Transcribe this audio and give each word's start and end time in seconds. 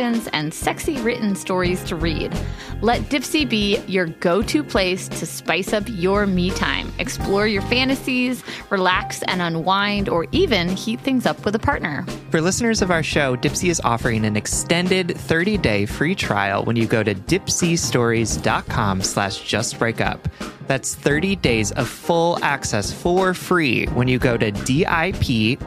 and 0.00 0.52
sexy 0.52 1.00
written 1.00 1.36
stories 1.36 1.82
to 1.84 1.94
read. 1.96 2.36
Let 2.80 3.02
Dipsea 3.02 3.48
be 3.48 3.78
your 3.86 4.06
go 4.06 4.42
to 4.42 4.64
place 4.64 5.08
to 5.08 5.26
spice 5.26 5.72
up 5.72 5.84
your 5.86 6.26
me 6.26 6.50
time. 6.50 6.92
Explore 6.98 7.46
your 7.46 7.62
fantasies, 7.62 8.42
relax 8.70 9.22
and 9.22 9.40
unwind, 9.40 10.08
or 10.08 10.26
even 10.32 10.68
heat 10.68 11.00
things 11.00 11.26
up 11.26 11.44
with 11.44 11.54
a 11.54 11.58
partner. 11.58 12.04
For 12.30 12.40
listeners 12.40 12.82
of 12.82 12.90
our 12.90 13.02
show, 13.02 13.36
Dipsea 13.36 13.70
is 13.70 13.80
offering 13.84 14.24
an 14.24 14.36
extended 14.36 15.08
30-day 15.08 15.86
free 15.86 16.14
trial 16.14 16.64
when 16.64 16.76
you 16.76 16.86
go 16.86 17.02
to 17.02 17.14
dipseastories.com 17.14 19.02
slash 19.02 19.42
justbreakup. 19.42 20.18
That's 20.66 20.94
30 20.94 21.36
days 21.36 21.72
of 21.72 21.88
full 21.88 22.38
access 22.42 22.92
for 22.92 23.34
free 23.34 23.86
when 23.86 24.08
you 24.08 24.18
go 24.18 24.36
to 24.36 24.50
D-I-P-S-E-A 24.50 25.58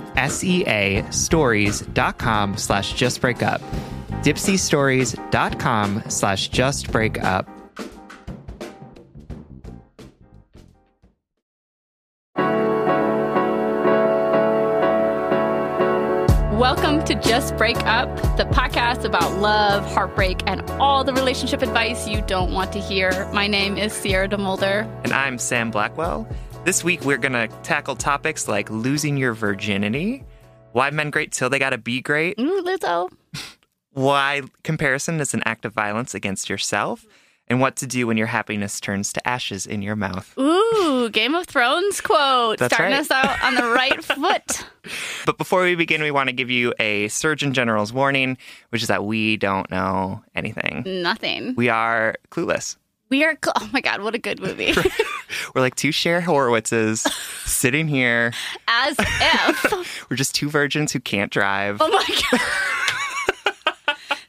stories.com 1.11 2.57
slash 2.57 2.93
justbreakup. 2.93 3.61
dipseastories.com 4.23 6.03
slash 6.09 6.49
justbreakup. 6.49 7.47
Welcome 16.57 17.03
to 17.05 17.13
Just 17.15 17.55
Break 17.57 17.77
Up, 17.85 18.15
the 18.37 18.45
podcast 18.45 19.03
about 19.03 19.39
love, 19.39 19.85
heartbreak, 19.93 20.41
and 20.47 20.61
all 20.71 21.03
the 21.03 21.13
relationship 21.13 21.61
advice 21.61 22.07
you 22.07 22.21
don't 22.21 22.51
want 22.51 22.71
to 22.73 22.79
hear. 22.79 23.29
My 23.31 23.45
name 23.47 23.77
is 23.77 23.93
Sierra 23.93 24.27
DeMulder. 24.27 24.89
And 25.03 25.13
I'm 25.13 25.37
Sam 25.37 25.69
Blackwell. 25.69 26.27
This 26.65 26.83
week 26.83 27.03
we're 27.05 27.17
going 27.17 27.33
to 27.33 27.47
tackle 27.61 27.95
topics 27.95 28.47
like 28.47 28.69
losing 28.71 29.17
your 29.17 29.33
virginity, 29.33 30.23
why 30.71 30.89
men 30.89 31.11
great 31.11 31.31
till 31.31 31.49
they 31.49 31.59
gotta 31.59 31.77
be 31.77 32.01
great, 32.01 32.39
Ooh, 32.39 32.63
Lizzo. 32.63 33.09
why 33.97 34.43
comparison 34.63 35.19
is 35.19 35.33
an 35.33 35.41
act 35.45 35.65
of 35.65 35.73
violence 35.73 36.13
against 36.13 36.49
yourself, 36.49 37.05
and 37.47 37.59
what 37.59 37.75
to 37.77 37.87
do 37.87 38.05
when 38.05 38.17
your 38.17 38.27
happiness 38.27 38.79
turns 38.79 39.11
to 39.13 39.27
ashes 39.27 39.65
in 39.65 39.81
your 39.81 39.95
mouth. 39.95 40.37
Ooh, 40.37 41.09
Game 41.09 41.33
of 41.33 41.45
Thrones 41.47 41.99
quote. 42.01 42.59
That's 42.59 42.75
Starting 42.75 42.93
right. 42.93 42.99
us 43.01 43.09
out 43.09 43.41
on 43.43 43.55
the 43.55 43.63
right 43.73 44.03
foot. 44.03 44.65
But 45.25 45.37
before 45.37 45.63
we 45.63 45.73
begin, 45.75 46.03
we 46.03 46.11
want 46.11 46.29
to 46.29 46.33
give 46.33 46.49
you 46.51 46.73
a 46.79 47.07
Surgeon 47.07 47.53
General's 47.53 47.91
warning, 47.91 48.37
which 48.69 48.81
is 48.83 48.87
that 48.89 49.05
we 49.05 49.37
don't 49.37 49.69
know 49.71 50.21
anything. 50.35 50.83
Nothing. 50.85 51.55
We 51.55 51.69
are 51.69 52.15
clueless. 52.29 52.75
We 53.09 53.23
are. 53.23 53.35
Cl- 53.43 53.53
oh 53.55 53.69
my 53.71 53.79
God, 53.81 54.01
what 54.01 54.13
a 54.13 54.19
good 54.19 54.41
movie. 54.41 54.73
We're 55.55 55.61
like 55.61 55.75
two 55.75 55.93
Cher 55.93 56.21
Horowitzes 56.21 57.07
sitting 57.47 57.87
here. 57.87 58.33
As 58.67 58.95
if. 58.99 60.05
We're 60.09 60.17
just 60.17 60.35
two 60.35 60.49
virgins 60.49 60.91
who 60.91 60.99
can't 60.99 61.31
drive. 61.31 61.77
Oh 61.79 61.87
my 61.89 62.37
God. 62.37 62.41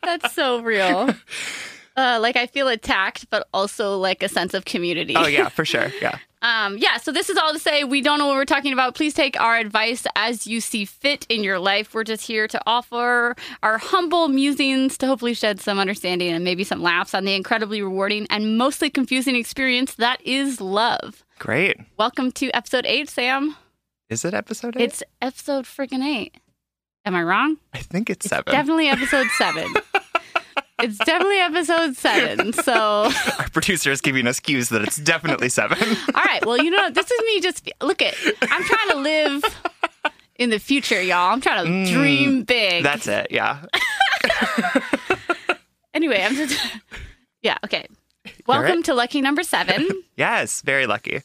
That's 0.08 0.34
so 0.34 0.60
real. 0.62 1.14
Uh, 1.96 2.20
like 2.22 2.36
I 2.36 2.46
feel 2.46 2.68
attacked, 2.68 3.28
but 3.28 3.48
also 3.52 3.96
like 3.98 4.22
a 4.22 4.28
sense 4.28 4.54
of 4.54 4.64
community. 4.64 5.16
Oh, 5.16 5.26
yeah, 5.26 5.48
for 5.48 5.64
sure. 5.64 5.88
Yeah. 6.00 6.16
Um, 6.40 6.78
yeah, 6.78 6.98
so 6.98 7.10
this 7.10 7.28
is 7.30 7.36
all 7.36 7.52
to 7.52 7.58
say 7.58 7.82
we 7.82 8.00
don't 8.00 8.20
know 8.20 8.28
what 8.28 8.36
we're 8.36 8.44
talking 8.44 8.72
about. 8.72 8.94
Please 8.94 9.12
take 9.12 9.40
our 9.40 9.56
advice 9.56 10.06
as 10.14 10.46
you 10.46 10.60
see 10.60 10.84
fit 10.84 11.26
in 11.28 11.42
your 11.42 11.58
life. 11.58 11.92
We're 11.92 12.04
just 12.04 12.24
here 12.24 12.46
to 12.46 12.60
offer 12.64 13.34
our 13.64 13.78
humble 13.78 14.28
musings 14.28 14.96
to 14.98 15.08
hopefully 15.08 15.34
shed 15.34 15.58
some 15.58 15.80
understanding 15.80 16.28
and 16.32 16.44
maybe 16.44 16.62
some 16.62 16.80
laughs 16.80 17.12
on 17.12 17.24
the 17.24 17.34
incredibly 17.34 17.82
rewarding 17.82 18.28
and 18.30 18.56
mostly 18.56 18.88
confusing 18.88 19.34
experience 19.34 19.96
that 19.96 20.24
is 20.24 20.60
love. 20.60 21.24
Great. 21.40 21.76
Welcome 21.96 22.30
to 22.30 22.48
episode 22.52 22.86
eight, 22.86 23.10
Sam. 23.10 23.56
Is 24.08 24.24
it 24.24 24.32
episode 24.32 24.76
eight? 24.76 24.84
It's 24.84 25.02
episode 25.20 25.64
freaking 25.64 26.04
eight. 26.04 26.36
Am 27.04 27.16
I 27.16 27.24
wrong? 27.24 27.56
I 27.72 27.78
think 27.78 28.10
it's 28.10 28.26
It's 28.26 28.30
seven. 28.30 28.52
definitely 28.52 28.86
episode 28.90 29.26
seven. 29.38 29.74
It's 30.80 30.98
definitely 30.98 31.38
episode 31.38 31.96
seven. 31.96 32.52
So, 32.52 33.10
Our 33.38 33.48
producer 33.50 33.90
is 33.90 34.00
giving 34.00 34.26
us 34.26 34.40
cues 34.40 34.68
that 34.70 34.82
it's 34.82 34.96
definitely 34.96 35.48
seven. 35.48 35.78
All 36.14 36.22
right. 36.24 36.44
Well, 36.44 36.58
you 36.58 36.70
know, 36.70 36.90
this 36.90 37.10
is 37.10 37.20
me 37.26 37.40
just 37.40 37.70
look 37.82 38.02
at. 38.02 38.14
I'm 38.42 38.62
trying 38.64 38.88
to 38.90 38.96
live 38.98 39.42
in 40.36 40.50
the 40.50 40.58
future, 40.58 41.00
y'all. 41.02 41.32
I'm 41.32 41.40
trying 41.40 41.64
to 41.64 41.70
Mm, 41.70 41.92
dream 41.92 42.42
big. 42.44 42.82
That's 42.84 43.06
it. 43.06 43.28
Yeah. 43.30 43.64
anyway, 45.94 46.22
I'm 46.22 46.34
just. 46.34 46.58
Yeah. 47.42 47.58
Okay. 47.64 47.86
Welcome 48.46 48.76
right. 48.76 48.84
to 48.86 48.94
lucky 48.94 49.20
number 49.20 49.42
seven. 49.42 49.88
Yes. 50.16 50.62
Very 50.62 50.86
lucky. 50.88 51.22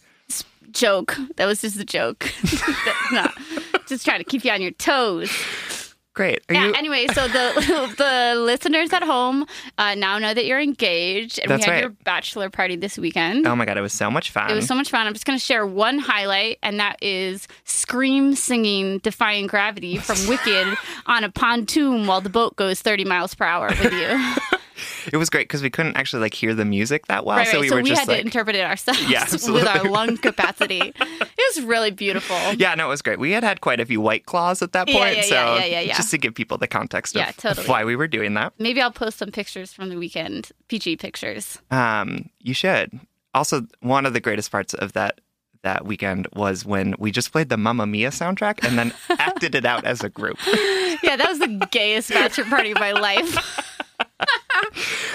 joke. 0.70 1.18
That 1.38 1.48
was 1.48 1.62
just 1.62 1.80
a 1.80 1.84
joke. 1.86 2.32
no, 3.12 3.26
just 3.88 4.06
trying 4.06 4.20
to 4.20 4.24
keep 4.24 4.46
you 4.46 4.52
on 4.52 4.62
your 4.62 4.70
toes. 4.70 5.32
Great. 6.14 6.42
Are 6.48 6.54
yeah. 6.54 6.68
you? 6.68 6.74
Anyway, 6.76 7.08
so 7.08 7.28
the 7.28 7.94
the 7.98 8.36
listeners 8.40 8.94
at 8.94 9.02
home 9.02 9.48
uh, 9.80 9.96
now 9.96 10.20
know 10.20 10.32
that 10.32 10.46
you're 10.46 10.60
engaged, 10.60 11.40
and 11.40 11.50
That's 11.50 11.62
we 11.62 11.66
had 11.66 11.72
right. 11.72 11.82
your 11.82 11.90
bachelor 11.90 12.52
party 12.52 12.76
this 12.76 13.00
weekend. 13.00 13.48
Oh 13.48 13.56
my 13.56 13.66
god, 13.66 13.78
it 13.78 13.82
was 13.82 13.94
so 13.94 14.12
much 14.12 14.30
fun. 14.30 14.52
It 14.52 14.54
was 14.54 14.68
so 14.68 14.76
much 14.76 14.92
fun. 14.92 15.08
I'm 15.08 15.14
just 15.14 15.26
going 15.26 15.40
to 15.40 15.44
share 15.44 15.66
one 15.66 15.98
highlight, 15.98 16.60
and 16.62 16.80
that 16.80 17.02
is 17.02 17.48
scream 17.64 18.36
singing 18.36 19.00
"Defying 19.00 19.48
Gravity" 19.48 19.98
from 19.98 20.18
Wicked 20.28 20.78
on 21.08 21.24
a 21.24 21.32
pontoon 21.32 22.06
while 22.06 22.22
the 22.22 22.30
boat 22.30 22.56
goes 22.56 22.80
30 22.80 23.06
miles 23.06 23.34
per 23.34 23.46
hour 23.46 23.70
with 23.70 23.94
you. 23.94 24.60
It 25.12 25.18
was 25.18 25.30
great 25.30 25.44
because 25.48 25.62
we 25.62 25.70
couldn't 25.70 25.96
actually 25.98 26.22
like 26.22 26.34
hear 26.34 26.54
the 26.54 26.66
music 26.66 27.08
that 27.08 27.26
well, 27.26 27.38
right, 27.38 27.48
so 27.48 27.60
we 27.60 27.70
so 27.70 27.76
were 27.76 27.82
we 27.82 27.90
just 27.90 28.02
had 28.02 28.08
like, 28.08 28.20
to 28.20 28.26
interpret 28.26 28.56
it 28.56 28.64
ourselves 28.66 29.10
Yeah, 29.10 29.26
with 29.32 29.68
our 29.68 29.84
lung 29.90 30.18
capacity. 30.18 30.94
It 31.36 31.58
was 31.58 31.66
really 31.66 31.92
beautiful. 31.92 32.38
yeah, 32.54 32.74
no, 32.76 32.86
it 32.86 32.90
was 32.90 33.02
great. 33.02 33.20
We 33.20 33.32
had 33.32 33.44
had 33.44 33.62
quite 33.62 33.80
a 33.80 33.86
few 33.86 34.00
white 34.02 34.26
claws 34.26 34.62
at 34.62 34.72
that 34.74 34.88
point, 34.88 35.18
yeah, 35.18 35.22
so 35.24 35.36
yeah, 35.36 35.56
yeah, 35.60 35.66
yeah, 35.66 35.80
yeah. 35.82 35.98
just 35.98 36.10
to 36.12 36.18
give 36.18 36.34
people 36.34 36.58
the 36.58 36.68
context 36.68 37.16
of, 37.16 37.20
Yeah, 37.22 37.30
of 37.30 37.38
totally. 37.38 37.68
why 37.68 37.84
we 37.86 37.96
were 37.96 38.08
doing 38.08 38.34
that. 38.36 38.54
Maybe 38.60 38.82
I'll 38.82 38.92
post 38.92 39.18
some 39.18 39.32
pictures 39.32 39.74
from 39.74 39.90
the 39.90 39.98
weekend, 39.98 40.52
PG 40.70 40.98
pictures. 40.98 41.60
Um, 41.70 42.30
you 42.40 42.54
should. 42.54 43.00
Also, 43.34 43.68
one 43.82 44.06
of 44.06 44.14
the 44.14 44.20
greatest 44.22 44.52
parts 44.52 44.74
of 44.74 44.94
that 44.94 45.22
that 45.64 45.86
weekend 45.86 46.28
was 46.34 46.66
when 46.66 46.94
we 47.00 47.10
just 47.10 47.32
played 47.32 47.48
the 47.50 47.56
Mamma 47.58 47.86
Mia 47.88 48.10
soundtrack 48.10 48.66
and 48.68 48.78
then 48.78 48.94
acted 49.20 49.56
it 49.56 49.66
out 49.66 49.86
as 49.86 50.04
a 50.04 50.10
group. 50.10 50.38
Yeah, 51.02 51.16
that 51.16 51.28
was 51.30 51.40
the 51.40 51.68
gayest 51.72 52.10
bachelor 52.10 52.44
party 52.46 52.72
of 52.72 52.80
my 52.80 52.92
life. 52.92 53.63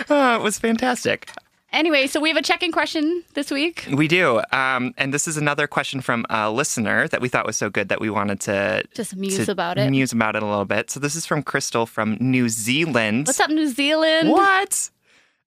Uh, 0.09 0.37
it 0.41 0.43
was 0.43 0.59
fantastic. 0.59 1.31
Anyway, 1.71 2.07
so 2.07 2.19
we 2.19 2.31
have 2.31 2.39
a 2.39 2.43
check-in 2.43 2.73
question 2.73 3.23
this 3.35 3.51
week. 3.51 3.87
We 3.93 4.09
do. 4.09 4.41
Um, 4.53 4.95
and 4.97 5.13
this 5.13 5.29
is 5.29 5.37
another 5.37 5.67
question 5.67 6.01
from 6.01 6.25
a 6.31 6.51
listener 6.51 7.09
that 7.09 7.21
we 7.21 7.29
thought 7.29 7.45
was 7.45 7.59
so 7.59 7.69
good 7.69 7.91
that 7.91 8.01
we 8.01 8.09
wanted 8.09 8.41
to 8.41 8.85
Just 8.95 9.15
muse 9.15 9.45
to 9.45 9.53
about 9.53 9.77
it. 9.77 9.91
Muse 9.91 10.13
about 10.13 10.35
it 10.35 10.43
a 10.43 10.47
little 10.47 10.65
bit. 10.65 10.91
So 10.91 10.99
this 10.99 11.15
is 11.15 11.27
from 11.27 11.43
Crystal 11.43 11.85
from 11.85 12.17
New 12.21 12.49
Zealand. 12.49 13.27
What's 13.27 13.39
up, 13.39 13.51
New 13.51 13.69
Zealand? 13.69 14.31
What? 14.31 14.91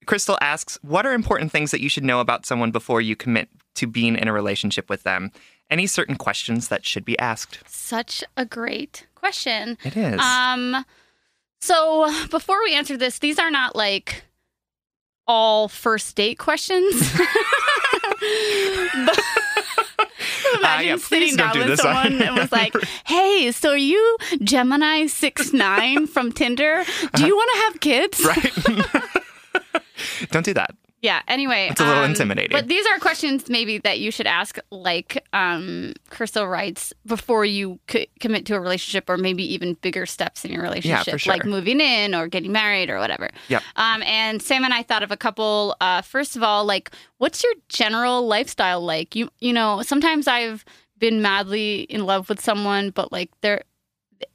Crystal 0.05 0.37
asks, 0.41 0.77
What 0.83 1.07
are 1.07 1.13
important 1.13 1.51
things 1.51 1.71
that 1.71 1.81
you 1.81 1.89
should 1.89 2.03
know 2.03 2.19
about 2.19 2.45
someone 2.45 2.69
before 2.69 3.01
you 3.01 3.15
commit 3.15 3.49
to 3.75 3.87
being 3.87 4.15
in 4.15 4.27
a 4.27 4.33
relationship 4.33 4.89
with 4.89 5.01
them? 5.01 5.31
Any 5.71 5.87
certain 5.87 6.17
questions 6.17 6.67
that 6.67 6.85
should 6.85 7.05
be 7.05 7.17
asked? 7.17 7.59
Such 7.65 8.23
a 8.37 8.45
great 8.45 9.07
question. 9.15 9.77
It 9.83 9.97
is. 9.97 10.19
Um, 10.19 10.85
so 11.61 12.11
before 12.29 12.61
we 12.63 12.75
answer 12.75 12.95
this, 12.95 13.19
these 13.19 13.39
are 13.39 13.49
not 13.49 13.75
like 13.75 14.23
all 15.27 15.67
first 15.67 16.15
date 16.15 16.37
questions. 16.37 17.11
but, 17.15 17.27
ah, 20.53 20.59
imagine 20.59 20.87
yeah, 20.87 20.97
sitting 20.97 21.35
down 21.35 21.53
do 21.53 21.65
with 21.65 21.79
someone 21.79 22.21
and 22.21 22.35
was 22.35 22.51
like, 22.51 22.73
"Hey, 23.05 23.51
so 23.51 23.69
are 23.69 23.77
you 23.77 24.17
Gemini 24.43 25.07
six 25.07 25.53
nine 25.53 26.05
from 26.07 26.31
Tinder? 26.31 26.83
Do 27.15 27.25
you 27.25 27.27
uh-huh. 27.27 27.35
want 27.35 27.49
to 27.53 27.57
have 27.63 27.79
kids?" 27.79 28.23
right? 28.25 28.53
don't 30.31 30.45
do 30.45 30.53
that. 30.53 30.75
Yeah. 31.01 31.21
Anyway, 31.27 31.67
It's 31.71 31.81
a 31.81 31.85
little 31.85 32.03
um, 32.03 32.11
intimidating. 32.11 32.55
But 32.55 32.67
these 32.67 32.85
are 32.85 32.99
questions 32.99 33.49
maybe 33.49 33.79
that 33.79 33.99
you 33.99 34.11
should 34.11 34.27
ask, 34.27 34.57
like 34.69 35.25
um, 35.33 35.93
Crystal 36.11 36.47
writes, 36.47 36.93
before 37.07 37.43
you 37.43 37.79
c- 37.89 38.07
commit 38.19 38.45
to 38.45 38.55
a 38.55 38.59
relationship, 38.59 39.09
or 39.09 39.17
maybe 39.17 39.43
even 39.51 39.73
bigger 39.81 40.05
steps 40.05 40.45
in 40.45 40.51
your 40.51 40.61
relationship, 40.61 41.17
sure. 41.19 41.33
like 41.33 41.43
moving 41.43 41.81
in 41.81 42.13
or 42.13 42.27
getting 42.27 42.51
married 42.51 42.91
or 42.91 42.99
whatever. 42.99 43.29
Yep. 43.47 43.63
Um, 43.77 44.03
and 44.03 44.41
Sam 44.43 44.63
and 44.63 44.73
I 44.75 44.83
thought 44.83 45.01
of 45.01 45.11
a 45.11 45.17
couple. 45.17 45.75
Uh, 45.81 46.01
first 46.03 46.35
of 46.35 46.43
all, 46.43 46.65
like, 46.65 46.91
what's 47.17 47.43
your 47.43 47.53
general 47.67 48.27
lifestyle 48.27 48.81
like? 48.81 49.15
You 49.15 49.29
you 49.39 49.53
know, 49.53 49.81
sometimes 49.81 50.27
I've 50.27 50.63
been 50.99 51.19
madly 51.19 51.81
in 51.81 52.05
love 52.05 52.29
with 52.29 52.39
someone, 52.39 52.91
but 52.91 53.11
like 53.11 53.31
their 53.41 53.63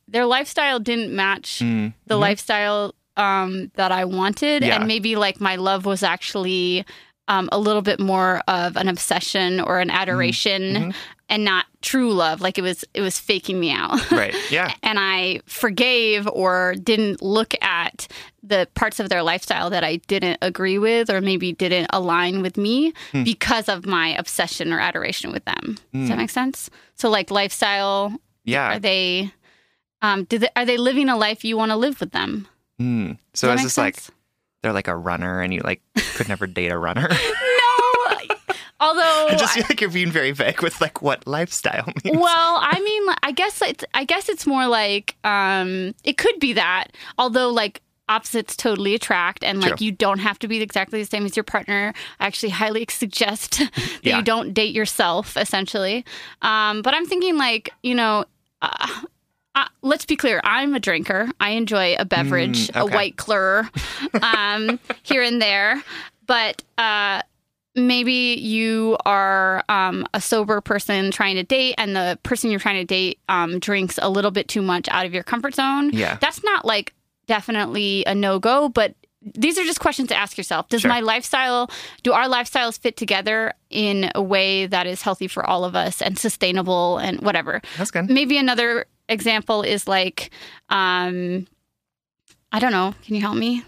their 0.08 0.26
lifestyle 0.26 0.80
didn't 0.80 1.14
match 1.14 1.60
Mm, 1.62 1.94
the 2.06 2.16
mhm. 2.16 2.20
lifestyle 2.20 2.94
um, 3.16 3.70
that 3.74 3.92
I 3.92 4.04
wanted, 4.04 4.62
Yeah. 4.62 4.76
and 4.76 4.86
maybe 4.86 5.16
like 5.16 5.40
my 5.40 5.56
love 5.56 5.84
was 5.86 6.02
actually 6.02 6.84
um, 7.28 7.48
a 7.50 7.58
little 7.58 7.82
bit 7.82 7.98
more 7.98 8.40
of 8.46 8.76
an 8.76 8.86
obsession 8.88 9.58
or 9.60 9.80
an 9.80 9.90
adoration, 9.90 10.62
mhm. 10.74 10.94
and 11.28 11.44
not 11.44 11.66
true 11.82 12.12
love. 12.12 12.40
Like 12.40 12.56
it 12.56 12.62
was, 12.62 12.84
it 12.94 13.00
was 13.00 13.18
faking 13.18 13.58
me 13.58 13.72
out. 13.72 13.98
Right. 14.12 14.32
Yeah. 14.48 14.72
and 14.84 14.96
I 15.00 15.40
forgave 15.46 16.28
or 16.28 16.76
didn't 16.80 17.20
look 17.22 17.52
at 17.60 18.06
the 18.44 18.68
parts 18.74 19.00
of 19.00 19.08
their 19.08 19.24
lifestyle 19.24 19.70
that 19.70 19.82
I 19.82 19.96
didn't 20.06 20.38
agree 20.40 20.78
with 20.78 21.10
or 21.10 21.20
maybe 21.20 21.52
didn't 21.52 21.88
align 21.92 22.42
with 22.42 22.56
me 22.56 22.92
Hmm. 23.10 23.24
because 23.24 23.69
of 23.69 23.86
my 23.86 24.10
obsession 24.16 24.72
or 24.72 24.78
adoration 24.78 25.32
with 25.32 25.44
them. 25.46 25.78
Does 25.92 26.02
Hmm. 26.02 26.06
that 26.10 26.19
make 26.19 26.30
sense? 26.30 26.70
So 26.94 27.10
like 27.10 27.32
lifestyle, 27.32 28.12
Yeah. 28.44 28.76
are 28.76 28.78
they 28.78 29.32
um 30.00 30.24
do 30.24 30.38
they, 30.38 30.48
are 30.54 30.64
they 30.64 30.76
living 30.76 31.08
a 31.08 31.16
life 31.16 31.44
you 31.44 31.56
want 31.56 31.72
to 31.72 31.76
live 31.76 31.98
with 31.98 32.12
them? 32.12 32.46
Mm. 32.81 33.19
So 33.34 33.50
is 33.52 33.56
make 33.56 33.64
this 33.64 33.78
like 33.78 33.96
they're 34.62 34.73
like 34.73 34.88
a 34.88 34.96
runner 34.96 35.40
and 35.40 35.52
you 35.55 35.61
like 35.61 35.81
could 36.14 36.28
never 36.28 36.46
date 36.46 36.70
a 36.73 36.78
runner? 36.78 37.08
no. 38.11 38.17
Although 38.78 39.28
I 39.31 39.37
just 39.38 39.55
feel 39.55 39.64
like 39.69 39.81
you're 39.81 39.88
being 39.90 40.11
very 40.11 40.32
vague 40.32 40.61
with 40.61 40.81
like 40.82 41.00
what 41.00 41.26
lifestyle 41.26 41.87
means. 42.05 42.19
well, 42.19 42.58
I 42.62 42.78
mean, 42.84 43.14
I 43.23 43.32
guess 43.32 43.62
it's 43.62 43.84
I 43.94 44.05
guess 44.05 44.28
it's 44.28 44.46
more 44.46 44.67
like 44.67 45.17
um, 45.25 45.94
it 46.05 46.19
could 46.19 46.38
be 46.40 46.52
that. 46.52 46.88
Although, 47.17 47.49
like 47.49 47.81
opposites 48.08 48.55
totally 48.55 48.94
attract, 48.94 49.43
and 49.43 49.62
like 49.62 49.76
True. 49.79 49.87
you 49.87 49.93
don't 49.93 50.19
have 50.19 50.38
to 50.40 50.46
be 50.49 50.61
exactly 50.61 51.00
the 51.00 51.06
same 51.08 51.25
as 51.25 51.37
your 51.37 51.43
partner. 51.44 51.94
I 52.20 52.26
actually 52.26 52.50
highly 52.50 52.84
suggest 52.90 53.58
that 53.61 53.99
Yeah. 54.02 54.19
you 54.19 54.22
don't 54.22 54.52
date 54.52 54.75
yourself, 54.75 55.38
essentially. 55.38 56.05
Um, 56.43 56.82
but 56.82 56.93
I'm 56.93 57.06
thinking 57.06 57.38
like 57.38 57.70
you 57.82 57.94
know. 57.94 58.26
Uh, 58.61 58.88
uh, 59.56 59.67
let's 59.82 60.05
be 60.06 60.14
clear. 60.14 60.41
I'm 60.44 60.75
a 60.75 60.81
drinker. 60.81 61.29
I 61.41 61.50
enjoy 61.50 61.97
a 61.99 62.05
beverage, 62.05 62.69
Mm, 62.69 62.81
a 62.82 62.87
white 62.87 63.17
claw, 63.17 63.62
um, 64.23 64.79
here 65.03 65.23
and 65.23 65.43
there. 65.43 65.82
But 66.26 66.62
uh, 66.79 67.23
maybe 67.75 68.12
you 68.41 68.97
are 69.05 69.64
um, 69.69 70.06
a 70.14 70.20
sober 70.20 70.61
person 70.61 71.11
trying 71.11 71.37
to 71.37 71.43
date, 71.43 71.75
and 71.79 71.97
the 71.97 72.19
person 72.23 72.50
you're 72.50 72.61
trying 72.61 72.81
to 72.81 72.85
date 72.85 73.19
um, 73.29 73.58
drinks 73.58 73.99
a 74.03 74.08
little 74.11 74.31
bit 74.31 74.47
too 74.49 74.62
much 74.62 74.88
out 74.91 75.06
of 75.06 75.14
your 75.14 75.23
comfort 75.25 75.55
zone. 75.55 75.91
Yeah. 75.93 76.19
That's 76.20 76.43
not 76.44 76.64
like 76.64 76.94
definitely 77.26 78.05
a 78.06 78.14
no 78.14 78.38
go, 78.38 78.69
but 78.69 78.94
these 79.35 79.58
are 79.58 79.64
just 79.64 79.81
questions 79.81 80.08
to 80.08 80.14
ask 80.17 80.38
yourself. 80.38 80.69
Does 80.69 80.82
Sure. 80.82 80.88
my 80.88 81.00
lifestyle, 81.00 81.69
do 82.05 82.12
our 82.12 82.26
lifestyles 82.29 82.79
fit 82.79 82.97
together 82.97 83.53
in 83.70 84.11
a 84.14 84.23
way 84.23 84.67
that 84.67 84.87
is 84.87 85.03
healthy 85.03 85.26
for 85.26 85.44
all 85.44 85.64
of 85.64 85.75
us 85.75 86.00
and 86.00 86.17
sustainable 86.17 86.99
and 86.99 87.20
whatever? 87.23 87.61
That's 87.76 87.91
good. 87.91 88.08
Maybe 88.08 88.38
another 88.38 88.87
example 89.08 89.62
is 89.62 89.87
like, 89.88 90.31
um, 90.69 91.47
I 92.53 92.58
don't 92.58 92.73
know. 92.73 92.94
Can 93.05 93.14
you 93.14 93.20
help 93.20 93.37
me? 93.37 93.62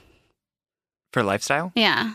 For 1.13 1.23
lifestyle? 1.23 1.73
Yeah. 1.75 2.15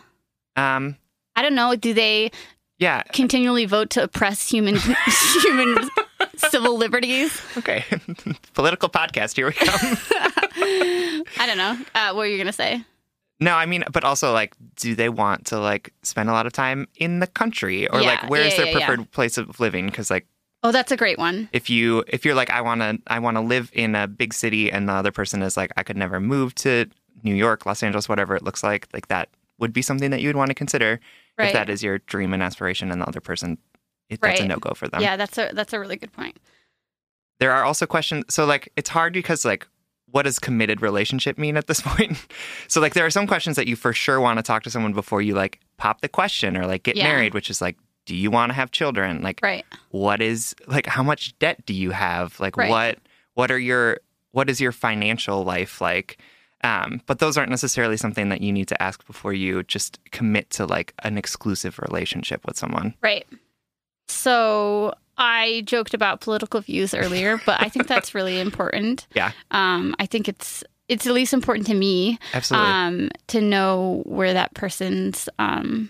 Um 0.55 0.97
I 1.35 1.41
don't 1.41 1.55
know. 1.55 1.75
Do 1.75 1.93
they 1.93 2.31
yeah. 2.77 3.01
continually 3.13 3.65
vote 3.65 3.89
to 3.91 4.03
oppress 4.03 4.47
human 4.49 4.75
human 5.43 5.89
civil 6.37 6.77
liberties? 6.77 7.41
Okay. 7.57 7.83
Political 8.53 8.89
podcast. 8.89 9.35
Here 9.35 9.47
we 9.47 9.53
come. 9.53 9.97
I 11.39 11.45
don't 11.47 11.57
know. 11.57 11.77
Uh, 11.95 12.07
what 12.13 12.17
were 12.17 12.25
you 12.27 12.37
gonna 12.37 12.53
say? 12.53 12.83
No, 13.39 13.55
I 13.55 13.65
mean, 13.65 13.83
but 13.91 14.03
also 14.03 14.31
like, 14.31 14.55
do 14.75 14.95
they 14.95 15.09
want 15.09 15.47
to 15.47 15.59
like 15.59 15.91
spend 16.03 16.29
a 16.29 16.33
lot 16.33 16.45
of 16.45 16.53
time 16.53 16.87
in 16.95 17.19
the 17.19 17.27
country, 17.27 17.87
or 17.89 17.99
Yeah, 17.99 18.07
like, 18.07 18.29
where 18.29 18.43
is 18.43 18.53
yeah, 18.53 18.63
their 18.63 18.67
yeah. 18.67 18.85
preferred 18.85 19.11
place 19.11 19.37
of 19.37 19.59
living? 19.59 19.87
Because 19.87 20.09
like, 20.11 20.27
Oh, 20.65 20.71
that's 20.71 20.91
a 20.91 20.97
great 20.97 21.17
one. 21.17 21.49
if 21.51 21.69
you 21.69 22.03
if 22.07 22.23
you're 22.25 22.35
like, 22.35 22.49
I 22.49 22.61
want 22.61 22.81
to 22.81 22.99
I 23.07 23.19
want 23.19 23.35
to 23.37 23.41
live 23.41 23.69
in 23.73 23.95
a 23.95 24.07
big 24.07 24.33
city, 24.33 24.71
and 24.71 24.87
the 24.87 24.93
other 24.93 25.11
person 25.11 25.41
is 25.41 25.57
like, 25.57 25.71
I 25.77 25.83
could 25.83 25.97
never 25.97 26.19
move 26.19 26.55
to 26.55 26.85
New 27.23 27.35
York, 27.35 27.65
Los 27.65 27.83
Angeles, 27.83 28.07
whatever 28.09 28.35
it 28.35 28.43
looks 28.43 28.63
like, 28.63 28.87
like 28.93 29.07
that 29.07 29.29
would 29.59 29.73
be 29.73 29.81
something 29.81 30.09
that 30.11 30.21
you 30.21 30.29
would 30.29 30.35
want 30.35 30.49
to 30.49 30.55
consider 30.55 30.99
Right. 31.37 31.47
if 31.47 31.53
that 31.53 31.69
is 31.69 31.81
your 31.83 31.97
dream 31.99 32.31
and 32.33 32.43
aspiration, 32.43 32.91
and 32.91 33.01
the 33.01 33.07
other 33.07 33.19
person, 33.21 33.57
it, 34.09 34.21
that's 34.21 34.39
a 34.41 34.45
no 34.47 34.57
go 34.57 34.73
for 34.75 34.87
them. 34.87 35.01
yeah, 35.01 35.17
that's 35.17 35.37
a 35.37 35.49
that's 35.53 35.73
a 35.73 35.79
really 35.79 35.95
good 35.95 36.11
point. 36.13 36.37
there 37.39 37.51
are 37.51 37.63
also 37.63 37.85
questions 37.85 38.23
so 38.29 38.45
like 38.45 38.71
it's 38.75 38.89
hard 38.89 39.13
because 39.13 39.43
like 39.43 39.67
what 40.11 40.23
does 40.23 40.37
committed 40.39 40.81
relationship 40.81 41.37
mean 41.39 41.57
at 41.57 41.65
this 41.67 41.81
point 41.89 42.17
so 42.67 42.79
like 42.79 42.93
there 42.93 43.05
are 43.05 43.09
some 43.09 43.25
questions 43.27 43.55
that 43.55 43.67
you 43.67 43.75
for 43.75 43.91
sure 43.93 44.21
want 44.21 44.37
to 44.37 44.43
talk 44.43 44.61
to 44.63 44.69
someone 44.69 44.93
before 44.93 45.21
you 45.21 45.33
like 45.33 45.59
pop 45.77 46.01
the 46.01 46.07
question 46.07 46.55
or 46.55 46.67
like 46.67 46.83
get 46.83 46.95
Yeah. 46.95 47.05
married 47.05 47.33
which 47.33 47.49
is 47.49 47.59
like 47.61 47.75
do 48.05 48.15
you 48.15 48.29
want 48.31 48.49
to 48.49 48.53
have 48.53 48.71
children 48.71 49.21
like 49.21 49.39
Right. 49.41 49.65
what 49.91 50.21
is 50.21 50.55
like 50.67 50.85
how 50.87 51.03
much 51.03 51.37
debt 51.39 51.65
do 51.65 51.73
you 51.73 51.91
have 51.91 52.39
like 52.39 52.57
Right. 52.57 52.69
what 52.69 52.99
what 53.33 53.49
are 53.51 53.59
your 53.59 53.99
what 54.31 54.49
is 54.49 54.59
your 54.61 54.71
financial 54.71 55.43
life 55.43 55.79
like 55.81 56.17
um, 56.65 57.01
but 57.07 57.19
those 57.19 57.37
aren't 57.37 57.49
necessarily 57.49 57.97
something 57.97 58.29
that 58.29 58.39
you 58.39 58.53
need 58.53 58.69
to 58.69 58.81
ask 58.81 59.05
before 59.05 59.33
you 59.33 59.63
just 59.63 59.99
commit 60.11 60.49
to 60.51 60.65
like 60.65 60.93
an 61.03 61.17
exclusive 61.17 61.77
relationship 61.79 62.45
with 62.45 62.57
someone 62.57 62.93
Right. 63.01 63.27
So 64.07 64.93
I 65.17 65.63
joked 65.65 65.93
about 65.93 66.21
political 66.21 66.61
views 66.61 66.93
earlier, 66.93 67.39
but 67.45 67.61
I 67.61 67.69
think 67.69 67.87
that's 67.87 68.15
really 68.15 68.39
important. 68.39 69.07
Yeah. 69.13 69.31
Um, 69.51 69.95
I 69.99 70.05
think 70.05 70.27
it's 70.27 70.63
it's 70.89 71.07
at 71.07 71.13
least 71.13 71.33
important 71.33 71.65
to 71.67 71.73
me 71.73 72.19
absolutely 72.33 72.69
um, 72.69 73.09
to 73.27 73.39
know 73.41 74.01
where 74.05 74.33
that 74.33 74.53
person's. 74.53 75.29
Um, 75.39 75.89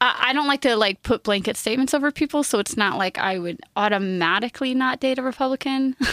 I, 0.00 0.28
I 0.28 0.32
don't 0.32 0.46
like 0.46 0.62
to 0.62 0.76
like 0.76 1.02
put 1.02 1.22
blanket 1.22 1.56
statements 1.56 1.92
over 1.94 2.10
people, 2.10 2.42
so 2.42 2.58
it's 2.58 2.76
not 2.76 2.96
like 2.98 3.18
I 3.18 3.38
would 3.38 3.58
automatically 3.76 4.74
not 4.74 5.00
date 5.00 5.18
a 5.18 5.22
Republican. 5.22 5.96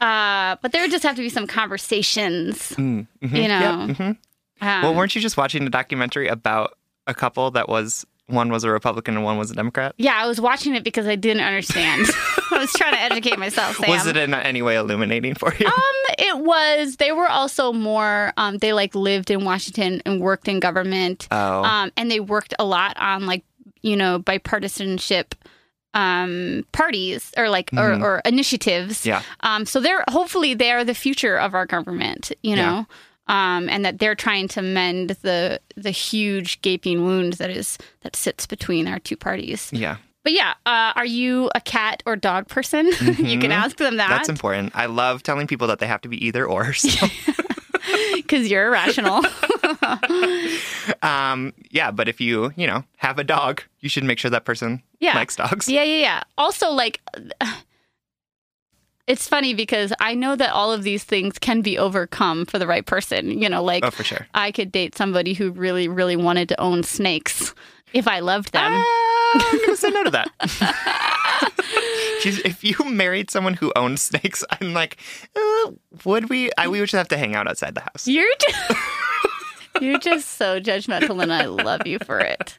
uh, 0.00 0.56
but 0.62 0.72
there 0.72 0.82
would 0.82 0.90
just 0.90 1.04
have 1.04 1.16
to 1.16 1.22
be 1.22 1.28
some 1.28 1.46
conversations, 1.46 2.70
Mm, 2.76 3.06
mhm, 3.22 3.36
you 3.42 3.48
know. 3.48 3.86
mhm. 3.94 4.16
Um, 4.60 4.82
Well, 4.82 4.94
weren't 4.94 5.14
you 5.14 5.20
just 5.20 5.36
watching 5.36 5.66
a 5.66 5.70
documentary 5.70 6.28
about 6.28 6.76
a 7.06 7.14
couple 7.14 7.50
that 7.52 7.68
was 7.68 8.06
one 8.28 8.50
was 8.50 8.62
a 8.64 8.70
Republican 8.70 9.16
and 9.16 9.24
one 9.24 9.36
was 9.38 9.50
a 9.50 9.54
Democrat? 9.54 9.94
yeah, 9.98 10.14
I 10.16 10.26
was 10.26 10.40
watching 10.40 10.74
it 10.74 10.84
because 10.84 11.06
I 11.06 11.16
didn't 11.16 11.42
understand. 11.42 12.06
I 12.52 12.58
was 12.58 12.72
trying 12.72 12.94
to 12.94 13.00
educate 13.00 13.38
myself. 13.38 13.76
Sam. 13.76 13.90
Was 13.90 14.06
it 14.06 14.16
in 14.16 14.32
any 14.34 14.62
way 14.62 14.76
illuminating 14.76 15.34
for 15.34 15.52
you? 15.58 15.66
Um, 15.66 16.14
it 16.18 16.38
was. 16.38 16.96
They 16.96 17.12
were 17.12 17.28
also 17.28 17.72
more. 17.72 18.32
Um, 18.36 18.58
they 18.58 18.72
like 18.72 18.94
lived 18.94 19.30
in 19.30 19.44
Washington 19.44 20.00
and 20.06 20.20
worked 20.20 20.48
in 20.48 20.60
government. 20.60 21.28
oh, 21.30 21.62
Um, 21.64 21.90
and 21.96 22.10
they 22.10 22.20
worked 22.20 22.54
a 22.58 22.64
lot 22.64 22.96
on 22.98 23.26
like 23.26 23.44
you 23.82 23.96
know 23.96 24.18
bipartisanship 24.18 25.32
um 25.94 26.66
parties 26.72 27.32
or 27.38 27.48
like 27.48 27.70
Mhm. 27.70 28.02
or, 28.02 28.04
or 28.04 28.22
initiatives 28.26 29.06
yeah, 29.06 29.22
um 29.40 29.64
so 29.64 29.80
they're 29.80 30.04
hopefully 30.10 30.52
they're 30.52 30.84
the 30.84 30.94
future 30.94 31.38
of 31.38 31.54
our 31.54 31.64
government 31.64 32.30
you 32.42 32.56
Yeah. 32.56 32.84
Um 33.28 33.68
and 33.68 33.84
that 33.84 33.98
they're 33.98 34.14
trying 34.14 34.48
to 34.48 34.62
mend 34.62 35.10
the 35.22 35.60
the 35.76 35.90
huge 35.90 36.60
gaping 36.62 37.04
wound 37.04 37.34
that 37.34 37.50
is 37.50 37.78
that 38.02 38.16
sits 38.16 38.46
between 38.46 38.86
our 38.88 38.98
two 38.98 39.16
parties 39.16 39.70
yeah. 39.72 39.96
but 40.24 40.32
yeah 40.32 40.54
uh 40.66 40.92
are 40.96 41.06
you 41.06 41.50
a 41.54 41.60
cat 41.60 42.02
or 42.06 42.16
dog 42.16 42.48
person 42.48 42.86
you 43.00 43.38
can 43.38 43.50
Mhm. 43.50 43.64
ask 43.64 43.76
them 43.76 43.96
that 43.96 44.08
That's 44.08 44.28
important. 44.28 44.72
I 44.74 44.86
love 44.86 45.22
telling 45.22 45.46
people 45.46 45.66
that 45.68 45.78
they 45.78 45.86
have 45.86 46.00
to 46.02 46.08
be 46.08 46.24
either 46.26 46.44
or. 46.46 46.72
So, 46.74 47.06
because 48.14 48.48
you're 48.50 48.66
irrational 48.66 49.22
um, 51.02 51.52
yeah, 51.70 51.90
but 51.90 52.08
if 52.08 52.20
you 52.20 52.52
you 52.56 52.66
know 52.66 52.84
have 52.96 53.18
a 53.18 53.24
dog, 53.24 53.62
you 53.80 53.88
should 53.88 54.04
make 54.04 54.18
sure 54.18 54.30
that 54.30 54.44
person 54.44 54.82
Yeah. 55.00 55.14
likes 55.14 55.36
dogs. 55.36 55.68
Yeah, 55.68 55.82
yeah, 55.84 56.00
yeah. 56.00 56.22
Also, 56.36 56.70
like, 56.70 57.00
it's 59.08 59.26
funny 59.26 59.54
because 59.54 59.92
I 60.00 60.14
know 60.14 60.36
that 60.36 60.52
all 60.52 60.70
of 60.70 60.82
these 60.82 61.02
things 61.02 61.38
can 61.38 61.62
be 61.62 61.78
overcome 61.78 62.44
for 62.44 62.58
the 62.58 62.66
right 62.66 62.84
person. 62.84 63.40
You 63.40 63.48
know, 63.48 63.64
like, 63.64 63.84
Oh, 63.84 63.90
for 63.90 64.04
sure. 64.04 64.26
I 64.34 64.52
could 64.52 64.70
date 64.70 64.94
somebody 64.96 65.32
who 65.32 65.50
really, 65.50 65.88
really 65.88 66.14
wanted 66.14 66.48
to 66.50 66.60
own 66.60 66.82
snakes 66.82 67.54
if 67.94 68.06
I 68.06 68.20
loved 68.20 68.52
them. 68.52 68.70
Ah, 68.74 69.50
I'm 69.50 69.60
gonna 69.60 69.76
say 69.76 69.90
no 69.90 70.04
to 70.04 70.10
that. 70.10 70.30
if, 72.24 72.62
you, 72.64 72.76
married 72.84 73.30
someone 73.30 73.54
who 73.54 73.72
owned 73.76 73.98
snakes, 73.98 74.44
I'm 74.50 74.74
like, 74.74 74.98
uh, 75.34 75.70
would 76.04 76.28
we? 76.28 76.50
I, 76.58 76.68
we 76.68 76.80
would 76.80 76.88
just 76.88 76.98
have 76.98 77.08
to 77.08 77.18
hang 77.18 77.34
out 77.34 77.48
outside 77.48 77.74
the 77.74 77.80
house. 77.80 78.06
You're 78.06 78.26
just, 78.40 78.72
you're 79.80 79.98
just 79.98 80.28
so 80.36 80.60
judgmental, 80.60 81.22
and 81.22 81.32
I 81.32 81.46
love 81.46 81.86
you 81.86 81.98
for 81.98 82.18
it. 82.18 82.58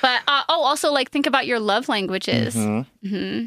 but 0.00 0.22
uh, 0.28 0.42
oh, 0.48 0.62
also 0.62 0.92
like 0.92 1.10
think 1.10 1.26
about 1.26 1.46
your 1.46 1.60
love 1.60 1.88
languages. 1.88 2.54
Mhm. 2.54 2.86
hmm 3.06 3.44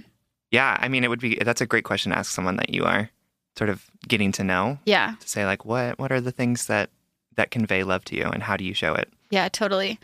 Yeah, 0.52 0.78
I 0.80 0.88
mean, 0.88 1.04
it 1.04 1.10
would 1.10 1.20
be 1.20 1.36
that's 1.36 1.62
a 1.62 1.66
great 1.66 1.84
question 1.84 2.12
to 2.12 2.18
ask 2.18 2.32
someone 2.32 2.56
that 2.58 2.74
you 2.74 2.86
are 2.86 3.10
sort 3.58 3.70
of 3.70 3.86
getting 4.08 4.32
to 4.34 4.44
know 4.44 4.78
Yeah, 4.86 5.16
to 5.20 5.28
say 5.30 5.46
like 5.46 5.66
what 5.66 5.98
what 6.00 6.12
are 6.12 6.22
the 6.22 6.32
things 6.32 6.68
that 6.68 6.90
that 7.36 7.52
convey 7.52 7.84
love 7.84 8.04
to 8.06 8.16
you 8.16 8.24
and 8.24 8.42
how 8.44 8.58
do 8.58 8.64
you 8.64 8.74
show 8.74 8.94
it? 8.94 9.10
yeah, 9.30 9.50
totally. 9.50 10.00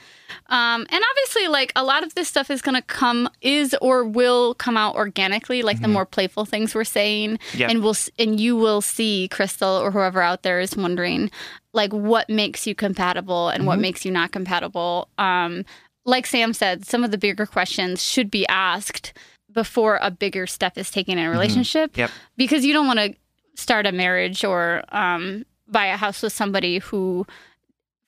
Um, 0.47 0.85
and 0.89 1.01
obviously, 1.12 1.47
like 1.47 1.71
a 1.77 1.83
lot 1.83 2.03
of 2.03 2.13
this 2.13 2.27
stuff 2.27 2.51
is 2.51 2.62
gonna 2.62 2.81
come 2.81 3.29
is 3.41 3.73
or 3.81 4.03
will 4.03 4.53
come 4.55 4.75
out 4.75 4.95
organically, 4.95 5.62
like 5.62 5.81
the 5.81 5.88
more 5.88 6.05
playful 6.05 6.43
things 6.43 6.75
we're 6.75 6.83
saying, 6.83 7.39
Yeah. 7.53 7.69
and 7.69 7.81
we'll 7.81 7.95
and 8.19 8.38
you 8.39 8.57
will 8.57 8.81
see 8.81 9.29
Crystal 9.29 9.69
or 9.77 9.91
whoever 9.91 10.21
out 10.21 10.43
there 10.43 10.59
is 10.59 10.75
wondering 10.75 11.31
like 11.71 11.93
what 11.93 12.29
makes 12.29 12.67
you 12.67 12.75
compatible 12.75 13.47
and 13.50 13.65
what 13.65 13.79
makes 13.79 14.03
you 14.03 14.12
not 14.12 14.31
compatible. 14.33 15.07
Um, 15.17 15.63
like 16.05 16.25
Sam 16.27 16.53
said, 16.53 16.85
some 16.85 17.05
of 17.05 17.12
the 17.12 17.17
bigger 17.17 17.45
questions 17.45 18.03
should 18.03 18.29
be 18.29 18.45
asked 18.47 19.13
before 19.53 20.00
a 20.01 20.12
bigger 20.12 20.48
step 20.48 20.77
is 20.77 20.91
taken 20.91 21.17
in 21.17 21.25
a 21.25 21.29
relationship. 21.29 21.98
Yep. 21.98 22.12
Because 22.38 22.65
you 22.65 22.74
don't 22.74 22.88
want 22.88 23.00
to 23.00 23.15
start 23.55 23.86
a 23.86 23.91
marriage 23.91 24.43
or 24.43 24.83
um, 24.89 25.45
buy 25.67 25.88
a 25.88 25.98
house 25.98 26.22
with 26.22 26.33
somebody 26.33 26.79
who 26.79 27.25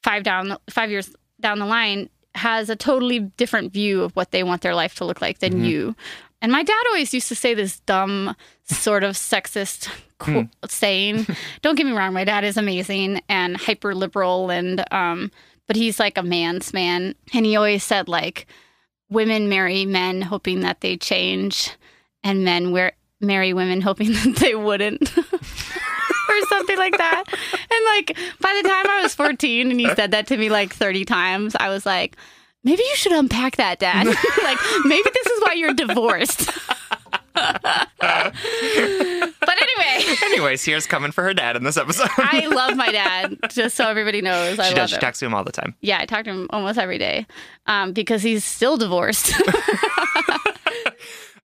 five 0.04 0.24
down 0.24 0.58
five 0.70 0.90
years 0.90 1.14
down 1.40 1.60
the 1.60 1.66
line 1.66 2.10
has 2.36 2.70
a 2.70 2.76
totally 2.76 3.20
different 3.20 3.72
view 3.72 4.04
of 4.04 4.16
what 4.16 4.32
they 4.32 4.44
want 4.44 4.62
their 4.62 4.76
life 4.76 4.96
to 4.96 5.06
look 5.06 5.22
like 5.22 5.40
than 5.40 5.64
you. 5.64 5.96
And 6.42 6.52
my 6.52 6.64
dad 6.64 6.84
always 6.88 7.14
used 7.14 7.30
to 7.30 7.36
say 7.36 7.54
this 7.54 7.80
dumb, 7.82 8.36
sort 8.66 9.04
of 9.04 9.16
sexist 9.16 9.90
qu- 10.20 10.50
saying. 10.68 11.26
Don't 11.62 11.76
get 11.76 11.86
me 11.86 11.94
wrong, 11.94 12.14
my 12.14 12.26
dad 12.26 12.44
is 12.44 12.58
amazing 12.58 13.22
and 13.30 13.58
hyper 13.58 13.96
liberal, 13.96 14.50
and 14.50 14.84
um, 14.94 15.32
but 15.66 15.76
he's 15.76 16.00
like 16.00 16.18
a 16.18 16.24
man's 16.24 16.74
man, 16.74 17.16
and 17.34 17.46
he 17.46 17.56
always 17.56 17.84
said 17.84 18.08
like, 18.08 18.48
women 19.10 19.50
marry 19.50 19.86
men 19.86 20.22
hoping 20.22 20.62
that 20.62 20.82
they 20.82 20.98
change, 20.98 21.72
and 22.24 22.44
men 22.44 22.72
wear 22.72 22.94
marry 23.22 23.54
women 23.54 23.82
hoping 23.82 24.14
that 24.14 24.36
they 24.40 24.56
wouldn't. 24.56 25.16
or 26.30 26.42
something 26.48 26.78
like 26.78 26.98
that. 26.98 27.24
And 27.28 27.86
like 27.86 28.18
by 28.40 28.60
the 28.62 28.68
time 28.68 28.90
I 28.90 29.02
was 29.02 29.16
14 29.16 29.72
and 29.72 29.80
he 29.80 29.94
said 29.96 30.12
that 30.12 30.28
to 30.28 30.38
me 30.38 30.50
like 30.50 30.74
30 30.74 31.06
times, 31.06 31.56
I 31.60 31.70
was 31.70 31.86
like, 31.86 32.18
maybe 32.64 32.82
you 32.84 32.96
should 32.96 33.14
unpack 33.14 33.58
that, 33.58 33.80
dad. 33.80 34.06
like 34.44 34.58
maybe 34.86 35.10
this 35.14 35.28
is 35.28 35.42
why 35.42 35.54
you're 35.54 35.74
divorced. 35.74 36.52
But 37.36 38.34
anyway, 39.62 40.16
Anyways, 40.24 40.64
here's 40.64 40.86
coming 40.88 41.12
for 41.12 41.24
her 41.24 41.34
dad 41.34 41.56
in 41.56 41.64
this 41.64 41.78
episode. 41.78 42.08
I 42.18 42.48
love 42.48 42.76
my 42.76 42.92
dad, 42.92 43.38
just 43.50 43.76
so 43.76 43.88
everybody 43.88 44.22
knows. 44.22 44.60
I 44.60 44.64
she 44.64 44.70
love 44.70 44.76
does. 44.76 44.90
She 44.92 44.96
him. 44.96 45.02
talks 45.02 45.20
to 45.20 45.26
him 45.26 45.34
all 45.34 45.44
the 45.44 45.52
time. 45.52 45.76
yeah, 45.82 46.00
I 46.00 46.06
talk 46.06 46.26
to 46.26 46.32
him 46.32 46.48
almost 46.52 46.78
every 46.80 46.98
day 46.98 47.26
um, 47.68 47.94
because 47.94 48.22
he's 48.24 48.44
still 48.44 48.78
divorced. 48.78 49.34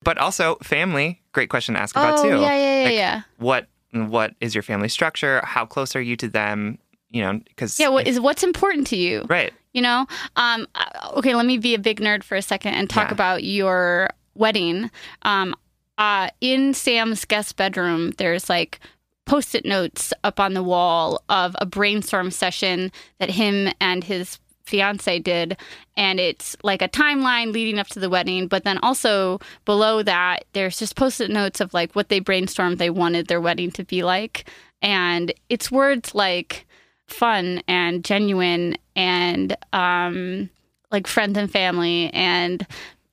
But 0.04 0.18
also 0.18 0.56
family. 0.64 1.22
Great 1.32 1.52
question 1.52 1.76
to 1.76 1.80
ask 1.80 1.96
about 1.96 2.18
oh, 2.20 2.24
too. 2.24 2.30
yeah, 2.42 2.56
yeah, 2.58 2.78
yeah, 2.80 2.84
Like, 2.86 2.94
yeah. 2.96 3.22
What 3.38 3.68
what 3.92 4.34
is 4.42 4.56
your 4.56 4.64
family 4.64 4.88
structure? 4.90 5.42
How 5.44 5.64
close 5.64 5.96
are 5.96 6.02
you 6.02 6.16
to 6.18 6.28
them? 6.28 6.80
You 7.12 7.22
know, 7.22 7.34
because 7.48 7.80
Yeah, 7.80 7.90
what 7.90 8.08
is 8.08 8.20
what's 8.20 8.42
important 8.42 8.88
to 8.88 8.96
you? 8.96 9.24
right. 9.30 9.54
You 9.74 9.84
know, 9.84 10.08
um, 10.38 10.66
uh, 10.74 11.12
okay. 11.18 11.36
Let 11.36 11.46
me 11.46 11.60
be 11.60 11.76
a 11.76 11.80
big 11.80 12.00
nerd 12.02 12.24
for 12.24 12.36
a 12.36 12.42
second 12.42 12.74
and 12.74 12.90
talk 12.90 13.10
Yeah. 13.10 13.14
about 13.14 13.44
your 13.44 14.10
wedding. 14.34 14.90
Um, 15.22 15.54
uh, 16.02 16.32
in 16.42 16.74
Sam's 16.74 17.26
guest 17.26 17.56
bedroom, 17.58 18.10
there's 18.18 18.50
like 18.50 18.80
post-it 19.28 19.66
notes 19.66 20.12
up 20.24 20.40
on 20.40 20.56
the 20.56 20.64
wall 20.64 21.22
of 21.30 21.56
a 21.60 21.66
brainstorm 21.68 22.32
session 22.32 22.92
that 23.20 23.30
him 23.30 23.72
and 23.80 24.04
his 24.04 24.40
fiance 24.64 25.20
did. 25.20 25.58
And 25.96 26.20
it's 26.20 26.58
like 26.64 26.82
a 26.82 26.90
timeline 26.90 27.54
leading 27.54 27.78
up 27.78 27.86
to 27.90 28.00
the 28.00 28.10
wedding 28.10 28.48
but 28.48 28.64
then 28.64 28.80
also 28.80 29.40
below 29.64 30.02
that 30.02 30.46
there's 30.54 30.80
just 30.80 30.96
post-it 30.96 31.30
notes 31.30 31.62
of 31.62 31.72
like 31.72 31.94
what 31.94 32.10
they 32.10 32.20
brainstormed 32.20 32.80
they 32.80 32.90
wanted 32.90 33.28
their 33.28 33.40
wedding 33.40 33.70
to 33.74 33.84
be 33.84 34.02
like. 34.02 34.50
And 34.82 35.32
it's 35.50 35.72
words 35.72 36.16
like 36.16 36.66
fun 37.06 37.62
and 37.68 38.04
genuine 38.04 38.76
and 38.96 39.56
um 39.72 40.50
like 40.90 41.06
friends 41.06 41.38
and 41.38 41.52
family 41.52 42.10
and 42.12 42.66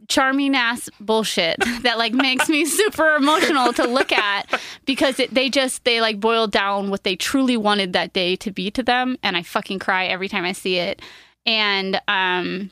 charming 0.09 0.57
ass 0.57 0.89
bullshit 1.01 1.57
that 1.83 1.99
like 1.99 2.15
makes 2.15 2.49
me 2.49 2.65
super 2.65 3.15
emotional 3.15 3.73
to 3.75 3.87
look 3.87 4.11
at 4.11 4.47
because 4.87 5.21
it, 5.21 5.33
they 5.33 5.51
just 5.51 5.85
they 5.85 6.01
like 6.01 6.19
boil 6.19 6.47
down 6.47 6.91
what 6.91 7.05
they 7.05 7.15
truly 7.15 7.57
wanted 7.57 7.93
that 7.93 8.13
day 8.15 8.35
to 8.37 8.51
be 8.51 8.71
to 8.71 8.83
them 8.83 9.19
and 9.23 9.37
I 9.37 9.43
fucking 9.43 9.79
cry 9.79 10.07
every 10.07 10.29
time 10.29 10.45
I 10.45 10.53
see 10.53 10.79
it. 10.79 11.03
And 11.45 12.01
um 12.09 12.71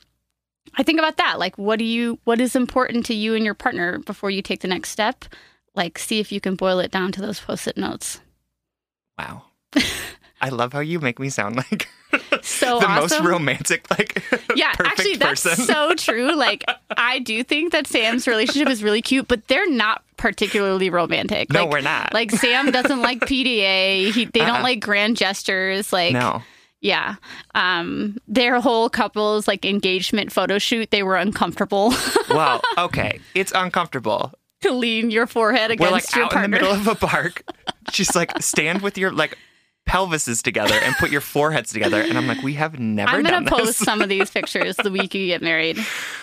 I 0.79 0.83
think 0.83 0.99
about 0.99 1.19
that. 1.19 1.39
Like 1.39 1.57
what 1.59 1.79
do 1.79 1.85
you 1.85 2.19
what 2.25 2.41
is 2.41 2.57
important 2.57 3.07
to 3.07 3.15
you 3.15 3.35
and 3.35 3.45
your 3.45 3.55
partner 3.55 3.99
before 3.99 4.31
you 4.31 4.41
take 4.41 4.61
the 4.61 4.69
next 4.69 4.91
step? 4.91 5.27
Like 5.75 5.99
see 5.99 6.21
if 6.21 6.33
you 6.33 6.41
can 6.41 6.57
boil 6.57 6.81
it 6.81 6.91
down 6.91 7.13
to 7.13 7.21
those 7.21 7.41
post-it 7.41 7.77
notes. 7.77 8.21
Wow. 9.19 9.45
I 10.47 10.51
love 10.51 10.73
how 10.73 10.79
you 10.81 11.01
make 11.01 11.19
me 11.19 11.29
sound 11.29 11.57
like 11.57 11.89
so 12.43 12.79
the 12.79 12.87
most 12.89 13.19
romantic, 13.21 13.91
like 13.91 14.23
yeah, 14.55 14.73
actually, 14.79 15.17
that's 15.17 15.43
person. 15.43 15.65
so 15.65 15.95
true. 15.97 16.37
Like, 16.37 16.65
I 16.97 17.19
do 17.19 17.43
think 17.43 17.73
that 17.73 17.89
Sam's 17.89 18.29
relationship 18.29 18.69
is 18.69 18.83
really 18.85 19.03
cute, 19.03 19.27
but 19.27 19.49
they're 19.49 19.69
not 19.69 20.05
particularly 20.17 20.89
romantic. 20.89 21.53
no, 21.53 21.65
like, 21.65 21.73
we're 21.73 21.81
not. 21.81 22.15
Like, 22.15 22.31
Sam 22.31 22.71
doesn't 22.71 23.03
like 23.03 23.21
PDA. 23.23 24.13
He, 24.13 24.27
they 24.27 24.41
Uh-uh. 24.41 24.47
don't 24.47 24.63
like 24.63 24.81
grand 24.81 25.17
gestures. 25.17 25.93
Like, 25.93 26.13
no. 26.13 26.43
yeah. 26.81 27.17
Um, 27.57 28.17
their 28.29 28.61
whole 28.61 28.89
couple's 28.89 29.49
like 29.49 29.65
engagement 29.65 30.31
photo 30.31 30.59
shoot, 30.59 30.93
they 30.93 31.03
were 31.03 31.17
uncomfortable 31.17 31.93
Well, 32.31 32.63
okay, 32.79 33.19
it's 33.35 33.51
uncomfortable. 33.53 34.33
to 34.63 34.71
lean 34.73 35.11
your 35.11 35.27
forehead 35.27 35.73
against 35.73 35.91
We're 35.91 35.97
like 35.97 36.15
your 36.15 36.25
out 36.27 36.33
in 36.37 36.43
the 36.43 36.49
middle 36.49 36.73
of 36.73 36.87
a 36.87 36.95
park. 36.95 37.43
She's 37.93 38.15
like, 38.15 38.31
stand 38.41 38.83
with 38.83 38.97
your 38.97 39.11
like 39.13 39.37
pelvises 39.87 40.43
together 40.43 40.75
and 40.75 40.95
put 40.97 41.11
your 41.11 41.21
foreheads 41.37 41.73
together. 41.73 42.01
And 42.03 42.19
I'm 42.19 42.27
like, 42.27 42.43
we 42.43 42.55
have 42.55 42.79
never 42.79 43.13
I'm 43.17 43.23
done 43.23 43.45
gonna 43.45 43.51
post 43.65 43.79
some 43.79 44.03
of 44.03 44.09
these 44.09 44.31
pictures 44.39 44.77
the 44.77 44.91
week 44.91 45.15
you 45.15 45.27
get 45.27 45.43
married. 45.43 45.79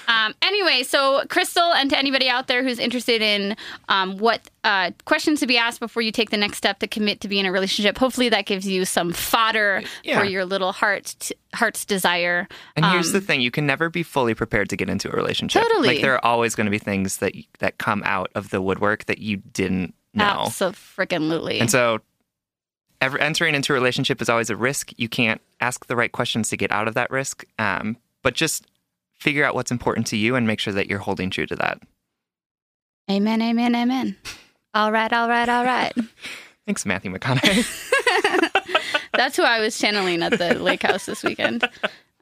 Um, 0.08 0.34
anyway, 0.42 0.84
so 0.84 1.24
Crystal, 1.30 1.72
and 1.74 1.90
to 1.90 1.98
anybody 1.98 2.28
out 2.30 2.48
there 2.48 2.62
who's 2.62 2.78
interested 2.78 3.22
in 3.22 3.56
um, 3.90 4.18
what 4.18 4.42
uh, 4.66 4.92
questions 5.06 5.40
to 5.40 5.48
be 5.48 5.58
asked 5.58 5.80
before 5.80 6.02
you 6.02 6.12
take 6.12 6.30
the 6.30 6.38
next 6.38 6.58
step 6.58 6.80
to 6.80 6.88
commit 6.88 7.22
to 7.22 7.28
be 7.28 7.40
in 7.40 7.46
a 7.46 7.52
relationship, 7.52 7.98
hopefully 7.98 8.30
that 8.30 8.46
gives 8.46 8.68
you 8.68 8.84
some 8.86 9.14
fodder 9.14 9.82
Yeah. 10.04 10.20
for 10.20 10.26
your 10.26 10.44
little 10.46 10.74
heart 10.74 11.16
t- 11.20 11.34
heart's 11.54 11.86
desire. 11.86 12.48
And 12.76 12.86
here's 12.86 13.08
Um, 13.08 13.14
the 13.14 13.22
thing: 13.22 13.40
you 13.42 13.52
can 13.52 13.66
never 13.66 13.90
be 13.90 14.04
fully 14.04 14.34
prepared 14.34 14.70
to 14.72 14.76
get 14.76 14.90
into 14.90 15.10
a 15.10 15.16
relationship. 15.16 15.62
Totally. 15.64 15.88
Like 15.88 16.02
there 16.02 16.14
are 16.16 16.26
always 16.26 16.56
going 16.56 16.66
to 16.66 16.72
be 16.72 16.80
things 16.80 17.18
that 17.18 17.34
that 17.60 17.78
come 17.78 18.02
out 18.06 18.30
of 18.36 18.50
the 18.50 18.62
woodwork 18.62 19.06
that 19.06 19.20
you 19.20 19.38
didn't 19.38 19.94
know. 20.14 20.46
Absolutely. 20.48 21.60
And 21.60 21.72
so, 21.72 22.00
ever 23.04 23.20
entering 23.20 23.54
into 23.54 23.74
a 23.74 23.76
relationship 23.76 24.22
is 24.22 24.30
always 24.30 24.50
a 24.50 24.56
risk. 24.56 24.92
You 24.96 25.10
can't 25.10 25.42
ask 25.60 25.86
the 25.88 25.96
right 25.96 26.12
questions 26.12 26.50
to 26.50 26.58
get 26.58 26.72
out 26.72 26.88
of 26.88 26.94
that 26.94 27.12
risk. 27.12 27.46
Um, 27.60 27.98
but 28.22 28.34
just 28.34 28.66
figure 29.12 29.44
out 29.44 29.56
what's 29.56 29.72
important 29.72 30.08
to 30.08 30.18
you 30.18 30.36
and 30.36 30.48
make 30.48 30.60
sure 30.60 30.74
that 30.74 30.88
you're 30.88 31.00
holding 31.00 31.30
true 31.30 31.46
to 31.46 31.56
that. 31.58 31.82
amen, 33.12 33.42
amen, 33.42 33.76
amen. 33.76 34.16
All 34.74 34.92
right, 34.92 35.12
all 35.12 35.28
right, 35.28 35.50
all 35.50 35.66
right. 35.66 35.94
Thanks, 36.66 36.86
Matthew 36.86 37.14
McConaughey. 37.14 37.68
That's 39.14 39.36
who 39.36 39.44
I 39.44 39.60
was 39.60 39.78
channeling 39.78 40.24
at 40.24 40.38
the 40.38 40.56
lake 40.56 40.84
house 40.84 41.06
this 41.06 41.24
weekend. 41.24 41.70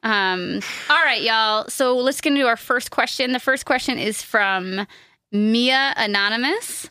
Um, 0.02 0.60
all 0.90 1.04
right, 1.04 1.22
y'all. 1.22 1.68
So 1.68 1.96
let's 1.96 2.20
get 2.20 2.32
into 2.32 2.46
our 2.48 2.56
first 2.56 2.90
question. 2.90 3.32
The 3.32 3.38
first 3.38 3.66
question 3.66 3.98
is 3.98 4.20
from 4.20 4.84
Mia 5.30 5.94
Anonymous, 5.96 6.90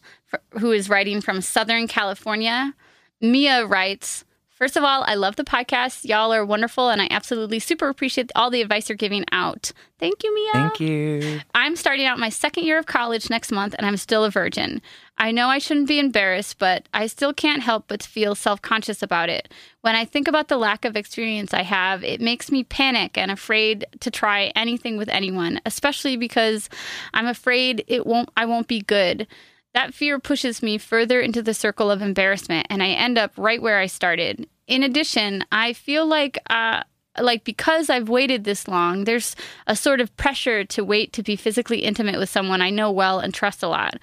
who 0.60 0.71
is 0.71 0.89
writing 0.89 1.19
from 1.19 1.41
Southern 1.41 1.89
California. 1.89 2.74
Mia 3.21 3.65
writes, 3.65 4.25
First 4.61 4.77
of 4.77 4.83
all, 4.83 5.03
I 5.07 5.15
love 5.15 5.37
the 5.37 5.43
podcast. 5.43 6.05
Y'all 6.05 6.31
are 6.31 6.45
wonderful, 6.45 6.89
and 6.89 7.01
I 7.01 7.07
absolutely 7.09 7.57
super 7.57 7.89
appreciate 7.89 8.31
all 8.35 8.51
the 8.51 8.61
advice 8.61 8.89
you're 8.89 8.95
giving 8.95 9.25
out. 9.31 9.71
Thank 9.97 10.23
you, 10.23 10.35
Mia. 10.35 10.53
Thank 10.53 10.79
you. 10.79 11.41
I'm 11.55 11.75
starting 11.75 12.05
out 12.05 12.19
my 12.19 12.29
second 12.29 12.65
year 12.65 12.77
of 12.77 12.85
college 12.85 13.29
next 13.29 13.51
month 13.51 13.75
and 13.75 13.87
I'm 13.87 13.97
still 13.97 14.23
a 14.23 14.29
virgin. 14.29 14.81
I 15.17 15.31
know 15.31 15.47
I 15.47 15.57
shouldn't 15.57 15.87
be 15.87 15.99
embarrassed, 15.99 16.59
but 16.59 16.87
I 16.93 17.07
still 17.07 17.33
can't 17.33 17.63
help 17.63 17.85
but 17.87 18.03
feel 18.03 18.35
self 18.35 18.61
conscious 18.61 19.01
about 19.01 19.29
it. 19.29 19.51
When 19.81 19.95
I 19.95 20.05
think 20.05 20.27
about 20.27 20.47
the 20.47 20.57
lack 20.57 20.85
of 20.85 20.95
experience 20.95 21.55
I 21.55 21.63
have, 21.63 22.03
it 22.03 22.21
makes 22.21 22.51
me 22.51 22.63
panic 22.63 23.17
and 23.17 23.31
afraid 23.31 23.85
to 23.99 24.11
try 24.11 24.51
anything 24.55 24.97
with 24.97 25.09
anyone, 25.09 25.59
especially 25.65 26.17
because 26.17 26.69
I'm 27.15 27.27
afraid 27.27 27.83
it 27.87 28.05
won't 28.05 28.29
I 28.37 28.45
won't 28.45 28.67
be 28.67 28.81
good. 28.81 29.27
That 29.73 29.93
fear 29.93 30.19
pushes 30.19 30.61
me 30.61 30.77
further 30.77 31.21
into 31.21 31.41
the 31.41 31.53
circle 31.53 31.89
of 31.89 32.01
embarrassment 32.01 32.67
and 32.69 32.83
I 32.83 32.89
end 32.89 33.17
up 33.17 33.31
right 33.37 33.61
where 33.61 33.79
I 33.79 33.85
started. 33.85 34.47
In 34.67 34.83
addition, 34.83 35.43
I 35.51 35.73
feel 35.73 36.05
like 36.05 36.37
uh 36.49 36.83
like 37.19 37.43
because 37.43 37.89
I've 37.89 38.09
waited 38.09 38.43
this 38.43 38.67
long, 38.67 39.03
there's 39.03 39.35
a 39.67 39.75
sort 39.75 39.99
of 39.99 40.15
pressure 40.17 40.63
to 40.65 40.83
wait 40.83 41.11
to 41.13 41.23
be 41.23 41.35
physically 41.35 41.79
intimate 41.79 42.17
with 42.17 42.29
someone 42.29 42.61
I 42.61 42.69
know 42.69 42.91
well 42.91 43.19
and 43.19 43.33
trust 43.33 43.63
a 43.63 43.67
lot. 43.67 43.95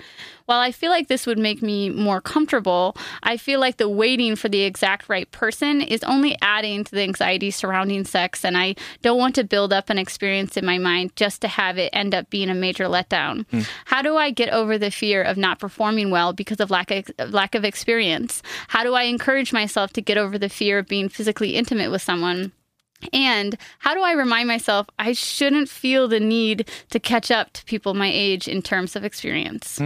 While 0.45 0.61
I 0.61 0.73
feel 0.73 0.91
like 0.91 1.09
this 1.09 1.27
would 1.27 1.39
make 1.39 1.61
me 1.61 1.91
more 1.91 2.23
comfortable, 2.23 2.97
I 3.23 3.37
feel 3.37 3.61
like 3.61 3.77
the 3.77 3.89
waiting 3.89 4.35
for 4.35 4.49
the 4.49 4.63
exact 4.63 5.09
right 5.09 5.31
person 5.31 5.83
is 5.83 6.03
only 6.05 6.39
adding 6.41 6.85
to 6.85 6.91
the 6.91 7.03
anxiety 7.03 7.51
surrounding 7.51 8.05
sex, 8.05 8.47
and 8.47 8.57
I 8.57 8.75
don't 9.03 9.19
want 9.19 9.35
to 9.35 9.45
build 9.45 9.75
up 9.75 9.91
an 9.91 9.99
experience 9.99 10.57
in 10.57 10.65
my 10.65 10.79
mind 10.79 11.15
just 11.17 11.43
to 11.43 11.49
have 11.49 11.77
it 11.77 11.91
end 11.93 12.15
up 12.15 12.31
being 12.31 12.49
a 12.49 12.55
major 12.55 12.85
letdown. 12.85 13.47
Hmm. 13.51 13.61
How 13.85 14.01
do 14.01 14.17
I 14.17 14.31
get 14.31 14.49
over 14.49 14.79
the 14.79 14.91
fear 14.91 15.23
of 15.23 15.37
not 15.37 15.59
performing 15.59 16.11
well 16.11 16.33
because 16.33 16.61
of 16.61 16.71
lack 16.71 16.91
of 16.91 17.11
lack 17.31 17.55
of 17.55 17.65
experience? 17.65 18.43
How 18.69 18.85
do 18.85 18.95
I 18.95 19.03
encourage 19.03 19.53
myself 19.53 19.93
to 19.95 20.03
get 20.03 20.17
over 20.17 20.39
the 20.39 20.49
fear 20.49 20.79
of 20.79 20.89
being 20.89 21.11
physically 21.11 21.57
intimate 21.57 21.91
with 21.91 22.01
someone? 22.01 22.53
And 23.13 23.57
how 23.79 23.95
do 23.95 24.01
I 24.03 24.13
remind 24.13 24.49
myself 24.49 24.87
I 24.99 25.13
shouldn't 25.13 25.69
feel 25.69 26.09
the 26.09 26.21
need 26.21 26.69
to 26.91 26.99
catch 26.99 27.31
up 27.31 27.53
to 27.55 27.65
people 27.65 27.95
my 27.95 28.11
age 28.13 28.49
in 28.49 28.61
terms 28.63 28.97
of 28.97 29.05
experience? 29.05 29.81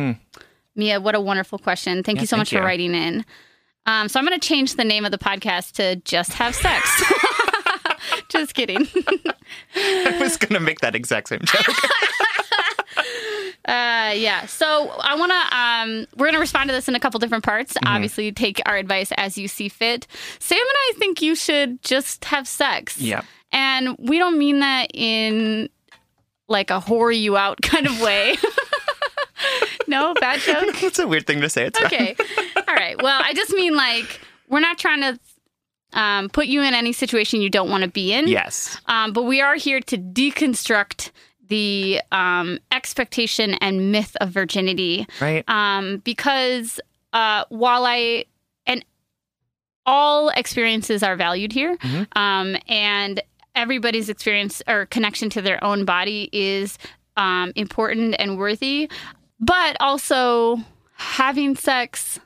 Mia, 0.75 1.01
what 1.01 1.15
a 1.15 1.21
wonderful 1.21 1.59
question. 1.59 2.03
Thank 2.03 2.17
Yeah, 2.17 2.23
you 2.23 2.27
so 2.27 2.37
thank 2.37 2.41
much 2.41 2.53
you. 2.53 2.59
for 2.59 2.65
writing 2.65 2.95
in. 2.95 3.25
Um, 3.85 4.09
so 4.09 4.19
I'm 4.19 4.27
going 4.27 4.39
to 4.39 4.47
change 4.47 4.77
the 4.77 4.85
name 4.85 5.05
of 5.05 5.11
the 5.11 5.19
podcast 5.19 5.73
to 5.73 5.97
Just 5.97 6.33
Have 6.35 6.55
Sex. 6.55 7.03
Just 8.29 8.55
kidding. 8.55 8.87
I 9.77 10.19
was 10.21 10.37
gonna 10.37 10.61
make 10.61 10.81
that 10.81 10.95
exact 10.95 11.29
same 11.29 11.41
joke. 11.45 11.67
Uh, 13.65 14.13
yeah. 14.15 14.47
So 14.47 14.91
I 15.01 15.15
want 15.17 15.33
to. 15.33 15.57
Um, 15.57 16.07
we're 16.17 16.27
going 16.27 16.35
to 16.35 16.41
respond 16.41 16.69
to 16.69 16.75
this 16.75 16.89
in 16.89 16.95
a 16.95 17.01
couple 17.01 17.21
different 17.21 17.45
parts. 17.45 17.75
Mm-hmm. 17.75 17.95
Obviously, 17.95 18.33
take 18.33 18.61
our 18.67 18.77
advice 18.77 19.13
as 19.17 19.39
you 19.39 19.49
see 19.49 19.69
fit. 19.69 20.07
Sam 20.39 20.59
and 20.59 20.67
I 20.67 20.93
think 20.99 21.23
you 21.23 21.35
should 21.35 21.83
just 21.83 22.25
have 22.27 22.49
sex. 22.49 22.99
Yeah. 22.99 23.23
And 23.53 23.97
we 23.99 24.19
don't 24.19 24.39
mean 24.39 24.61
that 24.61 24.91
in 24.95 25.69
like 26.49 26.71
a 26.71 26.81
whore 26.81 27.17
you 27.17 27.37
out 27.37 27.61
kind 27.63 27.87
of 27.87 28.01
way. 28.01 28.37
no, 29.87 30.15
bad 30.15 30.41
joke. 30.47 30.83
It's 30.83 30.99
a 30.99 31.07
weird 31.07 31.27
thing 31.27 31.41
to 31.41 31.49
say. 31.49 31.67
It's. 31.67 31.81
Okay. 31.81 32.17
All 32.57 32.75
right. 32.75 33.01
Well, 33.01 33.21
I 33.25 33.33
just 33.35 33.53
mean 33.53 33.77
like 33.77 34.21
we're 34.49 34.61
not 34.61 34.79
trying 34.79 35.01
to 35.01 35.21
um, 35.93 36.29
put 36.31 36.47
you 36.47 36.63
in 36.63 36.75
any 36.75 36.93
situation 36.93 37.41
you 37.41 37.51
don't 37.51 37.71
want 37.71 37.85
to 37.85 37.91
be 37.91 38.13
in. 38.13 38.29
Yes. 38.29 38.79
Um, 38.87 39.13
but 39.13 39.23
we 39.25 39.41
are 39.41 39.55
here 39.55 39.81
to 39.81 39.99
deconstruct 39.99 41.11
the 41.53 42.01
um, 42.13 42.59
expectation 42.71 43.55
and 43.61 43.93
myth 43.93 44.17
of 44.21 44.31
virginity 44.31 45.07
Right. 45.21 45.45
um, 45.49 45.99
because 45.99 46.81
uh, 47.13 47.45
while 47.51 47.85
I 47.87 48.25
and 48.67 48.85
all 49.85 50.29
experiences 50.31 51.03
are 51.03 51.17
valued 51.17 51.53
here, 51.53 51.77
Mhm. 51.79 52.07
um, 52.17 52.57
and 52.69 53.21
everybody's 53.55 54.09
experience 54.09 54.63
or 54.67 54.87
connection 54.87 55.29
to 55.31 55.43
their 55.43 55.63
own 55.63 55.85
body 55.85 56.29
is 56.33 56.79
um, 57.17 57.53
important 57.57 58.17
and 58.19 58.39
worthy, 58.39 58.89
but 59.39 59.77
also 59.81 60.59
having 60.95 61.55
sex 61.57 62.19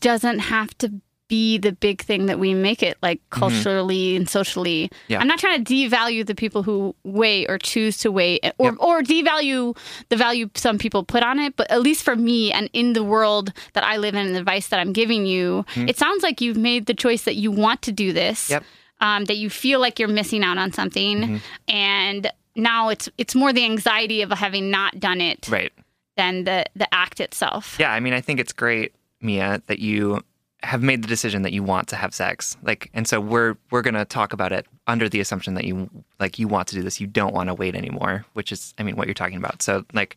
doesn't 0.00 0.40
have 0.40 0.76
to 0.78 0.90
be 1.32 1.56
the 1.56 1.72
big 1.72 2.02
thing 2.02 2.26
that 2.26 2.38
we 2.38 2.52
make 2.52 2.82
it 2.82 2.98
like 3.00 3.18
mm-hmm. 3.20 3.40
culturally 3.40 4.14
and 4.16 4.28
socially. 4.28 4.90
Yeah. 5.08 5.18
I'm 5.18 5.26
not 5.26 5.38
trying 5.38 5.64
to 5.64 5.74
devalue 5.74 6.26
the 6.26 6.34
people 6.34 6.62
who 6.62 6.94
wait 7.04 7.48
or 7.48 7.56
choose 7.56 7.96
to 8.04 8.12
wait 8.12 8.40
eh, 8.42 8.52
or 8.58 8.72
Yep. 8.72 8.76
or 8.80 9.00
devalue 9.00 9.74
the 10.10 10.16
value 10.16 10.50
some 10.54 10.76
people 10.76 11.04
put 11.04 11.22
on 11.22 11.38
it, 11.38 11.56
but 11.56 11.70
at 11.70 11.80
least 11.80 12.04
for 12.04 12.16
me 12.16 12.52
and 12.52 12.68
in 12.74 12.92
the 12.92 13.02
world 13.02 13.54
that 13.72 13.82
I 13.82 13.96
live 13.96 14.14
in 14.14 14.26
and 14.26 14.34
the 14.34 14.40
advice 14.40 14.68
that 14.68 14.78
I'm 14.78 14.92
giving 14.92 15.24
you, 15.24 15.64
mm-hmm. 15.72 15.88
it 15.88 15.96
sounds 15.96 16.22
like 16.22 16.42
you've 16.42 16.58
made 16.58 16.84
the 16.84 16.92
choice 16.92 17.22
that 17.24 17.36
you 17.36 17.50
want 17.50 17.80
to 17.82 17.92
do 17.92 18.12
this. 18.12 18.50
Yep. 18.50 18.64
Um, 19.00 19.24
that 19.24 19.38
you 19.38 19.48
feel 19.48 19.80
like 19.80 19.98
you're 19.98 20.08
missing 20.20 20.44
out 20.44 20.58
on 20.58 20.70
something 20.72 21.18
mm-hmm. 21.22 21.36
and 21.66 22.30
now 22.54 22.90
it's 22.90 23.08
it's 23.16 23.34
more 23.34 23.54
the 23.54 23.64
anxiety 23.64 24.20
of 24.20 24.30
having 24.32 24.70
not 24.70 25.00
done 25.00 25.22
it 25.22 25.48
Right. 25.48 25.72
than 26.18 26.44
the 26.44 26.66
the 26.76 26.92
act 26.92 27.20
itself. 27.20 27.76
Yeah, 27.80 27.90
I 27.90 28.00
mean, 28.00 28.12
I 28.12 28.20
think 28.20 28.38
it's 28.38 28.52
great, 28.52 28.92
Mia, 29.22 29.62
that 29.66 29.78
you 29.78 30.20
have 30.62 30.82
made 30.82 31.02
the 31.02 31.08
decision 31.08 31.42
that 31.42 31.52
you 31.52 31.62
want 31.62 31.88
to 31.88 31.96
have 31.96 32.14
sex. 32.14 32.56
Like, 32.62 32.90
and 32.94 33.06
so 33.06 33.20
we're 33.20 33.56
we're 33.70 33.82
gonna 33.82 34.04
talk 34.04 34.32
about 34.32 34.52
it 34.52 34.66
under 34.86 35.08
the 35.08 35.20
assumption 35.20 35.54
that 35.54 35.64
you 35.64 35.90
like 36.20 36.38
you 36.38 36.48
want 36.48 36.68
to 36.68 36.74
do 36.74 36.82
this. 36.82 37.00
You 37.00 37.06
don't 37.06 37.34
want 37.34 37.48
to 37.48 37.54
wait 37.54 37.74
anymore, 37.74 38.24
which 38.34 38.52
is, 38.52 38.74
I 38.78 38.82
mean, 38.82 38.96
what 38.96 39.06
you're 39.06 39.14
talking 39.14 39.36
about. 39.36 39.62
So, 39.62 39.84
like, 39.92 40.16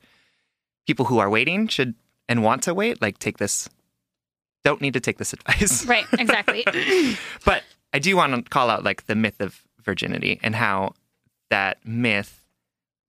people 0.88 1.06
who 1.06 1.20
are 1.20 1.30
waiting 1.30 1.68
should 1.68 1.96
and 2.30 2.44
want 2.44 2.64
to 2.64 2.74
wait, 2.74 3.02
like, 3.02 3.20
take 3.20 3.38
this. 3.38 3.70
Don't 4.64 4.82
need 4.82 4.94
to 4.94 5.00
take 5.00 5.18
this 5.18 5.34
advice. 5.34 5.86
Right, 5.88 6.06
exactly. 6.14 6.66
But 7.46 7.64
I 7.94 8.00
do 8.00 8.16
want 8.18 8.34
to 8.34 8.50
call 8.50 8.70
out 8.70 8.84
like 8.84 9.06
the 9.06 9.16
myth 9.16 9.40
of 9.40 9.62
virginity 9.84 10.40
and 10.44 10.56
how 10.56 10.94
that 11.50 11.78
myth 11.86 12.44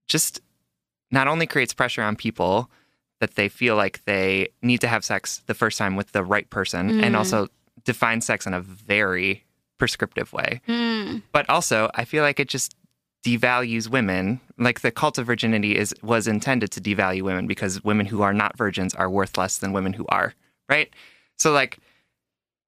just 0.07 0.39
not 1.11 1.27
only 1.27 1.47
creates 1.47 1.73
pressure 1.73 2.03
on 2.03 2.15
people 2.15 2.69
that 3.19 3.35
they 3.35 3.49
feel 3.49 3.75
like 3.75 4.03
they 4.05 4.49
need 4.61 4.81
to 4.81 4.87
have 4.87 5.03
sex 5.03 5.41
the 5.47 5.53
first 5.53 5.77
time 5.77 5.95
with 5.95 6.11
the 6.11 6.23
right 6.23 6.49
person 6.49 6.99
and 7.01 7.15
Mm. 7.15 7.17
also 7.17 7.47
define 7.83 8.21
sex 8.21 8.45
in 8.45 8.53
a 8.53 8.61
very 8.61 9.43
prescriptive 9.79 10.33
way. 10.33 10.61
Mm, 10.67 11.21
But 11.31 11.49
also, 11.49 11.89
I 11.95 12.03
feel 12.05 12.23
like 12.23 12.39
it 12.39 12.47
just 12.49 12.75
devalues 13.25 13.89
women. 13.89 14.39
Like 14.57 14.81
the 14.81 14.91
cult 14.91 15.17
of 15.17 15.25
virginity 15.25 15.75
is 15.75 15.93
was 16.01 16.27
intended 16.27 16.71
to 16.71 16.81
devalue 16.81 17.21
women 17.23 17.47
because 17.47 17.83
women 17.83 18.05
who 18.05 18.21
are 18.21 18.33
not 18.33 18.57
virgins 18.57 18.93
are 18.95 19.09
worth 19.09 19.37
less 19.37 19.57
than 19.57 19.73
women 19.73 19.93
who 19.93 20.05
are, 20.09 20.33
right? 20.69 20.89
So 21.37 21.51
like 21.51 21.77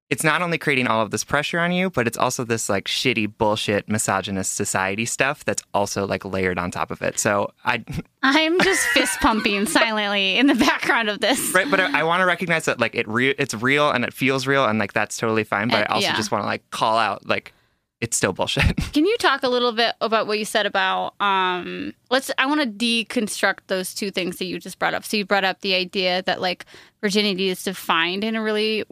it's 0.10 0.24
not 0.24 0.42
only 0.42 0.58
creating 0.58 0.88
all 0.88 1.02
of 1.02 1.12
this 1.12 1.24
pressure 1.24 1.60
on 1.60 1.72
you, 1.72 1.90
but 1.92 2.08
it's 2.08 2.18
also 2.18 2.44
this 2.44 2.68
like 2.68 2.86
shitty 2.86 3.32
bullshit 3.38 3.88
misogynist 3.88 4.56
society 4.56 5.06
stuff 5.06 5.46
that's 5.46 5.62
also 5.74 6.08
like 6.08 6.26
layered 6.26 6.58
on 6.58 6.72
top 6.72 6.90
of 6.90 7.02
it. 7.04 7.20
So 7.20 7.52
I 7.64 7.84
I'm 8.24 8.60
just 8.62 8.82
fist 8.88 9.20
pumping 9.20 9.66
silently 9.68 10.38
in 10.38 10.48
the 10.48 10.56
background 10.56 11.10
of 11.10 11.20
this. 11.22 11.54
right, 11.54 11.70
but 11.70 11.80
I, 11.80 12.00
I 12.00 12.04
want 12.04 12.22
to 12.22 12.26
recognize 12.26 12.66
that 12.66 12.80
like 12.80 12.96
it 12.96 13.08
re- 13.08 13.36
it's 13.38 13.54
real 13.54 13.92
and 13.92 14.04
it 14.04 14.14
feels 14.14 14.48
real 14.48 14.66
and 14.66 14.80
like 14.80 14.94
that's 14.94 15.16
totally 15.18 15.44
fine. 15.44 15.68
But 15.70 15.82
Uh, 15.82 15.92
I 15.92 15.94
also 15.96 16.08
yeah. 16.08 16.16
just 16.16 16.32
want 16.32 16.42
to 16.44 16.48
like 16.48 16.68
call 16.72 16.98
out 16.98 17.28
like 17.28 17.54
it's 18.02 18.16
still 18.16 18.32
bullshit. 18.34 18.78
Can 18.94 19.06
you 19.06 19.16
talk 19.18 19.44
a 19.44 19.50
little 19.50 19.74
bit 19.74 19.94
about 20.00 20.26
what 20.26 20.40
you 20.40 20.46
said 20.46 20.66
about 20.66 21.14
um 21.22 21.94
let's 22.10 22.32
I 22.38 22.46
want 22.48 22.62
to 22.62 22.68
deconstruct 23.06 23.60
those 23.68 23.94
two 23.94 24.10
things 24.10 24.38
that 24.38 24.46
you 24.46 24.58
just 24.60 24.80
brought 24.80 24.94
up. 24.94 25.06
So 25.06 25.18
you 25.18 25.26
brought 25.26 25.44
up 25.44 25.62
the 25.62 25.76
idea 25.76 26.24
that 26.24 26.42
like 26.42 26.66
virginity 27.02 27.50
is 27.50 27.64
defined 27.64 28.24
in 28.24 28.36
a 28.36 28.42
really 28.42 28.86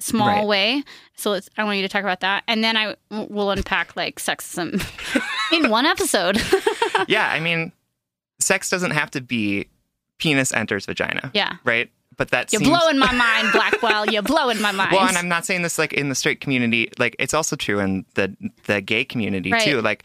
small 0.00 0.28
Right. 0.28 0.46
way. 0.46 0.84
So 1.16 1.30
let's 1.30 1.48
I 1.56 1.64
want 1.64 1.76
you 1.76 1.82
to 1.82 1.88
talk 1.88 2.02
about 2.02 2.20
that 2.20 2.42
and 2.48 2.62
then 2.64 2.76
I 2.76 2.96
will 3.10 3.50
unpack 3.50 3.94
like 3.96 4.18
sexism 4.20 4.82
in 5.52 5.70
one 5.70 5.86
episode. 5.86 6.40
yeah, 7.08 7.28
I 7.30 7.40
mean, 7.40 7.72
sex 8.38 8.68
doesn't 8.70 8.92
have 8.92 9.10
to 9.12 9.20
be 9.20 9.68
penis 10.18 10.52
enters 10.52 10.86
vagina. 10.86 11.30
yeah. 11.34 11.56
Right? 11.64 11.90
But 12.16 12.30
that 12.32 12.52
You're 12.52 12.60
seems 12.60 12.68
blowing 12.76 12.98
my 12.98 13.12
mind, 13.14 13.48
Blackwell. 13.52 14.06
You're 14.10 14.22
blowing 14.22 14.60
my 14.60 14.72
mind. 14.72 14.92
well, 14.92 15.08
and 15.08 15.16
I'm 15.16 15.28
not 15.28 15.46
saying 15.46 15.62
this 15.62 15.78
like 15.78 15.92
in 15.94 16.08
the 16.10 16.14
straight 16.14 16.40
community. 16.40 16.90
Like 16.98 17.16
it's 17.18 17.32
also 17.32 17.56
true 17.56 17.80
in 17.80 18.04
the 18.14 18.36
the 18.64 18.80
gay 18.82 19.04
community 19.06 19.50
Right. 19.52 19.62
too. 19.62 19.80
Like 19.80 20.04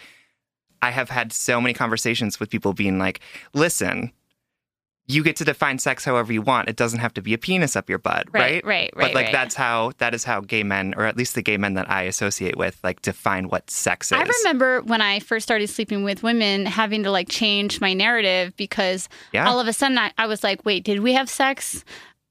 I 0.81 0.91
have 0.91 1.09
had 1.09 1.33
so 1.33 1.59
many 1.59 1.73
conversations 1.73 2.39
with 2.39 2.49
people 2.49 2.71
being 2.73 2.99
like, 2.99 3.19
"Listen, 3.53 4.11
you 5.07 5.23
get 5.23 5.35
to 5.35 5.45
define 5.45 5.77
sex 5.77 6.03
however 6.03 6.33
you 6.33 6.41
want. 6.41 6.67
It 6.67 6.75
doesn't 6.75 6.97
have 6.99 7.13
to 7.13 7.21
be 7.21 7.33
a 7.33 7.37
penis 7.37 7.75
up 7.75 7.89
your 7.89 7.99
butt, 7.99 8.25
Right, 8.33 8.63
right? 8.65 8.65
right, 8.65 8.91
But 8.95 9.13
like 9.13 9.25
right. 9.27 9.31
that's 9.31 9.53
how 9.53 9.91
that 9.99 10.15
is 10.15 10.23
how 10.23 10.41
gay 10.41 10.63
men, 10.63 10.95
or 10.97 11.05
at 11.05 11.15
least 11.15 11.35
the 11.35 11.43
gay 11.43 11.57
men 11.57 11.75
that 11.75 11.89
I 11.89 12.03
associate 12.03 12.57
with, 12.57 12.79
like 12.83 13.01
define 13.03 13.47
what 13.49 13.69
sex 13.69 14.11
is. 14.11 14.17
I 14.17 14.23
remember 14.23 14.81
when 14.81 15.01
I 15.01 15.19
first 15.19 15.43
started 15.43 15.67
sleeping 15.69 16.03
with 16.03 16.23
women 16.23 16.65
having 16.65 17.03
to 17.03 17.11
like 17.11 17.29
change 17.29 17.79
my 17.79 17.93
narrative 17.93 18.55
because 18.57 19.07
Yeah. 19.31 19.47
all 19.47 19.59
of 19.59 19.67
a 19.67 19.73
sudden 19.73 19.97
I, 19.99 20.11
I 20.17 20.25
was 20.25 20.43
like, 20.43 20.65
wait, 20.65 20.83
did 20.83 21.01
we 21.01 21.13
have 21.13 21.29
sex? 21.29 21.85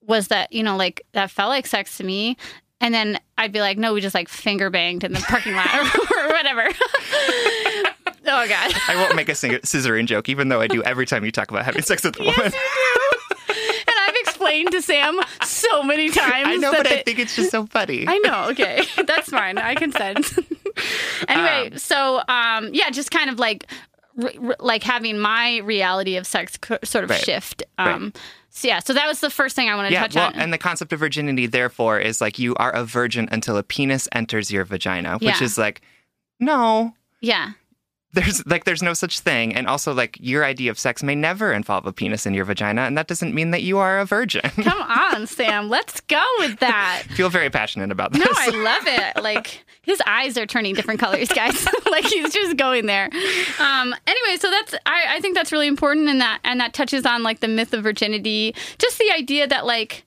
Was 0.07 0.29
that, 0.29 0.53
you 0.53 0.63
know, 0.65 0.77
like 0.77 1.07
that 1.13 1.31
felt 1.31 1.51
like 1.51 1.67
sex 1.67 1.97
to 1.99 2.05
me? 2.05 2.37
And 2.81 2.93
then 2.93 3.19
I'd 3.39 3.53
be 3.53 3.61
like, 3.61 3.79
no, 3.79 3.95
we 3.95 4.01
just 4.01 4.15
like 4.17 4.29
finger 4.29 4.69
banged 4.69 5.05
in 5.05 5.13
the 5.13 5.21
parking 5.21 5.55
lot 5.55 5.69
or 5.75 6.29
whatever. 6.29 6.69
oh, 8.27 8.49
God. 8.49 8.75
I 8.89 8.97
won't 8.97 9.17
make 9.17 9.29
a 9.29 9.33
scissoring 9.33 10.07
joke, 10.07 10.29
even 10.29 10.49
though 10.49 10.61
I 10.61 10.67
do 10.67 10.83
every 10.83 11.07
time 11.07 11.25
you 11.25 11.33
talk 11.33 11.51
about 11.51 11.65
having 11.65 11.83
sex 11.83 12.05
with 12.05 12.17
a 12.21 12.23
woman. 12.23 12.53
And 13.87 13.97
I've 14.01 14.15
explained 14.21 14.71
to 14.73 14.83
Sam 14.83 15.19
so 15.45 15.83
many 15.83 16.09
times. 16.11 16.47
I 16.49 16.57
know, 16.57 16.73
but 16.73 16.87
I 16.87 17.03
think 17.03 17.19
it's 17.19 17.37
just 17.37 17.51
so 17.51 17.67
funny. 17.67 18.07
I 18.09 18.19
know. 18.19 18.49
Okay, 18.51 18.83
that's 19.07 19.29
fine. 19.31 19.59
I 19.59 19.75
consent. 19.75 20.33
anyway, 21.29 21.71
Um, 21.73 21.79
so 21.79 22.23
um, 22.29 22.71
yeah, 22.73 22.91
just 22.91 23.11
kind 23.11 23.31
of 23.31 23.39
like 23.39 23.67
r- 24.23 24.31
r- 24.43 24.57
like 24.61 24.83
having 24.83 25.19
my 25.19 25.59
reality 25.59 26.17
of 26.17 26.27
sex 26.27 26.57
co- 26.57 26.79
sort 26.85 27.05
of 27.05 27.11
Right. 27.11 27.21
shift. 27.21 27.63
Um, 27.79 28.13
So 28.51 28.69
yeah, 28.69 28.79
so 28.81 28.93
that 28.95 29.07
was 29.07 29.21
the 29.21 29.31
first 29.31 29.57
thing 29.57 29.69
I 29.69 29.75
wanted 29.77 29.91
to 29.91 29.97
touch 29.97 30.15
well, 30.15 30.29
on. 30.29 30.35
and 30.35 30.53
the 30.53 30.59
concept 30.59 30.93
of 30.93 31.01
virginity, 31.01 31.47
therefore, 31.47 31.99
is 31.99 32.21
like 32.21 32.39
you 32.39 32.55
are 32.57 32.71
a 32.71 32.85
virgin 32.85 33.29
until 33.33 33.57
a 33.57 33.63
penis 33.63 34.09
enters 34.13 34.51
your 34.51 34.65
vagina, 34.65 35.15
which 35.15 35.23
Yeah. 35.41 35.43
is 35.45 35.59
like, 35.59 35.81
no, 36.41 36.95
yeah, 37.21 37.53
there's 38.15 38.47
like 38.47 38.65
there's 38.65 38.83
no 38.83 38.95
such 38.95 39.21
thing 39.21 39.55
and 39.55 39.67
also 39.67 39.93
like 39.93 40.17
your 40.21 40.45
idea 40.45 40.71
of 40.71 40.79
sex 40.79 41.03
may 41.03 41.15
never 41.15 41.53
involve 41.53 41.85
a 41.87 41.93
penis 41.93 42.27
in 42.27 42.35
your 42.35 42.45
vagina 42.45 42.83
and 42.83 42.97
that 42.97 43.07
doesn't 43.07 43.35
mean 43.35 43.51
that 43.51 43.63
you 43.63 43.79
are 43.79 43.99
a 43.99 44.05
virgin 44.05 44.41
Come 44.63 44.81
on, 44.81 45.27
Sam. 45.27 45.69
Let's 45.69 46.01
go 46.03 46.23
with 46.39 46.61
that. 46.61 47.03
feel 47.11 47.29
very 47.29 47.51
passionate 47.51 47.91
about 47.91 48.13
this 48.13 48.25
No, 48.25 48.31
I 48.31 48.49
love 48.65 48.83
it. 48.87 49.23
Like 49.23 49.65
his 49.83 50.01
eyes 50.07 50.39
are 50.39 50.47
turning 50.47 50.75
different 50.75 51.01
colors, 51.01 51.29
guys. 51.29 51.67
like 51.91 52.05
he's 52.05 52.33
just 52.33 52.57
going 52.57 52.87
there. 52.87 53.11
Um, 53.59 53.95
anyway, 54.07 54.37
so 54.39 54.51
that's 54.51 54.75
I, 54.87 55.17
I 55.17 55.21
think 55.21 55.35
that's 55.35 55.53
really 55.53 55.67
important, 55.67 56.09
and 56.09 56.21
that 56.21 56.41
and 56.45 56.59
that 56.61 56.73
touches 56.73 57.05
on 57.05 57.23
like 57.23 57.41
the 57.41 57.49
myth 57.49 57.75
of 57.75 57.83
virginity, 57.83 58.55
just 58.79 58.99
the 58.99 59.11
idea 59.13 59.47
that 59.47 59.67
like 59.67 60.05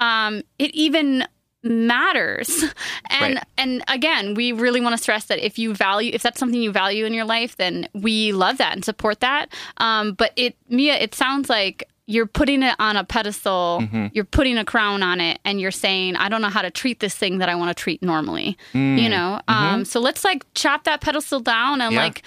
um, 0.00 0.42
it 0.58 0.72
even 0.74 1.26
matters 1.66 2.64
and 3.10 3.34
Right. 3.36 3.44
and 3.58 3.82
again 3.88 4.34
we 4.34 4.52
really 4.52 4.80
want 4.80 4.92
to 4.96 5.02
stress 5.02 5.24
that 5.26 5.38
if 5.44 5.58
you 5.58 5.74
value 5.74 6.10
if 6.14 6.22
that's 6.22 6.38
something 6.38 6.60
you 6.60 6.72
value 6.72 7.04
in 7.04 7.12
your 7.14 7.24
life 7.24 7.56
then 7.56 7.88
we 7.92 8.32
love 8.32 8.58
that 8.58 8.72
and 8.74 8.84
support 8.84 9.20
that 9.20 9.52
um, 9.78 10.12
but 10.14 10.32
it 10.36 10.56
mia 10.68 10.94
it 10.94 11.14
sounds 11.14 11.48
like 11.48 11.88
you're 12.08 12.26
putting 12.26 12.62
it 12.62 12.76
on 12.78 12.96
a 12.96 13.04
pedestal 13.04 13.78
Mm-hmm. 13.82 14.06
you're 14.12 14.24
putting 14.24 14.58
a 14.58 14.64
crown 14.64 15.02
on 15.02 15.20
it 15.20 15.40
and 15.44 15.60
you're 15.60 15.70
saying 15.70 16.16
i 16.16 16.28
don't 16.28 16.40
know 16.42 16.48
how 16.48 16.62
to 16.62 16.70
treat 16.70 17.00
this 17.00 17.14
thing 17.14 17.38
that 17.38 17.48
i 17.48 17.54
want 17.54 17.76
to 17.76 17.80
treat 17.82 18.02
normally 18.02 18.56
you 18.72 19.08
know 19.08 19.40
um, 19.48 19.84
so 19.84 20.00
let's 20.00 20.24
like 20.24 20.44
chop 20.54 20.84
that 20.84 21.00
pedestal 21.00 21.40
down 21.40 21.80
and 21.80 21.86
Mm. 21.86 21.86
Mm-hmm. 21.86 21.94
Yeah. 21.94 22.02
like 22.02 22.22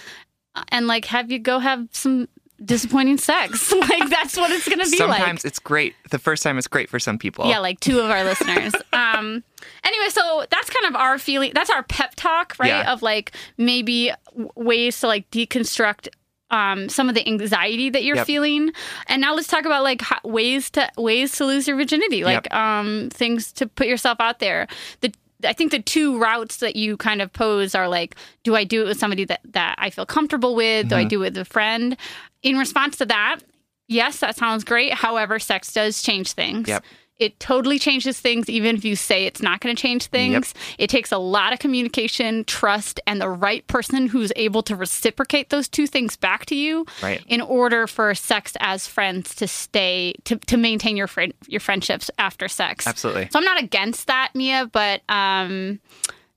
and 0.70 0.88
like 0.88 1.06
have 1.06 1.32
you 1.32 1.40
go 1.40 1.60
have 1.60 1.88
some 1.92 2.28
disappointing 2.66 3.18
sex 3.18 3.72
like 3.90 4.10
that's 4.10 4.36
what 4.36 4.52
it's 4.52 4.68
gonna 4.68 4.84
be 4.84 4.98
like 5.00 5.18
sometimes 5.18 5.46
it's 5.46 5.60
great 5.60 5.96
the 6.12 6.20
first 6.20 6.44
time 6.44 6.58
it's 6.58 6.68
great 6.68 6.90
for 6.90 7.00
some 7.00 7.18
people 7.18 7.46
yeah, 7.48 7.60
like 7.60 7.80
two 7.80 8.00
of 8.00 8.10
our 8.10 8.24
listeners. 8.24 8.74
Um, 8.92 9.44
anyway, 9.84 10.10
so 10.10 10.46
that's 10.50 10.70
kind 10.70 10.94
of 10.94 11.00
our 11.00 11.18
feeling. 11.20 11.52
That's 11.54 11.70
our 11.70 11.84
pep 11.84 12.16
talk, 12.16 12.56
right? 12.60 12.68
Yeah. 12.70 12.92
Of 12.92 13.02
like 13.02 13.32
maybe 13.58 14.12
ways 14.56 15.00
to 15.02 15.08
like 15.08 15.30
deconstruct 15.32 16.10
um, 16.52 16.90
some 16.90 17.08
of 17.10 17.16
the 17.16 17.26
anxiety 17.28 17.90
that 17.90 18.04
you're 18.04 18.18
Yep. 18.18 18.26
feeling. 18.28 18.72
And 19.08 19.22
now 19.22 19.36
let's 19.36 19.48
talk 19.48 19.66
about 19.66 19.84
like 19.84 20.02
ways 20.24 20.70
to 20.72 20.90
ways 20.98 21.34
to 21.34 21.46
lose 21.46 21.68
your 21.68 21.78
virginity, 21.78 22.24
like 22.24 22.48
Yep. 22.52 22.54
um, 22.54 23.10
things 23.12 23.52
to 23.54 23.68
put 23.68 23.88
yourself 23.88 24.20
out 24.20 24.40
there. 24.40 24.68
The 25.02 25.14
I 25.46 25.54
think 25.54 25.72
the 25.72 25.82
two 25.82 26.20
routes 26.20 26.58
that 26.58 26.76
you 26.76 26.98
kind 26.98 27.22
of 27.22 27.32
pose 27.32 27.74
are 27.76 27.88
like, 27.88 28.16
do 28.44 28.56
I 28.56 28.64
do 28.64 28.82
it 28.82 28.86
with 28.90 29.00
somebody 29.00 29.24
that, 29.26 29.42
that 29.46 29.76
I 29.78 29.90
feel 29.90 30.06
comfortable 30.06 30.56
with? 30.56 30.90
Do 30.90 30.96
Mm-hmm. 30.96 31.06
I 31.06 31.08
do 31.08 31.18
it 31.24 31.34
with 31.34 31.38
a 31.38 31.46
friend? 31.46 31.96
In 32.44 32.58
response 32.58 32.98
to 32.98 33.06
that, 33.06 33.40
yes, 33.88 34.20
that 34.20 34.36
sounds 34.36 34.64
great. 34.64 34.94
However, 34.94 35.40
sex 35.40 35.72
does 35.74 36.02
change 36.02 36.34
things. 36.34 36.68
Yep. 36.68 36.84
It 37.20 37.40
totally 37.40 37.78
changes 37.80 38.20
things, 38.20 38.50
even 38.50 38.78
if 38.78 38.86
you 38.86 38.96
say 38.96 39.26
it's 39.26 39.42
not 39.42 39.60
going 39.60 39.76
to 39.76 39.82
change 39.82 40.06
things. 40.08 40.54
It 40.78 40.90
takes 40.90 41.12
a 41.12 41.18
lot 41.18 41.52
of 41.52 41.60
communication, 41.60 42.46
trust, 42.46 43.00
and 43.06 43.20
the 43.22 43.30
right 43.30 43.68
person 43.68 44.08
who's 44.08 44.32
able 44.38 44.64
to 44.64 44.76
reciprocate 44.76 45.50
those 45.50 45.68
two 45.68 45.86
things 45.86 46.16
back 46.16 46.46
to 46.48 46.56
you 46.56 46.86
Right. 47.04 47.22
in 47.28 47.42
order 47.42 47.88
for 47.88 48.16
sex 48.16 48.54
as 48.62 48.88
friends 48.88 49.36
to 49.36 49.48
stay, 49.48 50.14
to, 50.24 50.38
to 50.38 50.56
maintain 50.58 50.96
your, 50.96 51.08
friend, 51.08 51.34
your 51.48 51.60
friendships 51.60 52.10
after 52.18 52.48
sex. 52.48 52.88
Absolutely. 52.88 53.28
So 53.32 53.40
I'm 53.40 53.46
not 53.46 53.62
against 53.62 54.08
that, 54.08 54.32
Mia, 54.34 54.70
but 54.72 55.02
um, 55.10 55.82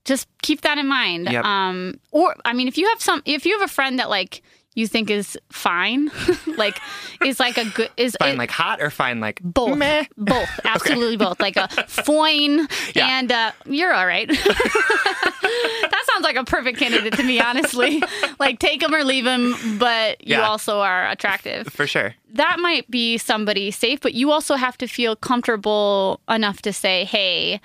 just 0.03 0.27
keep 0.41 0.61
that 0.61 0.77
in 0.77 0.87
mind. 0.87 1.31
Yep. 1.31 1.45
Um, 1.45 1.99
or 2.11 2.35
I 2.43 2.51
mean, 2.51 2.67
if 2.67 2.77
you 2.77 2.89
have 2.89 3.01
some, 3.01 3.21
if 3.23 3.45
you 3.45 3.57
have 3.57 3.69
a 3.69 3.71
friend 3.73 3.99
that 3.99 4.09
like 4.09 4.42
you 4.75 4.87
think 4.87 5.09
is 5.09 5.37
fine, 5.51 6.09
like 6.57 6.79
is 7.23 7.39
like 7.39 7.57
a 7.57 7.65
good 7.69 7.89
is 7.97 8.15
Fine 8.19 8.33
it- 8.33 8.37
like 8.37 8.51
hot 8.51 8.81
or 8.81 8.89
fine 8.89 9.19
like 9.19 9.39
both, 9.43 9.77
meh? 9.77 10.05
both, 10.17 10.49
absolutely 10.65 11.17
both. 11.17 11.39
Like 11.39 11.55
a 11.57 11.67
foin 11.87 12.67
Yeah. 12.95 13.19
and 13.19 13.31
uh, 13.31 13.51
you're 13.65 13.93
all 13.93 14.07
right. 14.07 14.27
that 14.27 16.03
sounds 16.11 16.23
like 16.23 16.35
a 16.35 16.43
perfect 16.43 16.77
candidate 16.79 17.13
to 17.13 17.23
me, 17.23 17.39
honestly. 17.39 18.01
Like 18.39 18.59
take 18.59 18.81
him 18.81 18.93
or 18.93 19.03
leave 19.03 19.25
him, 19.25 19.55
but 19.77 20.25
you 20.25 20.35
Yeah. 20.35 20.47
also 20.47 20.79
are 20.79 21.09
attractive 21.09 21.67
For 21.67 21.87
sure. 21.87 22.15
that 22.33 22.59
might 22.59 22.89
be 22.89 23.17
somebody 23.17 23.71
safe, 23.71 23.99
but 24.01 24.13
you 24.13 24.31
also 24.31 24.55
have 24.55 24.77
to 24.79 24.87
feel 24.87 25.15
comfortable 25.15 26.21
enough 26.29 26.61
to 26.63 26.73
say, 26.73 27.05
hey, 27.05 27.61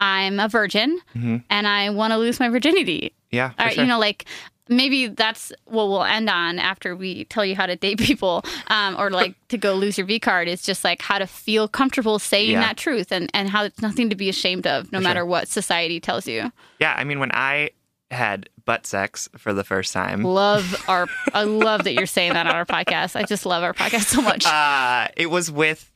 I'm 0.00 0.38
a 0.38 0.48
virgin 0.48 1.00
Mhm. 1.16 1.42
and 1.50 1.66
I 1.66 1.90
want 1.90 2.12
to 2.12 2.18
lose 2.18 2.38
my 2.38 2.48
virginity. 2.48 3.14
Yeah. 3.30 3.50
Sure. 3.58 3.82
You 3.82 3.86
know, 3.88 3.98
like 3.98 4.24
maybe 4.68 5.08
that's 5.08 5.52
what 5.64 5.88
we'll 5.88 6.04
end 6.04 6.28
on 6.30 6.58
after 6.58 6.94
we 6.96 7.24
tell 7.26 7.44
you 7.44 7.54
how 7.56 7.66
to 7.66 7.76
date 7.76 7.98
people 7.98 8.44
um, 8.68 8.96
or 8.98 9.10
like 9.10 9.34
to 9.48 9.58
go 9.58 9.74
lose 9.74 9.96
your 9.98 10.06
V 10.06 10.18
card 10.20 10.48
is 10.48 10.62
just 10.62 10.84
like 10.84 11.00
how 11.02 11.18
to 11.18 11.26
feel 11.26 11.68
comfortable 11.68 12.18
saying 12.18 12.52
Yeah. 12.52 12.60
that 12.60 12.76
truth 12.76 13.10
and, 13.12 13.30
and 13.34 13.48
how 13.48 13.64
it's 13.64 13.80
nothing 13.82 14.10
to 14.10 14.16
be 14.16 14.28
ashamed 14.28 14.66
of, 14.66 14.90
no 14.92 14.98
For 14.98 15.02
matter 15.04 15.20
sure. 15.20 15.26
what 15.26 15.48
society 15.48 16.00
tells 16.00 16.26
you. 16.26 16.52
yeah. 16.80 16.94
I 16.96 17.04
mean, 17.04 17.18
when 17.20 17.30
I 17.32 17.70
had 18.10 18.48
butt 18.64 18.86
sex 18.86 19.28
for 19.36 19.52
the 19.52 19.64
first 19.64 19.92
time, 19.92 20.22
Love 20.22 20.84
our, 20.88 21.06
I 21.34 21.44
love 21.44 21.84
that 21.84 21.92
you're 21.94 22.06
saying 22.06 22.32
that 22.34 22.46
on 22.46 22.54
our 22.54 22.64
podcast. 22.64 23.16
I 23.16 23.24
just 23.24 23.44
love 23.46 23.62
our 23.62 23.74
podcast 23.74 24.04
so 24.06 24.22
much. 24.22 24.46
uh, 24.46 25.08
it 25.16 25.30
was 25.30 25.50
with 25.50 25.90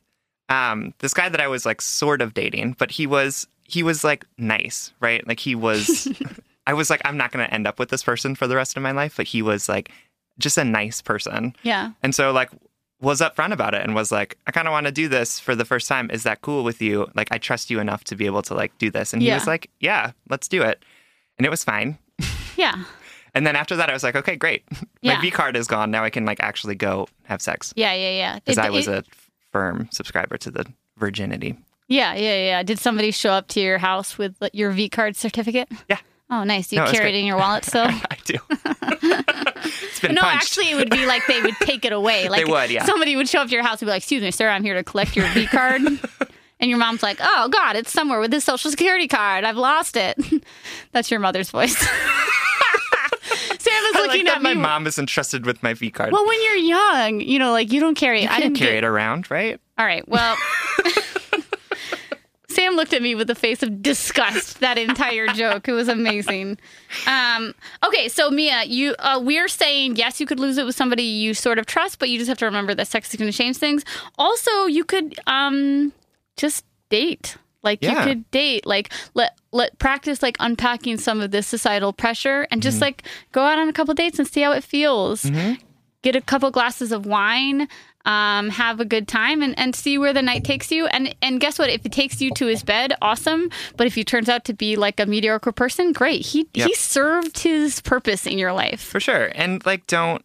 um, 0.49 0.93
this 0.99 1.15
guy 1.15 1.29
that 1.31 1.41
I 1.41 1.49
was 1.49 1.65
like 1.65 1.81
sort 1.81 2.21
of 2.21 2.35
dating, 2.35 2.77
but 2.79 2.91
he 2.91 3.07
was 3.07 3.47
he 3.65 3.83
was 3.83 4.05
like 4.05 4.27
nice, 4.37 4.93
right? 5.01 5.27
Like 5.27 5.41
he 5.41 5.55
was. 5.55 6.07
I 6.67 6.75
was 6.75 6.91
like, 6.91 7.01
I'm 7.05 7.17
not 7.17 7.33
going 7.33 7.45
to 7.47 7.53
end 7.53 7.67
up 7.67 7.79
with 7.79 7.89
this 7.91 8.03
person 8.03 8.35
for 8.35 8.47
the 8.47 8.57
rest 8.57 8.77
of 8.77 8.83
my 8.83 8.93
life, 8.93 9.17
but 9.17 9.27
he 9.27 9.43
was 9.43 9.69
like 9.69 9.91
just 10.39 10.57
a 10.59 10.65
nice 10.65 11.03
person, 11.03 11.55
yeah. 11.63 11.93
and 12.03 12.15
so 12.15 12.33
like 12.33 12.51
was 13.01 13.21
upfront 13.21 13.53
about 13.53 13.75
it 13.75 13.83
and 13.83 13.97
was 13.97 14.13
like, 14.13 14.39
I 14.47 14.53
kind 14.53 14.69
of 14.69 14.73
want 14.73 14.87
to 14.87 14.93
do 14.93 15.09
this 15.09 15.41
for 15.41 15.57
the 15.57 15.65
first 15.65 15.89
time. 15.89 16.09
Is 16.11 16.23
that 16.23 16.41
cool 16.41 16.63
with 16.63 16.81
you? 16.81 17.09
Like, 17.17 17.33
I 17.33 17.39
trust 17.39 17.69
you 17.69 17.81
enough 17.81 18.05
to 18.05 18.15
be 18.17 18.27
able 18.27 18.43
to 18.43 18.55
like 18.55 18.77
do 18.79 18.91
this, 18.91 19.13
and 19.13 19.21
he 19.21 19.31
was 19.33 19.47
like, 19.47 19.69
Yeah, 19.81 20.13
let's 20.31 20.47
do 20.49 20.63
it, 20.63 20.85
and 21.39 21.47
it 21.47 21.51
was 21.51 21.65
fine. 21.65 21.99
Yeah. 22.57 22.85
And 23.35 23.47
then 23.47 23.57
after 23.57 23.77
that, 23.77 23.89
I 23.89 23.95
was 23.95 24.03
like, 24.05 24.15
okay, 24.15 24.37
great. 24.37 24.63
Yeah. 25.01 25.15
My 25.15 25.21
V 25.21 25.31
card 25.33 25.57
is 25.57 25.67
gone. 25.67 25.91
Now 25.91 26.05
I 26.05 26.11
can 26.11 26.25
like 26.25 26.39
actually 26.41 26.77
go 26.77 27.09
have 27.25 27.43
sex 27.43 27.73
Yeah. 27.75 27.93
Yeah. 27.95 28.11
Yeah. 28.11 28.35
because 28.37 28.59
I 28.59 28.71
was 28.71 28.87
it- 28.87 29.05
a 29.05 29.05
firm 29.51 29.89
subscriber 29.91 30.37
to 30.39 30.51
the 30.51 30.65
virginity. 30.97 31.59
Yeah, 31.89 32.15
yeah, 32.15 32.37
yeah. 32.37 32.63
Did 32.63 32.79
somebody 32.79 33.11
show 33.11 33.31
up 33.33 33.49
to 33.49 33.61
your 33.61 33.79
house 33.79 34.17
with 34.17 34.37
your 34.53 34.71
V 34.71 34.89
card 34.89 35.17
certificate? 35.17 35.69
Yeah. 35.89 35.99
Oh, 36.35 36.45
nice. 36.45 36.73
You 36.73 36.79
No, 36.79 36.87
carry 36.91 37.11
it 37.11 37.15
in 37.15 37.27
your 37.27 37.37
wallet 37.37 37.63
still? 37.67 37.85
I 37.87 38.17
do. 38.25 38.35
it's 38.51 40.01
been 40.01 40.15
no, 40.15 40.23
punched. 40.23 40.37
actually, 40.43 40.71
it 40.71 40.77
would 40.77 40.89
be 40.91 41.05
like 41.07 41.27
they 41.27 41.41
would 41.43 41.55
take 41.61 41.85
it 41.85 41.93
away. 41.93 42.29
Like 42.31 42.47
would, 42.47 42.71
yeah. 42.71 42.85
Somebody 42.87 43.17
would 43.17 43.29
show 43.29 43.41
up 43.41 43.49
to 43.49 43.53
your 43.55 43.63
house 43.63 43.83
and 43.83 43.87
be 43.87 43.91
like, 43.91 43.99
"Excuse 44.03 44.23
me, 44.23 44.31
sir, 44.31 44.49
I'm 44.49 44.65
here 44.65 44.75
to 44.75 44.83
collect 44.83 45.15
your 45.15 45.27
V 45.29 45.47
card." 45.47 45.83
and 46.61 46.71
your 46.71 46.79
mom's 46.79 47.03
like, 47.03 47.19
"Oh 47.21 47.49
God, 47.51 47.77
it's 47.77 47.93
somewhere 47.93 48.19
with 48.21 48.31
this 48.31 48.45
social 48.45 48.71
security 48.71 49.09
card. 49.09 49.45
I've 49.45 49.57
lost 49.59 49.97
it." 49.97 50.17
That's 50.93 51.11
your 51.11 51.21
mother's 51.21 51.51
voice. 51.51 51.77
Sam 51.77 53.85
is 53.85 53.97
I 53.97 54.01
like 54.01 54.09
looking 54.09 54.25
that 54.25 54.37
at 54.37 54.43
my 54.43 54.55
me. 54.55 54.61
mom 54.61 54.87
is 54.87 54.99
entrusted 54.99 55.45
with 55.47 55.63
my 55.63 55.75
V 55.75 55.91
card. 55.91 56.13
well, 56.13 56.27
when 56.27 56.43
you're 56.43 56.57
young, 56.57 57.21
you 57.21 57.39
know, 57.39 57.53
like 57.53 57.71
you 57.73 57.81
don't 57.81 57.95
carry. 57.95 58.23
you 58.23 58.29
I 58.29 58.41
didn't 58.41 58.57
carry 58.57 58.73
get- 58.73 58.85
it 58.85 58.87
around, 58.87 59.31
right? 59.31 59.61
All 59.79 59.87
right. 59.87 60.07
Well, 60.09 60.37
Sam 62.63 62.77
looked 62.77 62.93
at 62.93 63.03
me 63.03 63.17
with 63.17 63.29
a 63.29 63.35
face 63.35 63.63
of 63.65 63.83
disgust. 63.83 64.61
That 64.61 64.79
entire 64.79 65.27
joke. 65.29 65.67
It 65.67 65.73
was 65.73 65.89
amazing. 65.89 66.59
Um, 67.09 67.55
okay, 67.85 68.09
so 68.09 68.31
Mia, 68.31 68.63
you 68.65 68.95
uh, 69.01 69.21
we're 69.23 69.49
saying 69.49 69.97
yes, 69.97 70.21
you 70.21 70.27
could 70.27 70.39
lose 70.39 70.59
it 70.59 70.65
with 70.65 70.77
somebody 70.77 71.03
you 71.03 71.35
sort 71.35 71.59
of 71.59 71.67
trust, 71.67 71.99
but 71.99 72.09
you 72.09 72.19
just 72.19 72.29
have 72.29 72.39
to 72.39 72.45
remember 72.45 72.75
that 72.75 72.87
sex 72.87 73.13
is 73.13 73.19
going 73.19 73.31
to 73.31 73.37
change 73.37 73.57
things. 73.57 73.85
Also, 74.17 74.67
you 74.67 74.85
could 74.85 75.19
um, 75.27 75.93
just 76.37 76.65
date. 76.89 77.37
Like 77.65 77.83
you 77.83 77.91
could 78.05 78.31
date, 78.33 78.67
like 78.67 78.93
let 79.15 79.39
let 79.53 79.79
practice 79.79 80.23
like 80.23 80.37
unpacking 80.41 80.99
some 80.99 81.21
of 81.21 81.31
this 81.31 81.47
societal 81.47 81.93
pressure, 81.93 82.47
and 82.51 82.63
just 82.63 82.81
like 82.81 83.05
go 83.33 83.43
out 83.43 83.59
on 83.59 83.69
a 83.69 83.73
couple 83.73 83.95
dates 83.95 84.19
and 84.19 84.29
see 84.29 84.41
how 84.43 84.53
it 84.53 84.65
feels 84.65 85.25
get 86.03 86.15
a 86.17 86.21
couple 86.21 86.51
glasses 86.51 86.93
of 86.93 87.07
wine, 87.07 87.69
um, 88.05 88.49
have 88.51 88.81
a 88.81 88.85
good 88.85 89.07
time, 89.07 89.43
and, 89.43 89.57
and 89.59 89.75
see 89.77 89.97
where 89.99 90.13
the 90.13 90.23
night 90.23 90.45
takes 90.45 90.71
you. 90.73 90.87
And 90.87 91.15
and 91.23 91.41
guess 91.41 91.59
what? 91.59 91.71
If 91.71 91.87
it 91.87 91.93
takes 91.93 92.21
you 92.21 92.31
to 92.33 92.47
his 92.47 92.63
bed, 92.63 92.93
awesome. 93.01 93.49
But 93.77 93.87
if 93.87 93.95
he 93.95 94.03
turns 94.05 94.29
out 94.29 94.45
to 94.47 94.53
be 94.55 94.77
like 94.77 94.99
a 95.01 95.07
mediocre 95.07 95.53
person, 95.53 95.93
great. 95.93 96.27
He 96.27 96.49
Yep. 96.55 96.67
he 96.69 96.75
served 96.75 97.39
his 97.39 97.81
purpose 97.81 98.27
in 98.27 98.39
your 98.39 98.53
life. 98.53 98.81
For 98.83 99.01
sure. 99.01 99.31
And 99.35 99.65
like 99.65 99.87
don't 99.87 100.25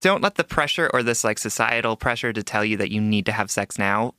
don't 0.00 0.22
let 0.22 0.34
the 0.36 0.44
pressure 0.44 0.90
or 0.92 1.02
this 1.02 1.24
like 1.24 1.38
societal 1.38 1.96
pressure 1.96 2.32
to 2.32 2.42
tell 2.42 2.64
you 2.64 2.76
that 2.76 2.90
you 2.92 3.00
need 3.00 3.26
to 3.26 3.32
have 3.32 3.50
sex 3.50 3.78
now 3.78 4.14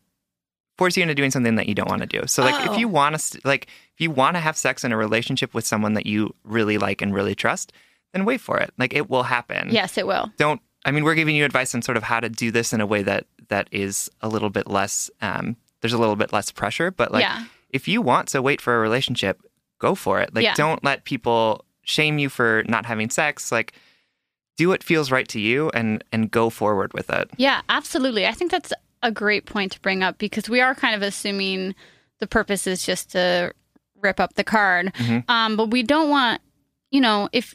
force 0.78 0.98
you 0.98 1.04
into 1.04 1.16
doing 1.16 1.32
something 1.32 1.56
that 1.56 1.68
you 1.70 1.76
don't 1.76 1.90
want 1.90 2.02
to 2.02 2.08
do. 2.08 2.28
So 2.28 2.44
like 2.44 2.56
Oh. 2.68 2.74
if 2.74 2.80
you 2.80 2.88
want 2.90 3.18
to 3.18 3.40
like 3.46 3.68
if 3.94 4.02
you 4.02 4.12
want 4.12 4.36
to 4.36 4.42
have 4.42 4.58
sex 4.58 4.84
in 4.84 4.92
a 4.92 4.98
relationship 4.98 5.54
with 5.54 5.66
someone 5.66 5.94
that 5.94 6.06
you 6.06 6.36
really 6.44 6.78
like 6.78 7.02
and 7.02 7.14
really 7.14 7.36
trust, 7.36 7.72
then 8.16 8.26
wait 8.26 8.42
for 8.42 8.58
it. 8.60 8.72
Like 8.78 8.94
it 8.94 9.10
will 9.10 9.24
happen. 9.24 9.70
Yes, 9.72 9.98
it 9.98 10.08
will. 10.08 10.32
Don't 10.38 10.62
I 10.86 10.92
mean 10.92 11.04
we're 11.04 11.16
giving 11.16 11.36
you 11.36 11.46
advice 11.46 11.76
on 11.76 11.82
sort 11.82 11.98
of 11.98 12.04
how 12.04 12.20
to 12.20 12.30
do 12.30 12.50
this 12.52 12.72
in 12.74 12.82
a 12.82 12.86
way 12.86 13.04
that 13.04 13.26
that 13.50 13.68
is 13.72 14.10
a 14.22 14.28
little 14.30 14.50
bit 14.50 14.68
less 14.68 15.10
um 15.22 15.56
there's 15.82 15.94
a 15.94 15.98
little 15.98 16.16
bit 16.16 16.32
less 16.34 16.52
pressure, 16.52 16.90
but 16.92 17.12
like 17.12 17.22
Yeah. 17.24 17.44
if 17.70 17.88
you 17.88 18.02
want 18.02 18.28
to 18.30 18.42
wait 18.42 18.62
for 18.62 18.76
a 18.76 18.80
relationship, 18.80 19.40
go 19.80 19.94
for 19.96 20.22
it. 20.22 20.34
Like 20.34 20.44
Yeah. 20.46 20.54
don't 20.56 20.84
let 20.84 21.04
people 21.04 21.66
shame 21.84 22.18
you 22.18 22.30
for 22.30 22.64
not 22.68 22.86
having 22.86 23.10
sex. 23.10 23.52
Like 23.52 23.74
do 24.58 24.70
what 24.70 24.84
feels 24.84 25.12
right 25.12 25.28
to 25.28 25.40
you 25.40 25.70
and 25.74 26.04
and 26.12 26.32
go 26.32 26.50
forward 26.50 26.94
with 26.94 27.10
it. 27.10 27.30
Yeah, 27.38 27.62
absolutely. 27.70 28.26
I 28.26 28.32
think 28.32 28.50
that's 28.52 28.72
a 29.04 29.12
great 29.12 29.46
point 29.46 29.74
to 29.74 29.80
bring 29.82 30.02
up 30.02 30.18
because 30.18 30.50
we 30.50 30.62
are 30.62 30.74
kind 30.74 30.96
of 30.96 31.02
assuming 31.02 31.76
the 32.20 32.26
purpose 32.28 32.66
is 32.66 32.86
just 32.86 33.12
to 33.12 33.54
rip 34.02 34.20
up 34.20 34.34
the 34.36 34.44
card. 34.44 34.94
Mhm. 34.96 35.30
Um, 35.30 35.58
but 35.58 35.70
we 35.70 35.84
don't 35.84 36.10
want, 36.10 36.42
you 36.92 37.02
know, 37.02 37.28
if 37.34 37.54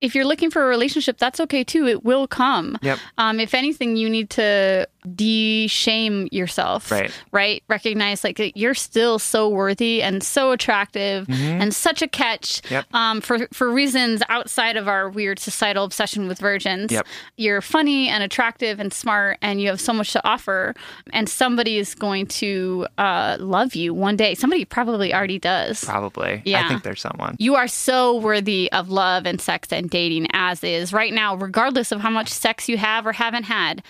if 0.00 0.14
you're 0.14 0.24
looking 0.24 0.50
for 0.50 0.62
a 0.62 0.66
relationship, 0.66 1.18
that's 1.18 1.40
okay 1.40 1.64
too. 1.64 1.86
It 1.86 2.04
will 2.04 2.26
come. 2.26 2.78
Yep. 2.82 2.98
Um, 3.18 3.40
if 3.40 3.54
anything, 3.54 3.96
you 3.96 4.10
need 4.10 4.30
to 4.30 4.86
de-shame 5.14 6.28
yourself. 6.32 6.90
Right. 6.90 7.10
Right. 7.32 7.62
Recognize 7.68 8.24
like 8.24 8.40
you're 8.56 8.74
still 8.74 9.18
so 9.18 9.48
worthy 9.48 10.02
and 10.02 10.22
so 10.22 10.52
attractive 10.52 11.26
and 11.28 11.74
such 11.74 12.02
a 12.02 12.08
catch. 12.08 12.62
Mm-hmm. 12.62 12.74
Yep. 12.74 12.94
Um, 12.94 13.20
for 13.20 13.46
for 13.52 13.70
reasons 13.70 14.22
outside 14.28 14.76
of 14.76 14.88
our 14.88 15.08
weird 15.08 15.38
societal 15.38 15.84
obsession 15.84 16.28
with 16.28 16.38
virgins. 16.38 16.92
Yep. 16.92 17.06
You're 17.36 17.62
funny 17.62 18.08
and 18.08 18.22
attractive 18.22 18.80
and 18.80 18.92
smart, 18.92 19.38
and 19.42 19.60
you 19.60 19.68
have 19.68 19.80
so 19.80 19.92
much 19.92 20.12
to 20.12 20.26
offer. 20.26 20.74
And 21.12 21.28
somebody 21.28 21.78
is 21.78 21.94
going 21.94 22.26
to 22.26 22.86
uh, 22.98 23.36
love 23.40 23.74
you 23.74 23.94
one 23.94 24.16
day. 24.16 24.34
Somebody 24.34 24.64
probably 24.64 25.14
already 25.14 25.38
does. 25.38 25.84
Probably. 25.84 26.42
yeah 26.44 26.64
I 26.64 26.68
think 26.68 26.82
there's 26.82 27.00
someone. 27.00 27.36
You 27.38 27.54
are 27.54 27.68
so 27.68 28.16
worthy 28.16 28.70
of 28.72 28.90
love 28.90 29.26
and 29.26 29.40
sex 29.40 29.72
and 29.72 29.88
dating 29.88 30.26
as 30.32 30.62
is 30.64 30.92
right 30.92 31.12
now, 31.12 31.34
regardless 31.36 31.92
of 31.92 32.00
how 32.00 32.10
much 32.10 32.28
sex 32.28 32.68
you 32.68 32.76
have 32.78 33.06
or 33.06 33.12
haven't 33.12 33.44
had. 33.44 33.82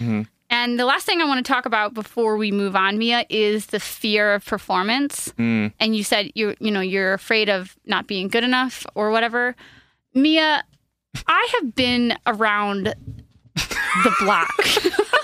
And 0.49 0.79
the 0.79 0.85
last 0.85 1.07
thing 1.07 1.21
I 1.21 1.25
want 1.25 1.45
to 1.45 1.53
talk 1.53 1.67
about 1.67 1.93
before 1.95 2.37
we 2.37 2.53
move 2.53 2.77
on, 2.77 2.99
Mia, 2.99 3.25
is 3.29 3.67
the 3.67 3.81
fear 3.81 4.35
of 4.35 4.45
performance. 4.45 5.33
And 5.81 5.97
you 5.97 6.05
said 6.05 6.31
you 6.35 6.55
you 6.61 6.71
know 6.71 6.81
you're 6.81 7.15
afraid 7.15 7.49
of 7.49 7.77
not 7.85 8.07
being 8.07 8.29
good 8.29 8.45
enough 8.45 8.87
or 8.95 9.11
whatever. 9.11 9.57
Mia, 10.15 10.65
I 11.27 11.49
have 11.61 11.75
been 11.75 12.17
around 12.27 12.95
the 13.55 14.15
block. 14.21 14.53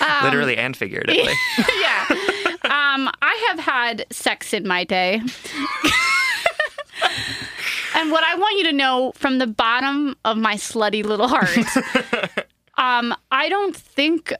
Um, 0.00 0.24
Literally 0.24 0.56
and 0.56 0.76
figuratively. 0.76 1.32
yeah. 1.80 2.06
Um, 2.64 3.10
I 3.20 3.46
have 3.48 3.58
had 3.58 4.06
sex 4.10 4.52
in 4.54 4.66
my 4.66 4.84
day. 4.84 5.14
and 7.94 8.10
what 8.10 8.24
I 8.24 8.34
want 8.36 8.58
you 8.58 8.64
to 8.64 8.72
know 8.72 9.12
from 9.16 9.38
the 9.38 9.46
bottom 9.46 10.16
of 10.24 10.36
my 10.36 10.54
slutty 10.54 11.04
little 11.04 11.28
heart, 11.28 11.48
um, 12.78 13.14
I 13.30 13.48
don't 13.50 13.76
think 13.76 14.32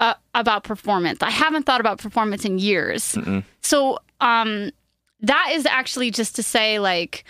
uh, 0.00 0.14
about 0.34 0.64
performance. 0.64 1.22
I 1.22 1.30
haven't 1.30 1.64
thought 1.66 1.80
about 1.80 1.98
performance 1.98 2.44
in 2.44 2.58
years. 2.58 3.16
So 3.62 3.98
um, 4.20 4.70
that 5.20 5.50
is 5.52 5.64
actually 5.66 6.10
just 6.10 6.34
to 6.36 6.42
say, 6.42 6.78
like, 6.78 7.24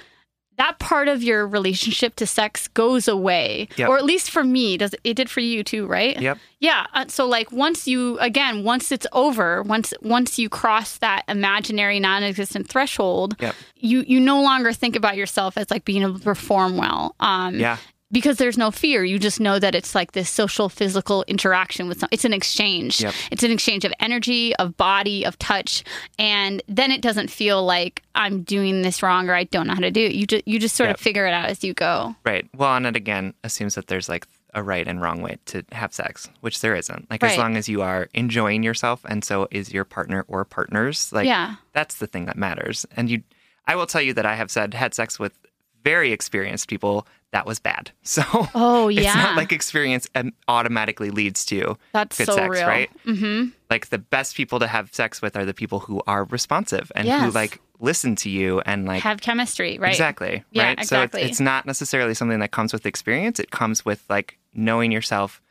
that 0.59 0.79
part 0.79 1.09
of 1.09 1.23
your 1.23 1.47
relationship 1.47 2.17
to 2.17 2.27
sex 2.27 2.67
goes 2.69 3.09
away, 3.09 3.69
Yep. 3.77 3.89
or 3.91 3.99
at 3.99 4.05
least 4.07 4.31
for 4.31 4.43
me, 4.43 4.79
does 4.79 4.95
it 5.05 5.13
did 5.15 5.29
for 5.29 5.41
you 5.41 5.63
too, 5.63 5.87
right? 5.87 6.19
Yep. 6.19 6.39
Yeah. 6.61 6.87
uh, 6.95 7.05
So 7.09 7.27
like 7.27 7.53
once 7.53 7.87
you 7.87 8.19
again, 8.21 8.65
once 8.65 8.91
it's 8.91 9.07
over, 9.13 9.63
once 9.63 9.93
once 10.01 10.39
you 10.39 10.49
cross 10.49 10.97
that 10.99 11.25
imaginary 11.29 12.01
non-existent 12.01 12.69
threshold, 12.71 13.37
Yep. 13.39 13.55
you 13.77 14.03
you 14.09 14.19
no 14.19 14.41
longer 14.41 14.73
think 14.73 14.97
about 14.97 15.17
yourself 15.19 15.59
as 15.59 15.71
like 15.71 15.85
being 15.85 16.01
able 16.01 16.19
to 16.19 16.25
perform 16.25 16.79
well. 16.79 17.15
Um, 17.21 17.61
Yeah. 17.61 17.77
Because 18.13 18.37
there's 18.37 18.57
no 18.57 18.71
fear. 18.71 19.05
You 19.05 19.19
just 19.19 19.41
know 19.41 19.59
that 19.59 19.75
it's 19.75 19.95
like 19.95 20.13
this 20.13 20.31
social 20.31 20.69
physical 20.69 21.25
interaction 21.27 21.89
with 21.89 21.99
some 22.01 22.09
it's 22.13 22.25
an 22.25 22.33
exchange. 22.33 23.01
Yep. 23.01 23.15
It's 23.33 23.43
an 23.43 23.51
exchange 23.51 23.85
of 23.85 23.93
energy, 23.99 24.55
of 24.57 24.77
body, 24.77 25.25
of 25.27 25.37
touch. 25.41 25.83
And 26.19 26.63
then 26.69 26.93
it 26.93 27.03
doesn't 27.03 27.31
feel 27.31 27.65
like 27.65 28.03
I'm 28.15 28.43
doing 28.43 28.83
this 28.83 29.03
wrong 29.03 29.29
or 29.29 29.35
I 29.35 29.45
don't 29.45 29.67
know 29.67 29.75
how 29.75 29.81
to 29.81 29.91
do 29.91 30.05
it. 30.07 30.13
You 30.15 30.25
just 30.27 30.47
you 30.47 30.61
just 30.61 30.77
sort 30.77 30.89
Yep. 30.89 30.97
of 30.97 31.01
figure 31.01 31.27
it 31.27 31.33
out 31.33 31.47
as 31.47 31.65
you 31.65 31.75
go. 31.75 32.15
Right. 32.25 32.49
Well, 32.55 32.77
and 32.77 32.87
it 32.87 32.95
again 32.95 33.35
assumes 33.43 33.75
that 33.75 33.89
there's 33.89 34.09
like 34.09 34.27
a 34.55 34.63
right 34.63 34.87
and 34.87 35.03
wrong 35.03 35.21
way 35.21 35.37
to 35.47 35.65
have 35.73 35.93
sex, 35.93 36.29
which 36.43 36.61
there 36.61 36.77
isn't. 36.77 37.11
Like 37.11 37.25
as 37.25 37.37
long 37.37 37.57
as 37.57 37.69
you 37.69 37.83
are 37.83 38.09
enjoying 38.15 38.63
yourself 38.63 39.05
and 39.09 39.25
so 39.25 39.49
is 39.51 39.73
your 39.75 39.85
partner 39.85 40.25
or 40.29 40.45
partners, 40.45 41.13
like 41.13 41.27
Yeah. 41.27 41.57
that's 41.73 41.97
the 41.97 42.07
thing 42.07 42.27
that 42.27 42.37
matters. 42.39 42.87
And 42.97 43.11
you 43.11 43.23
I 43.67 43.75
will 43.75 43.87
tell 43.87 44.01
you 44.01 44.15
that 44.15 44.25
I 44.25 44.37
have 44.37 44.51
said 44.53 44.75
had 44.75 44.95
sex 44.95 45.19
with 45.19 45.37
very 45.83 46.13
experienced 46.13 46.69
people 46.69 47.07
that 47.33 47.47
was 47.47 47.59
bad. 47.59 47.91
So 48.03 48.23
Oh 48.55 48.89
yeah, 48.89 49.01
it's 49.03 49.15
not 49.17 49.37
like 49.37 49.53
experience 49.53 50.09
automatically 50.49 51.11
leads 51.11 51.45
to 51.47 51.77
That's 51.93 52.17
good 52.19 52.27
so 52.27 52.35
sex, 52.35 52.51
real. 52.51 52.67
right? 52.67 52.91
Mm-hmm. 53.05 53.49
Like 53.69 53.89
the 53.89 53.99
best 53.99 54.37
people 54.37 54.59
to 54.61 54.67
have 54.67 54.95
sex 54.95 55.21
with 55.21 55.37
are 55.37 55.45
the 55.45 55.55
people 55.55 55.81
who 55.81 56.03
are 56.07 56.25
responsive 56.25 56.91
and 56.95 57.09
who 57.09 57.31
like 57.31 57.61
listen 57.79 58.17
to 58.17 58.31
you 58.31 58.61
and 58.61 58.87
like 58.87 59.03
Have 59.03 59.21
chemistry, 59.21 59.79
right? 59.79 59.91
Exactly. 59.91 60.45
Yeah, 60.51 60.65
right. 60.69 60.79
exactly. 60.79 61.21
So 61.21 61.25
it's, 61.25 61.33
it's 61.33 61.41
not 61.41 61.67
necessarily 61.67 62.15
something 62.15 62.39
that 62.41 62.53
comes 62.53 62.73
with 62.73 62.87
experience. 62.87 63.39
It 63.41 63.51
comes 63.51 63.85
with 63.85 64.05
like 64.09 64.39
knowing 64.55 64.93
yourself, 64.93 65.43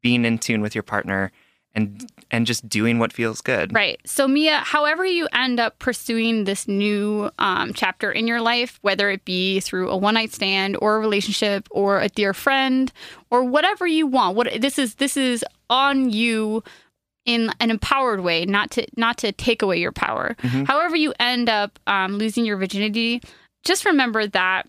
being 0.00 0.24
in 0.24 0.38
tune 0.38 0.62
with 0.62 0.74
your 0.74 0.82
partner, 0.84 1.32
and 1.76 2.10
and 2.32 2.46
just 2.46 2.68
doing 2.68 2.98
what 2.98 3.12
feels 3.12 3.40
good. 3.40 3.72
Right. 3.72 4.00
So, 4.04 4.26
Mia, 4.26 4.56
however 4.56 5.04
you 5.04 5.28
end 5.32 5.60
up 5.60 5.78
pursuing 5.78 6.44
this 6.44 6.66
new 6.66 7.30
um, 7.38 7.72
chapter 7.72 8.10
in 8.10 8.26
your 8.26 8.40
life, 8.40 8.80
whether 8.82 9.10
it 9.10 9.24
be 9.24 9.60
through 9.60 9.90
a 9.90 9.96
one 9.96 10.14
night 10.14 10.32
stand 10.32 10.76
or 10.80 10.96
a 10.96 10.98
relationship 10.98 11.68
or 11.70 12.00
a 12.00 12.08
dear 12.08 12.34
friend 12.34 12.92
or 13.30 13.44
whatever 13.44 13.86
you 13.86 14.08
want, 14.08 14.34
what 14.36 14.48
this 14.60 14.78
is, 14.78 14.96
this 14.96 15.16
is 15.16 15.44
on 15.70 16.10
you 16.10 16.64
in 17.26 17.52
an 17.60 17.70
empowered 17.70 18.20
way, 18.20 18.44
not 18.46 18.70
to 18.72 18.86
not 18.96 19.18
to 19.18 19.30
take 19.32 19.62
away 19.62 19.78
your 19.78 19.92
power. 19.92 20.36
However 20.64 20.96
you 20.96 21.12
end 21.20 21.48
up 21.48 21.78
um, 21.86 22.18
losing 22.18 22.44
your 22.44 22.56
virginity, 22.56 23.20
just 23.64 23.84
remember 23.84 24.26
that 24.28 24.66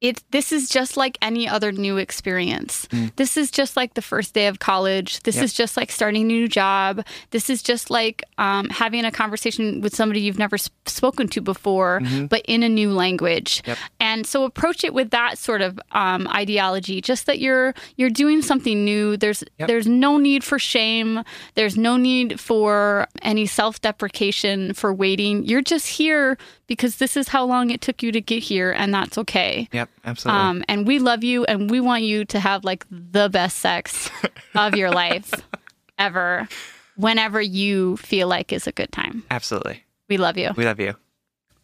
it 0.00 0.22
this 0.30 0.50
is 0.52 0.68
just 0.68 0.96
like 0.96 1.18
any 1.20 1.46
other 1.48 1.72
new 1.72 1.98
experience. 1.98 2.88
This 3.16 3.36
is 3.36 3.50
just 3.50 3.76
like 3.76 3.94
the 3.94 4.02
first 4.02 4.32
day 4.34 4.46
of 4.46 4.58
college. 4.58 5.20
This 5.24 5.36
Yep. 5.36 5.44
is 5.44 5.52
just 5.52 5.76
like 5.76 5.90
starting 5.90 6.22
a 6.22 6.24
new 6.24 6.48
job. 6.48 7.04
This 7.30 7.50
is 7.50 7.62
just 7.62 7.90
like 7.90 8.22
um, 8.38 8.68
having 8.70 9.04
a 9.04 9.10
conversation 9.12 9.80
with 9.82 9.94
somebody 9.94 10.20
you've 10.20 10.38
never 10.38 10.56
s- 10.56 10.70
spoken 10.86 11.28
to 11.28 11.40
before, 11.40 12.00
but 12.28 12.42
in 12.46 12.62
a 12.62 12.68
new 12.68 12.90
language. 12.92 13.62
Yep. 13.66 13.78
And 14.00 14.26
so 14.26 14.44
approach 14.44 14.84
it 14.84 14.94
with 14.94 15.10
that 15.10 15.36
sort 15.38 15.60
of 15.60 15.78
um, 15.92 16.26
ideology. 16.28 17.00
Just 17.00 17.26
that 17.26 17.38
you're 17.38 17.74
you're 17.96 18.10
doing 18.10 18.40
something 18.42 18.84
new. 18.84 19.16
There's 19.16 19.44
Yep. 19.58 19.68
there's 19.68 19.86
no 19.86 20.16
need 20.18 20.44
for 20.44 20.58
shame. 20.58 21.22
There's 21.56 21.76
no 21.76 21.96
need 21.98 22.40
for 22.40 23.06
any 23.22 23.44
self 23.46 23.80
deprecation 23.82 24.72
for 24.74 24.92
waiting. 24.94 25.44
You're 25.44 25.62
just 25.62 25.86
here 25.86 26.38
because 26.70 26.98
this 26.98 27.16
is 27.16 27.26
how 27.26 27.44
long 27.44 27.70
it 27.70 27.80
took 27.80 28.00
you 28.00 28.12
to 28.12 28.20
get 28.20 28.44
here, 28.44 28.70
and 28.70 28.94
that's 28.94 29.18
okay. 29.18 29.68
Yep. 29.72 29.90
Absolutely. 30.04 30.40
Um, 30.40 30.64
and 30.68 30.86
we 30.86 31.00
love 31.00 31.24
you, 31.24 31.44
and 31.46 31.68
we 31.68 31.80
want 31.80 32.04
you 32.04 32.24
to 32.26 32.38
have 32.38 32.62
like 32.62 32.86
the 32.92 33.28
best 33.28 33.56
sex 33.56 34.08
of 34.54 34.76
your 34.76 34.92
life 34.92 35.34
ever, 35.98 36.48
whenever 36.94 37.42
you 37.42 37.96
feel 37.96 38.28
like 38.28 38.52
is 38.52 38.68
a 38.68 38.72
good 38.72 38.92
time. 38.92 39.24
absolutely. 39.32 39.82
We 40.08 40.16
love 40.16 40.38
you. 40.38 40.52
We 40.56 40.64
love 40.64 40.78
you. 40.78 40.94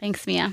Thanks, 0.01 0.27
Mia. 0.27 0.53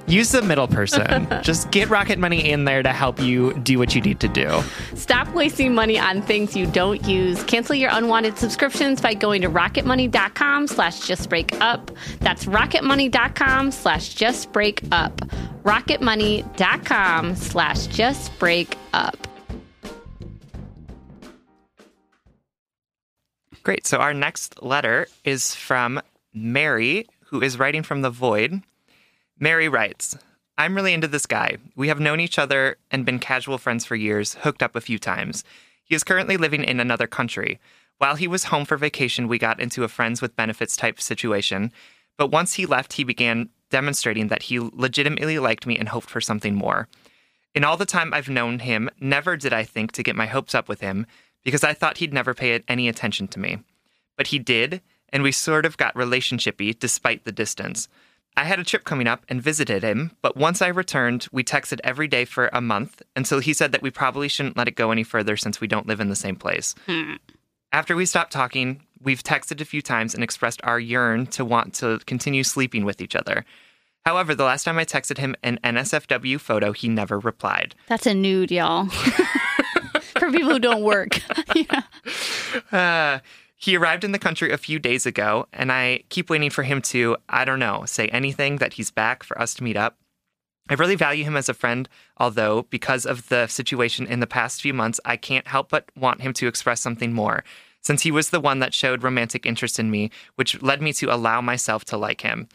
use 0.07 0.31
the 0.31 0.41
middle 0.41 0.67
person. 0.67 1.27
just 1.43 1.71
get 1.71 1.89
Rocket 1.89 2.19
Money 2.19 2.49
in 2.49 2.65
there 2.65 2.83
to 2.83 2.89
help 2.89 3.19
you 3.19 3.53
do 3.59 3.77
what 3.77 3.95
you 3.95 4.01
need 4.01 4.19
to 4.19 4.27
do. 4.27 4.61
Stop 4.95 5.27
wasting 5.33 5.73
money 5.73 5.97
on 5.99 6.21
things 6.21 6.55
you 6.55 6.65
don't 6.67 7.05
use. 7.05 7.43
Cancel 7.43 7.75
your 7.75 7.91
unwanted 7.93 8.37
subscriptions 8.37 9.01
by 9.01 9.13
going 9.13 9.41
to 9.41 9.49
rocketmoney.com 9.49 10.67
slash 10.67 11.01
justbreakup. 11.01 11.95
That's 12.19 12.45
rocketmoney.com 12.45 13.71
slash 13.71 14.15
justbreakup. 14.15 15.15
rocketmoney.com 15.63 17.35
slash 17.35 17.87
justbreakup. 17.87 19.15
Great. 23.63 23.85
So 23.85 23.97
our 23.97 24.13
next 24.13 24.63
letter 24.63 25.07
is 25.23 25.53
from 25.53 26.01
Mary, 26.33 27.07
who 27.25 27.41
is 27.41 27.59
writing 27.59 27.83
from 27.83 28.01
the 28.01 28.09
void. 28.09 28.61
Mary 29.43 29.67
writes, 29.67 30.15
I'm 30.55 30.75
really 30.75 30.93
into 30.93 31.07
this 31.07 31.25
guy. 31.25 31.57
We 31.75 31.87
have 31.87 31.99
known 31.99 32.19
each 32.19 32.37
other 32.37 32.77
and 32.91 33.07
been 33.07 33.17
casual 33.17 33.57
friends 33.57 33.83
for 33.83 33.95
years, 33.95 34.35
hooked 34.35 34.61
up 34.61 34.75
a 34.75 34.81
few 34.81 34.99
times. 34.99 35.43
He 35.83 35.95
is 35.95 36.03
currently 36.03 36.37
living 36.37 36.63
in 36.63 36.79
another 36.79 37.07
country. 37.07 37.59
While 37.97 38.17
he 38.17 38.27
was 38.27 38.45
home 38.45 38.65
for 38.65 38.77
vacation, 38.77 39.27
we 39.27 39.39
got 39.39 39.59
into 39.59 39.83
a 39.83 39.87
friends 39.87 40.21
with 40.21 40.35
benefits 40.35 40.75
type 40.75 41.01
situation. 41.01 41.71
But 42.19 42.29
once 42.29 42.53
he 42.53 42.67
left, 42.67 42.93
he 42.93 43.03
began 43.03 43.49
demonstrating 43.71 44.27
that 44.27 44.43
he 44.43 44.59
legitimately 44.59 45.39
liked 45.39 45.65
me 45.65 45.75
and 45.75 45.89
hoped 45.89 46.11
for 46.11 46.21
something 46.21 46.53
more. 46.53 46.87
In 47.55 47.63
all 47.63 47.77
the 47.77 47.85
time 47.87 48.13
I've 48.13 48.29
known 48.29 48.59
him, 48.59 48.91
never 48.99 49.35
did 49.37 49.53
I 49.53 49.63
think 49.63 49.91
to 49.93 50.03
get 50.03 50.15
my 50.15 50.27
hopes 50.27 50.53
up 50.53 50.69
with 50.69 50.81
him 50.81 51.07
because 51.43 51.63
I 51.63 51.73
thought 51.73 51.97
he'd 51.97 52.13
never 52.13 52.35
pay 52.35 52.61
any 52.67 52.87
attention 52.87 53.27
to 53.29 53.39
me. 53.39 53.57
But 54.17 54.27
he 54.27 54.37
did, 54.37 54.81
and 55.09 55.23
we 55.23 55.31
sort 55.31 55.65
of 55.65 55.77
got 55.77 55.95
relationshipy 55.95 56.77
despite 56.77 57.25
the 57.25 57.31
distance. 57.31 57.89
I 58.37 58.45
had 58.45 58.59
a 58.59 58.63
trip 58.63 58.85
coming 58.85 59.07
up 59.07 59.25
and 59.27 59.41
visited 59.41 59.83
him, 59.83 60.11
but 60.21 60.37
once 60.37 60.61
I 60.61 60.67
returned, 60.67 61.27
we 61.31 61.43
texted 61.43 61.79
every 61.83 62.07
day 62.07 62.25
for 62.25 62.49
a 62.53 62.61
month 62.61 63.01
until 63.15 63.39
he 63.39 63.53
said 63.53 63.71
that 63.73 63.81
we 63.81 63.91
probably 63.91 64.27
shouldn't 64.29 64.57
let 64.57 64.67
it 64.67 64.75
go 64.75 64.91
any 64.91 65.03
further 65.03 65.35
since 65.35 65.59
we 65.59 65.67
don't 65.67 65.87
live 65.87 65.99
in 65.99 66.09
the 66.09 66.15
same 66.15 66.35
place. 66.37 66.73
After 67.73 67.95
we 67.95 68.05
stopped 68.05 68.31
talking, 68.31 68.83
we've 69.01 69.23
texted 69.23 69.59
a 69.61 69.65
few 69.65 69.81
times 69.81 70.13
and 70.13 70.23
expressed 70.23 70.61
our 70.63 70.79
yearn 70.79 71.27
to 71.27 71.43
want 71.43 71.73
to 71.75 71.99
continue 72.05 72.43
sleeping 72.43 72.85
with 72.85 73.01
each 73.01 73.15
other. 73.15 73.45
However, 74.05 74.33
the 74.33 74.45
last 74.45 74.63
time 74.63 74.79
I 74.79 74.85
texted 74.85 75.17
him 75.17 75.35
an 75.43 75.59
NSFW 75.63 76.39
photo, 76.39 76.71
he 76.71 76.87
never 76.87 77.19
replied. 77.19 77.75
That's 77.87 78.07
a 78.07 78.13
nude, 78.13 78.51
y'all. 78.51 78.87
For 80.01 80.31
people 80.31 80.49
who 80.49 80.59
don't 80.59 80.83
work. 80.83 81.19
yeah. 81.55 81.81
Uh, 82.71 83.19
he 83.61 83.77
arrived 83.77 84.03
in 84.03 84.11
the 84.11 84.19
country 84.19 84.51
a 84.51 84.57
few 84.57 84.79
days 84.79 85.05
ago, 85.05 85.47
and 85.53 85.71
I 85.71 86.03
keep 86.09 86.31
waiting 86.31 86.49
for 86.49 86.63
him 86.63 86.81
to, 86.83 87.15
I 87.29 87.45
don't 87.45 87.59
know, 87.59 87.83
say 87.85 88.07
anything 88.07 88.57
that 88.57 88.73
he's 88.73 88.89
back 88.89 89.21
for 89.21 89.39
us 89.39 89.53
to 89.53 89.63
meet 89.63 89.77
up. 89.77 89.97
I 90.67 90.73
really 90.73 90.95
value 90.95 91.23
him 91.23 91.37
as 91.37 91.47
a 91.47 91.53
friend, 91.53 91.87
although, 92.17 92.63
because 92.71 93.05
of 93.05 93.29
the 93.29 93.45
situation 93.45 94.07
in 94.07 94.19
the 94.19 94.25
past 94.25 94.63
few 94.63 94.73
months, 94.73 94.99
I 95.05 95.15
can't 95.15 95.47
help 95.47 95.69
but 95.69 95.91
want 95.95 96.21
him 96.21 96.33
to 96.33 96.47
express 96.47 96.81
something 96.81 97.13
more, 97.13 97.43
since 97.81 98.01
he 98.01 98.09
was 98.09 98.31
the 98.31 98.39
one 98.39 98.59
that 98.59 98.73
showed 98.73 99.03
romantic 99.03 99.45
interest 99.45 99.77
in 99.77 99.91
me, 99.91 100.09
which 100.35 100.59
led 100.63 100.81
me 100.81 100.91
to 100.93 101.13
allow 101.13 101.39
myself 101.39 101.85
to 101.85 101.97
like 101.97 102.21
him. 102.21 102.47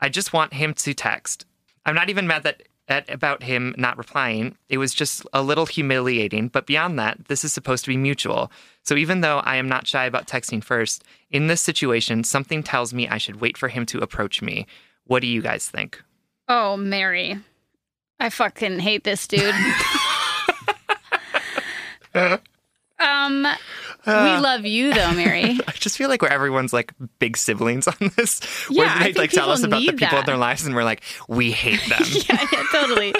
I 0.00 0.08
just 0.08 0.32
want 0.32 0.54
him 0.54 0.74
to 0.74 0.94
text. 0.94 1.44
I'm 1.84 1.96
not 1.96 2.08
even 2.08 2.28
mad 2.28 2.44
that 2.44 2.62
at, 2.88 3.08
about 3.10 3.42
him 3.42 3.74
not 3.78 3.98
replying. 3.98 4.56
It 4.68 4.78
was 4.78 4.94
just 4.94 5.24
a 5.32 5.42
little 5.42 5.66
humiliating, 5.66 6.48
but 6.48 6.66
beyond 6.66 6.98
that, 6.98 7.26
this 7.28 7.44
is 7.44 7.52
supposed 7.52 7.84
to 7.84 7.90
be 7.90 7.96
mutual. 7.96 8.50
So 8.82 8.96
even 8.96 9.20
though 9.20 9.38
I 9.38 9.56
am 9.56 9.68
not 9.68 9.86
shy 9.86 10.04
about 10.04 10.26
texting 10.26 10.62
first, 10.62 11.04
in 11.30 11.46
this 11.46 11.60
situation, 11.60 12.24
something 12.24 12.62
tells 12.62 12.92
me 12.92 13.08
I 13.08 13.18
should 13.18 13.40
wait 13.40 13.56
for 13.56 13.68
him 13.68 13.86
to 13.86 14.00
approach 14.00 14.42
me. 14.42 14.66
What 15.04 15.20
do 15.20 15.26
you 15.26 15.42
guys 15.42 15.68
think? 15.68 16.02
Oh, 16.48 16.76
Mary. 16.76 17.38
I 18.20 18.30
fucking 18.30 18.78
hate 18.78 19.04
this 19.04 19.26
dude. 19.26 19.54
um, 23.02 23.46
we 24.06 24.12
love 24.12 24.66
you 24.66 24.92
though, 24.92 25.12
Mary. 25.12 25.42
I 25.68 25.72
just 25.72 25.96
feel 25.96 26.08
like 26.08 26.22
where 26.22 26.32
everyone's 26.32 26.72
like 26.72 26.92
big 27.18 27.36
siblings 27.36 27.86
on 27.86 27.94
this, 28.16 28.40
Yeah, 28.68 28.98
where 29.00 29.12
they 29.12 29.18
like 29.18 29.30
tell 29.30 29.50
us 29.50 29.62
about 29.62 29.80
the 29.84 29.92
people 29.92 30.18
in 30.18 30.26
their 30.26 30.36
lives, 30.36 30.66
and 30.66 30.74
we're 30.74 30.84
like, 30.84 31.02
we 31.28 31.52
hate 31.52 31.80
them. 31.88 32.02
yeah, 32.28 32.46
yeah, 32.52 32.62
totally. 32.72 33.14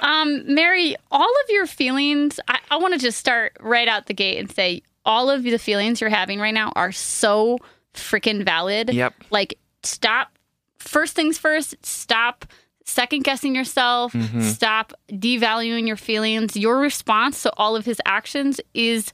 um, 0.00 0.54
Mary, 0.54 0.96
all 1.10 1.30
of 1.30 1.50
your 1.50 1.66
feelings, 1.66 2.40
I, 2.48 2.58
I 2.70 2.76
want 2.78 2.94
to 2.94 3.00
just 3.00 3.18
start 3.18 3.56
right 3.60 3.88
out 3.88 4.06
the 4.06 4.14
gate 4.14 4.38
and 4.38 4.50
say 4.50 4.82
all 5.04 5.30
of 5.30 5.42
the 5.42 5.58
feelings 5.58 6.00
you're 6.00 6.10
having 6.10 6.40
right 6.40 6.54
now 6.54 6.72
are 6.74 6.92
so 6.92 7.58
freaking 7.94 8.44
valid. 8.44 8.92
Yep. 8.92 9.14
Like, 9.30 9.58
stop. 9.82 10.36
First 10.78 11.14
things 11.14 11.38
first, 11.38 11.74
stop 11.86 12.44
second 12.84 13.24
guessing 13.24 13.54
yourself, 13.54 14.12
Mm-hmm. 14.12 14.42
stop 14.42 14.92
devaluing 15.10 15.86
your 15.86 15.96
feelings. 15.96 16.56
Your 16.56 16.78
response 16.78 17.42
to 17.42 17.52
all 17.56 17.76
of 17.76 17.84
his 17.84 18.00
actions 18.04 18.60
is 18.74 19.12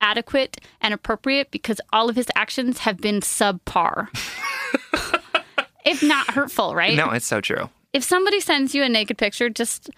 adequate 0.00 0.58
and 0.80 0.92
appropriate 0.92 1.50
because 1.50 1.80
all 1.92 2.08
of 2.10 2.16
his 2.16 2.28
actions 2.34 2.78
have 2.80 2.98
been 2.98 3.20
subpar. 3.20 4.08
if 5.84 6.02
not 6.02 6.30
hurtful, 6.30 6.74
right? 6.74 6.96
No, 6.96 7.10
it's 7.10 7.26
so 7.26 7.40
true. 7.40 7.70
if 7.92 8.04
somebody 8.04 8.40
sends 8.40 8.74
you 8.74 8.82
a 8.82 8.88
naked 8.88 9.16
picture, 9.18 9.48
just 9.48 9.90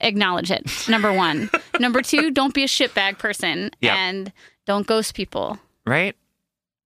acknowledge 0.00 0.50
it. 0.50 0.64
Number 0.88 1.12
one. 1.12 1.50
Number 1.80 2.00
two, 2.02 2.30
don't 2.30 2.54
be 2.54 2.62
a 2.64 2.68
shitbag 2.68 3.18
person 3.18 3.70
Yep. 3.80 3.94
and 3.94 4.32
don't 4.66 4.86
ghost 4.86 5.14
people. 5.14 5.58
right? 5.86 6.14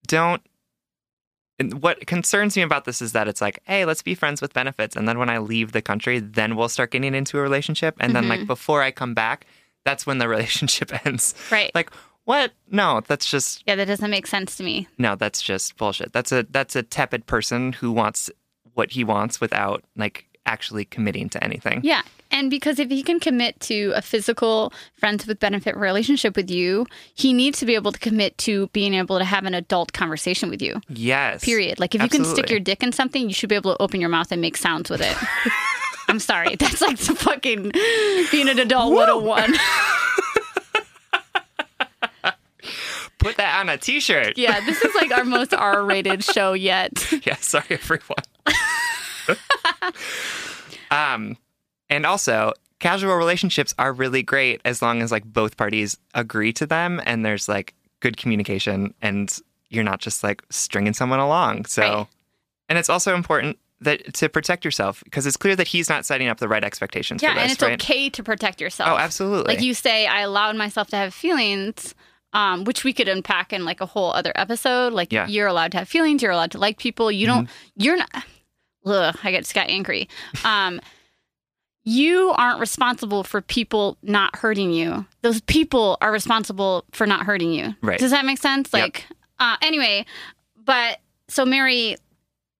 Don't. 0.07 0.41
And 1.59 1.81
What 1.81 2.07
concerns 2.07 2.55
me 2.55 2.63
about 2.63 2.85
this 2.85 3.01
is 3.01 3.11
that 3.11 3.27
it's 3.27 3.41
like, 3.41 3.59
hey, 3.65 3.85
let's 3.85 4.01
be 4.01 4.15
friends 4.15 4.41
with 4.41 4.53
benefits. 4.53 4.95
And 4.95 5.07
then 5.07 5.19
when 5.19 5.29
I 5.29 5.39
leave 5.39 5.73
the 5.73 5.81
country, 5.81 6.19
then 6.19 6.55
we'll 6.55 6.69
start 6.69 6.91
getting 6.91 7.13
into 7.13 7.37
a 7.37 7.41
relationship. 7.41 7.95
And 7.99 8.15
then, 8.15 8.29
like, 8.29 8.39
mm-hmm. 8.39 8.47
before 8.47 8.81
I 8.81 8.91
come 8.91 9.13
back, 9.13 9.45
that's 9.83 10.05
when 10.05 10.19
the 10.19 10.27
relationship 10.35 11.05
ends. 11.05 11.35
Right. 11.51 11.71
Like, 11.75 11.91
what? 12.23 12.51
No, 12.69 13.01
that's 13.07 13.29
just, 13.29 13.63
Yeah, 13.67 13.75
that 13.75 13.85
doesn't 13.85 14.09
make 14.09 14.27
sense 14.27 14.55
to 14.57 14.63
me. 14.63 14.87
no, 14.97 15.15
that's 15.15 15.41
just 15.41 15.75
bullshit. 15.77 16.13
That's 16.13 16.31
a, 16.31 16.45
that's 16.49 16.75
a 16.75 16.83
tepid 16.83 17.25
person 17.25 17.73
who 17.73 17.91
wants 17.91 18.29
what 18.73 18.91
he 18.91 19.03
wants 19.03 19.41
without 19.41 19.83
like 19.97 20.25
actually 20.45 20.85
committing 20.85 21.27
to 21.29 21.43
anything. 21.43 21.81
Yeah. 21.83 22.01
And 22.31 22.49
because 22.49 22.79
if 22.79 22.89
he 22.89 23.01
can 23.03 23.19
commit 23.19 23.59
to 23.61 23.91
a 23.95 24.01
physical 24.01 24.71
friends 24.93 25.25
with 25.25 25.39
benefit 25.39 25.75
relationship 25.75 26.35
with 26.35 26.51
you, 26.51 26.85
he 27.15 27.33
needs 27.33 27.59
to 27.59 27.65
be 27.65 27.75
able 27.75 27.91
to 27.91 27.99
commit 27.99 28.37
to 28.39 28.67
being 28.67 28.93
able 28.93 29.17
to 29.17 29.25
have 29.25 29.45
an 29.45 29.55
adult 29.55 29.93
conversation 29.93 30.49
with 30.49 30.61
you. 30.61 30.79
Yes. 30.89 31.43
Period. 31.43 31.79
Like 31.79 31.95
if 31.95 32.03
you 32.03 32.09
can 32.09 32.25
stick 32.25 32.49
your 32.49 32.59
dick 32.59 32.83
in 32.83 32.91
something, 32.91 33.27
you 33.27 33.33
should 33.33 33.49
be 33.49 33.55
able 33.55 33.75
to 33.75 33.81
open 33.81 33.99
your 33.99 34.09
mouth 34.09 34.31
and 34.31 34.41
make 34.41 34.57
sounds 34.57 34.89
with 34.89 35.01
it. 35.01 35.15
I'm 36.07 36.19
sorry. 36.19 36.55
That's 36.55 36.81
like 36.81 36.97
the 36.97 37.15
fucking 37.15 37.71
being 38.31 38.49
an 38.49 38.59
adult 38.59 38.93
101. 38.93 39.53
Put 43.19 43.35
that 43.37 43.59
on 43.59 43.69
a 43.69 43.77
t-shirt. 43.77 44.37
Yeah, 44.37 44.59
this 44.61 44.81
is 44.81 44.95
like 44.95 45.11
our 45.11 45.25
most 45.25 45.53
R 45.57 45.83
rated 45.83 46.23
show 46.23 46.53
yet. 46.53 47.11
yeah, 47.25 47.35
sorry 47.35 47.65
everyone. 47.69 48.23
um 50.89 51.37
and 51.89 52.05
also 52.05 52.53
casual 52.79 53.15
relationships 53.15 53.73
are 53.77 53.91
really 53.91 54.23
great 54.23 54.61
as 54.65 54.81
long 54.81 55.01
as 55.01 55.11
like 55.11 55.25
both 55.25 55.57
parties 55.57 55.97
agree 56.13 56.53
to 56.53 56.65
them 56.65 57.01
and 57.05 57.25
there's 57.25 57.49
like 57.49 57.73
good 57.99 58.15
communication 58.17 58.93
and 59.01 59.39
you're 59.69 59.83
not 59.83 59.99
just 59.99 60.23
like 60.23 60.41
stringing 60.49 60.93
someone 60.93 61.19
along. 61.19 61.65
So 61.65 61.81
Right. 61.81 62.07
and 62.69 62.77
it's 62.79 62.89
also 62.89 63.13
important 63.15 63.57
that 63.81 64.13
to 64.15 64.27
protect 64.29 64.65
yourself 64.65 65.01
because 65.05 65.25
it's 65.25 65.37
clear 65.37 65.55
that 65.55 65.67
he's 65.67 65.87
not 65.89 66.05
setting 66.05 66.27
up 66.27 66.37
the 66.39 66.47
right 66.47 66.63
expectations 66.63 67.21
Yeah, 67.23 67.29
for 67.29 67.35
this, 67.35 67.43
and 67.43 67.51
it's 67.53 67.61
right? 67.61 67.73
okay 67.81 68.09
to 68.09 68.23
protect 68.23 68.59
yourself. 68.61 68.89
Oh, 68.89 68.97
absolutely. 68.97 69.53
Like 69.55 69.63
you 69.63 69.73
say, 69.73 70.05
I 70.07 70.21
allowed 70.21 70.55
myself 70.57 70.89
to 70.89 70.97
have 70.97 71.13
feelings, 71.13 71.95
um, 72.33 72.63
which 72.65 72.83
we 72.83 72.91
could 72.93 73.07
unpack 73.07 73.53
in 73.53 73.63
like 73.65 73.79
a 73.79 73.85
whole 73.85 74.11
other 74.11 74.31
episode. 74.35 74.91
Like 74.93 75.13
Yeah. 75.13 75.23
Mm-hmm. 75.23 75.31
you're 75.31 75.47
allowed 75.47 75.71
to 75.73 75.77
have 75.79 75.87
feelings, 75.89 76.21
you're 76.21 76.31
allowed 76.31 76.51
to 76.51 76.57
like 76.57 76.77
people. 76.77 77.09
You 77.11 77.25
don't. 77.27 77.49
You're 77.75 77.97
not. 77.97 78.09
Ugh, 78.85 79.17
I 79.23 79.31
get 79.31 79.41
just 79.43 79.53
got 79.55 79.67
angry. 79.69 80.07
Um, 80.43 80.79
you 81.85 82.29
aren't 82.31 82.59
responsible 82.59 83.23
for 83.23 83.41
people 83.41 83.97
not 84.03 84.35
hurting 84.35 84.71
you. 84.73 85.05
Those 85.21 85.41
people 85.41 85.97
are 86.01 86.11
responsible 86.11 86.85
for 86.91 87.07
not 87.07 87.25
hurting 87.25 87.51
you. 87.53 87.75
Right. 87.81 87.99
Does 87.99 88.11
that 88.11 88.25
make 88.25 88.37
sense? 88.37 88.69
Yep. 88.73 88.81
Like, 88.83 89.05
uh, 89.39 89.57
anyway, 89.61 90.05
but 90.63 90.99
so 91.27 91.45
Mary, 91.45 91.95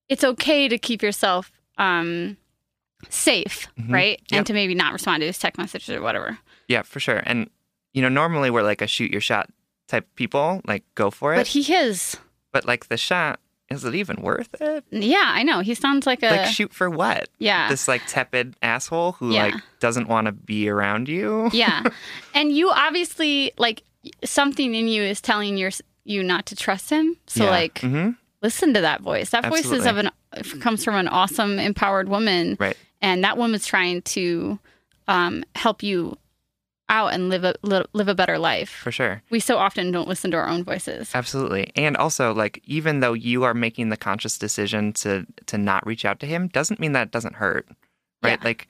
it's 0.07 0.23
okay 0.23 0.67
to 0.67 0.77
keep 0.77 1.01
yourself 1.03 1.51
um, 1.77 2.37
safe, 3.09 3.67
Mhm. 3.79 3.93
right? 3.93 4.21
Yep. 4.31 4.37
And 4.37 4.47
to 4.47 4.53
maybe 4.53 4.75
not 4.75 4.93
respond 4.93 5.21
to 5.21 5.27
his 5.27 5.37
text 5.37 5.57
messages 5.57 5.89
or 5.95 6.01
whatever. 6.01 6.37
Yeah, 6.67 6.81
for 6.83 6.99
sure. 6.99 7.21
And 7.25 7.49
you 7.93 8.01
know, 8.01 8.09
normally 8.09 8.49
we're 8.51 8.61
like 8.63 8.81
a 8.81 8.87
shoot 8.87 9.11
your 9.11 9.21
shot 9.21 9.49
type 9.87 10.07
people, 10.15 10.61
like 10.65 10.83
go 10.95 11.09
for 11.09 11.33
it. 11.33 11.37
But 11.37 11.47
he 11.47 11.73
is. 11.73 12.17
but 12.51 12.65
like 12.65 12.87
the 12.87 12.97
shot, 12.97 13.39
is 13.69 13.85
it 13.85 13.93
even 13.95 14.21
worth 14.21 14.49
it? 14.59 14.83
Yeah, 14.91 15.23
I 15.25 15.43
know. 15.43 15.59
He 15.59 15.73
sounds 15.75 16.07
like 16.07 16.23
a. 16.23 16.27
like 16.29 16.45
shoot 16.47 16.73
for 16.73 16.89
what? 16.89 17.29
yeah. 17.37 17.69
This 17.69 17.87
like 17.87 18.01
tepid 18.07 18.55
asshole 18.61 19.13
who 19.13 19.31
Yeah. 19.31 19.45
like 19.45 19.55
doesn't 19.79 20.07
want 20.07 20.25
to 20.25 20.31
be 20.31 20.67
around 20.69 21.07
you. 21.09 21.49
yeah. 21.53 21.83
And 22.33 22.51
you 22.51 22.69
obviously, 22.71 23.51
like, 23.57 23.83
something 24.23 24.73
in 24.75 24.87
you 24.87 25.03
is 25.03 25.21
telling 25.21 25.57
your, 25.57 25.71
you 26.05 26.23
not 26.23 26.45
to 26.47 26.55
trust 26.55 26.89
him. 26.89 27.17
So, 27.27 27.43
Yeah. 27.45 27.49
like, 27.51 27.75
Mhm. 27.75 28.15
listen 28.41 28.73
to 28.73 28.81
that 28.81 29.01
voice. 29.01 29.29
That 29.31 29.45
voice 29.47 29.71
is 29.71 29.85
of 29.85 29.97
an, 29.97 30.09
comes 30.61 30.83
from 30.83 30.95
an 30.95 31.07
awesome, 31.07 31.59
empowered 31.59 32.07
woman. 32.09 32.55
Right. 32.59 32.77
And 33.01 33.23
that 33.23 33.37
woman's 33.37 33.65
trying 33.67 34.01
to 34.03 34.59
um, 35.07 35.43
help 35.55 35.81
you 35.83 36.17
out 36.89 37.13
and 37.13 37.29
live 37.29 37.43
a, 37.43 37.55
live 37.61 38.07
a 38.07 38.15
better 38.15 38.37
life. 38.37 38.69
For 38.69 38.91
sure. 38.91 39.21
We 39.29 39.39
so 39.39 39.57
often 39.57 39.91
don't 39.91 40.07
listen 40.07 40.31
to 40.31 40.37
our 40.37 40.47
own 40.47 40.63
voices. 40.63 41.11
Absolutely. 41.13 41.71
And 41.75 41.95
also 41.95 42.33
like 42.33 42.61
even 42.65 42.99
though 42.99 43.13
you 43.13 43.43
are 43.43 43.53
making 43.53 43.89
the 43.89 43.97
conscious 43.97 44.37
decision 44.37 44.91
to 44.93 45.25
to 45.45 45.57
not 45.57 45.85
reach 45.85 46.03
out 46.03 46.19
to 46.21 46.25
him 46.25 46.47
doesn't 46.47 46.79
mean 46.79 46.93
that 46.93 47.07
it 47.07 47.11
doesn't 47.11 47.35
hurt. 47.35 47.67
Right? 48.21 48.39
Yeah. 48.39 48.43
Like 48.43 48.67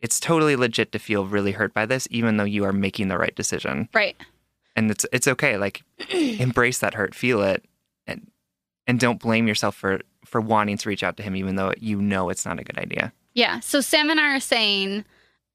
it's 0.00 0.18
totally 0.18 0.56
legit 0.56 0.92
to 0.92 0.98
feel 0.98 1.26
really 1.26 1.52
hurt 1.52 1.74
by 1.74 1.86
this 1.86 2.08
even 2.10 2.36
though 2.36 2.44
you 2.44 2.64
are 2.64 2.72
making 2.72 3.08
the 3.08 3.18
right 3.18 3.34
decision. 3.34 3.88
Right. 3.94 4.16
And 4.74 4.90
it's 4.90 5.06
it's 5.12 5.28
okay. 5.28 5.56
Like 5.58 5.82
embrace 6.10 6.78
that 6.78 6.94
hurt, 6.94 7.14
feel 7.14 7.42
it 7.42 7.64
and 8.06 8.30
and 8.86 8.98
don't 8.98 9.20
blame 9.20 9.46
yourself 9.46 9.76
for 9.76 10.00
for 10.24 10.40
wanting 10.40 10.78
to 10.78 10.88
reach 10.88 11.02
out 11.02 11.16
to 11.18 11.22
him 11.22 11.36
even 11.36 11.56
though 11.56 11.72
you 11.78 12.00
know 12.00 12.30
it's 12.30 12.46
not 12.46 12.58
a 12.58 12.64
good 12.64 12.78
idea. 12.78 13.12
Yeah. 13.34 13.60
So 13.60 13.80
Sam 13.80 14.10
and 14.10 14.18
I 14.18 14.34
are 14.34 14.40
saying, 14.40 15.04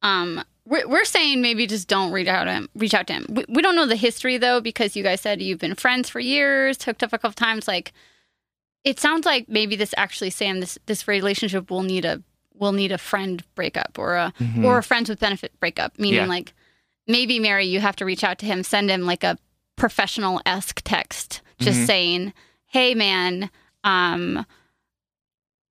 um, 0.04 0.44
we're, 0.66 0.88
we're 0.88 1.06
saying 1.06 1.42
maybe 1.42 1.68
just 1.68 1.88
don't 1.88 2.12
reach 2.12 2.28
out 2.28 2.46
to 2.46 2.52
him. 2.54 2.70
Reach 2.76 2.94
out 2.94 3.08
to 3.08 3.14
him. 3.14 3.26
We, 3.30 3.46
we 3.50 3.62
don't 3.62 3.76
know 3.76 3.86
the 3.86 3.96
history 3.96 4.38
though 4.38 4.62
because 4.62 4.96
you 4.96 5.04
guys 5.04 5.22
said 5.22 5.42
you've 5.42 5.60
been 5.60 5.76
friends 5.76 6.10
for 6.10 6.20
years, 6.20 6.82
hooked 6.84 7.04
up 7.04 7.12
a 7.14 7.18
couple 7.18 7.34
times. 7.34 7.68
Like, 7.68 7.92
it 8.84 9.00
sounds 9.00 9.26
like 9.26 9.48
maybe 9.50 9.76
this 9.76 9.94
actually 9.98 10.30
Sam 10.30 10.60
this 10.60 10.78
this 10.86 11.08
relationship 11.08 11.70
will 11.72 11.84
need 11.84 12.06
a 12.06 12.22
will 12.54 12.72
need 12.74 12.92
a 12.92 12.98
friend 12.98 13.44
breakup 13.56 13.98
or 13.98 14.16
a 14.16 14.34
Mhm. 14.40 14.64
or 14.64 14.78
a 14.78 14.84
friends 14.84 15.10
with 15.10 15.20
benefit 15.20 15.58
breakup. 15.60 15.98
Meaning 16.00 16.22
Yeah. 16.22 16.26
like 16.28 16.54
maybe 17.08 17.40
Mary, 17.40 17.66
you 17.66 17.80
have 17.80 17.96
to 17.98 18.06
reach 18.06 18.24
out 18.24 18.38
to 18.40 18.46
him, 18.46 18.64
send 18.64 18.90
him 18.90 19.06
like 19.06 19.24
a 19.24 19.38
professional 19.76 20.40
esque 20.46 20.82
text, 20.84 21.42
just 21.60 21.80
Mhm. 21.80 21.86
saying, 21.88 22.34
"Hey 22.68 22.94
man, 22.94 23.50
um." 23.84 24.46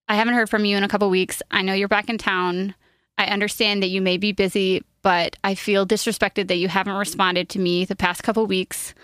I 0.08 0.16
haven't 0.16 0.34
heard 0.34 0.50
from 0.50 0.66
you 0.66 0.76
in 0.76 0.84
a 0.84 0.90
couple 0.90 1.10
weeks. 1.10 1.42
I 1.52 1.62
know 1.62 1.74
you're 1.74 1.88
back 1.88 2.10
in 2.10 2.18
town. 2.18 2.76
I 3.22 3.26
understand 3.26 3.84
that 3.84 3.88
you 3.90 4.02
may 4.02 4.18
be 4.18 4.32
busy, 4.32 4.84
but 5.04 5.36
I 5.44 5.54
feel 5.56 5.86
disrespected 5.86 6.48
that 6.48 6.56
you 6.58 6.68
haven't 6.68 6.96
responded 6.96 7.50
to 7.50 7.60
me 7.60 7.86
the 7.86 7.96
past 7.96 8.24
couple 8.24 8.46
weeks. 8.48 8.96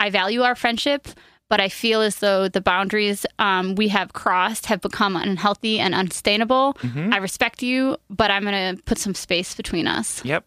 I 0.00 0.10
value 0.10 0.42
our 0.42 0.56
friendship, 0.56 1.06
but 1.48 1.60
I 1.60 1.68
feel 1.68 2.00
as 2.00 2.16
though 2.16 2.48
the 2.48 2.60
boundaries 2.60 3.24
um, 3.38 3.76
we 3.76 3.86
have 3.88 4.14
crossed 4.14 4.66
have 4.66 4.80
become 4.80 5.14
unhealthy 5.14 5.78
and 5.78 5.94
unsustainable. 5.94 6.74
Mhm. 6.80 7.12
I 7.14 7.18
respect 7.18 7.62
you, 7.62 7.96
but 8.10 8.30
I'm 8.32 8.42
going 8.42 8.76
to 8.76 8.82
put 8.82 8.98
some 8.98 9.14
space 9.14 9.54
between 9.54 9.86
us 9.86 10.24
Yep. 10.24 10.44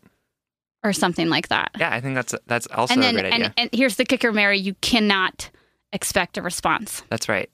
or 0.84 0.92
something 0.92 1.30
like 1.30 1.48
that. 1.48 1.72
Yeah, 1.80 1.94
I 1.94 2.02
think 2.02 2.16
that's 2.16 2.36
that's 2.48 2.68
also 2.68 2.96
and 2.96 3.02
a 3.04 3.06
then, 3.06 3.14
great 3.14 3.26
idea. 3.34 3.46
and, 3.46 3.54
and 3.58 3.70
here's 3.72 3.96
the 3.96 4.04
kicker, 4.06 4.34
Mary 4.34 4.60
you 4.60 4.74
cannot 4.82 5.50
expect 5.94 6.38
a 6.38 6.42
response. 6.42 7.02
That's 7.10 7.30
right. 7.30 7.50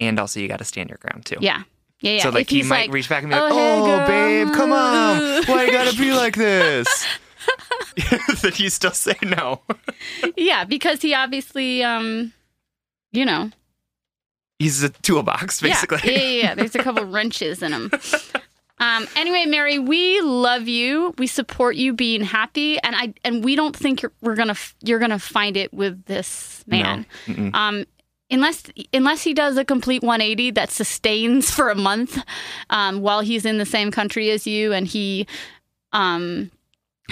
And 0.00 0.18
also, 0.20 0.40
you 0.40 0.48
got 0.48 0.58
to 0.58 0.64
stand 0.64 0.90
your 0.90 0.98
ground 0.98 1.24
too. 1.26 1.36
Yeah. 1.40 1.62
Yeah. 2.00 2.12
yeah. 2.12 2.22
So, 2.22 2.30
like, 2.30 2.42
If 2.42 2.50
he 2.50 2.62
might 2.62 2.88
like, 2.88 2.92
reach 2.92 3.08
back 3.08 3.22
and 3.22 3.30
be 3.30 3.36
like, 3.36 3.52
"Oh, 3.52 3.56
hey, 3.56 4.02
"Oh, 4.02 4.06
babe, 4.06 4.54
come 4.54 4.72
on! 4.72 5.44
Why 5.44 5.64
you 5.64 5.72
gotta 5.72 5.96
be 5.96 6.12
like 6.12 6.36
this?" 6.36 7.06
then 8.42 8.52
you 8.56 8.70
still 8.70 8.92
say 8.92 9.16
no. 9.22 9.60
yeah, 10.36 10.64
because 10.64 11.02
he 11.02 11.14
obviously, 11.14 11.82
um, 11.82 12.32
you 13.12 13.24
know, 13.24 13.50
He's 14.58 14.82
a 14.82 14.90
toolbox, 14.90 15.62
basically. 15.62 16.00
Yeah, 16.04 16.18
yeah, 16.18 16.24
yeah, 16.24 16.42
yeah. 16.42 16.54
There's 16.54 16.74
a 16.74 16.82
couple 16.82 17.02
wrenches 17.06 17.62
in 17.62 17.72
him. 17.72 17.90
Um, 18.78 19.06
anyway, 19.16 19.46
Mary, 19.46 19.78
we 19.78 20.20
love 20.20 20.68
you. 20.68 21.14
We 21.16 21.26
support 21.26 21.76
you 21.76 21.94
being 21.94 22.22
happy, 22.22 22.78
and 22.80 22.94
I 22.94 23.14
and 23.24 23.42
we 23.42 23.56
don't 23.56 23.74
think 23.74 24.02
you're 24.02 24.12
we're 24.20 24.36
gonna 24.36 24.56
you're 24.82 24.98
gonna 24.98 25.18
find 25.18 25.56
it 25.56 25.72
with 25.72 26.04
this 26.04 26.62
man. 26.66 27.06
No. 27.26 27.50
Um, 27.54 27.84
unless 28.30 28.64
unless 28.92 29.22
he 29.22 29.34
does 29.34 29.56
a 29.56 29.64
complete 29.64 30.02
180 30.02 30.52
that 30.52 30.70
sustains 30.70 31.50
for 31.50 31.68
a 31.70 31.74
month, 31.74 32.18
um, 32.70 33.00
while 33.00 33.20
he's 33.20 33.44
in 33.44 33.58
the 33.58 33.66
same 33.66 33.90
country 33.90 34.30
as 34.30 34.46
you, 34.46 34.72
and 34.72 34.86
he, 34.86 35.26
um. 35.92 36.50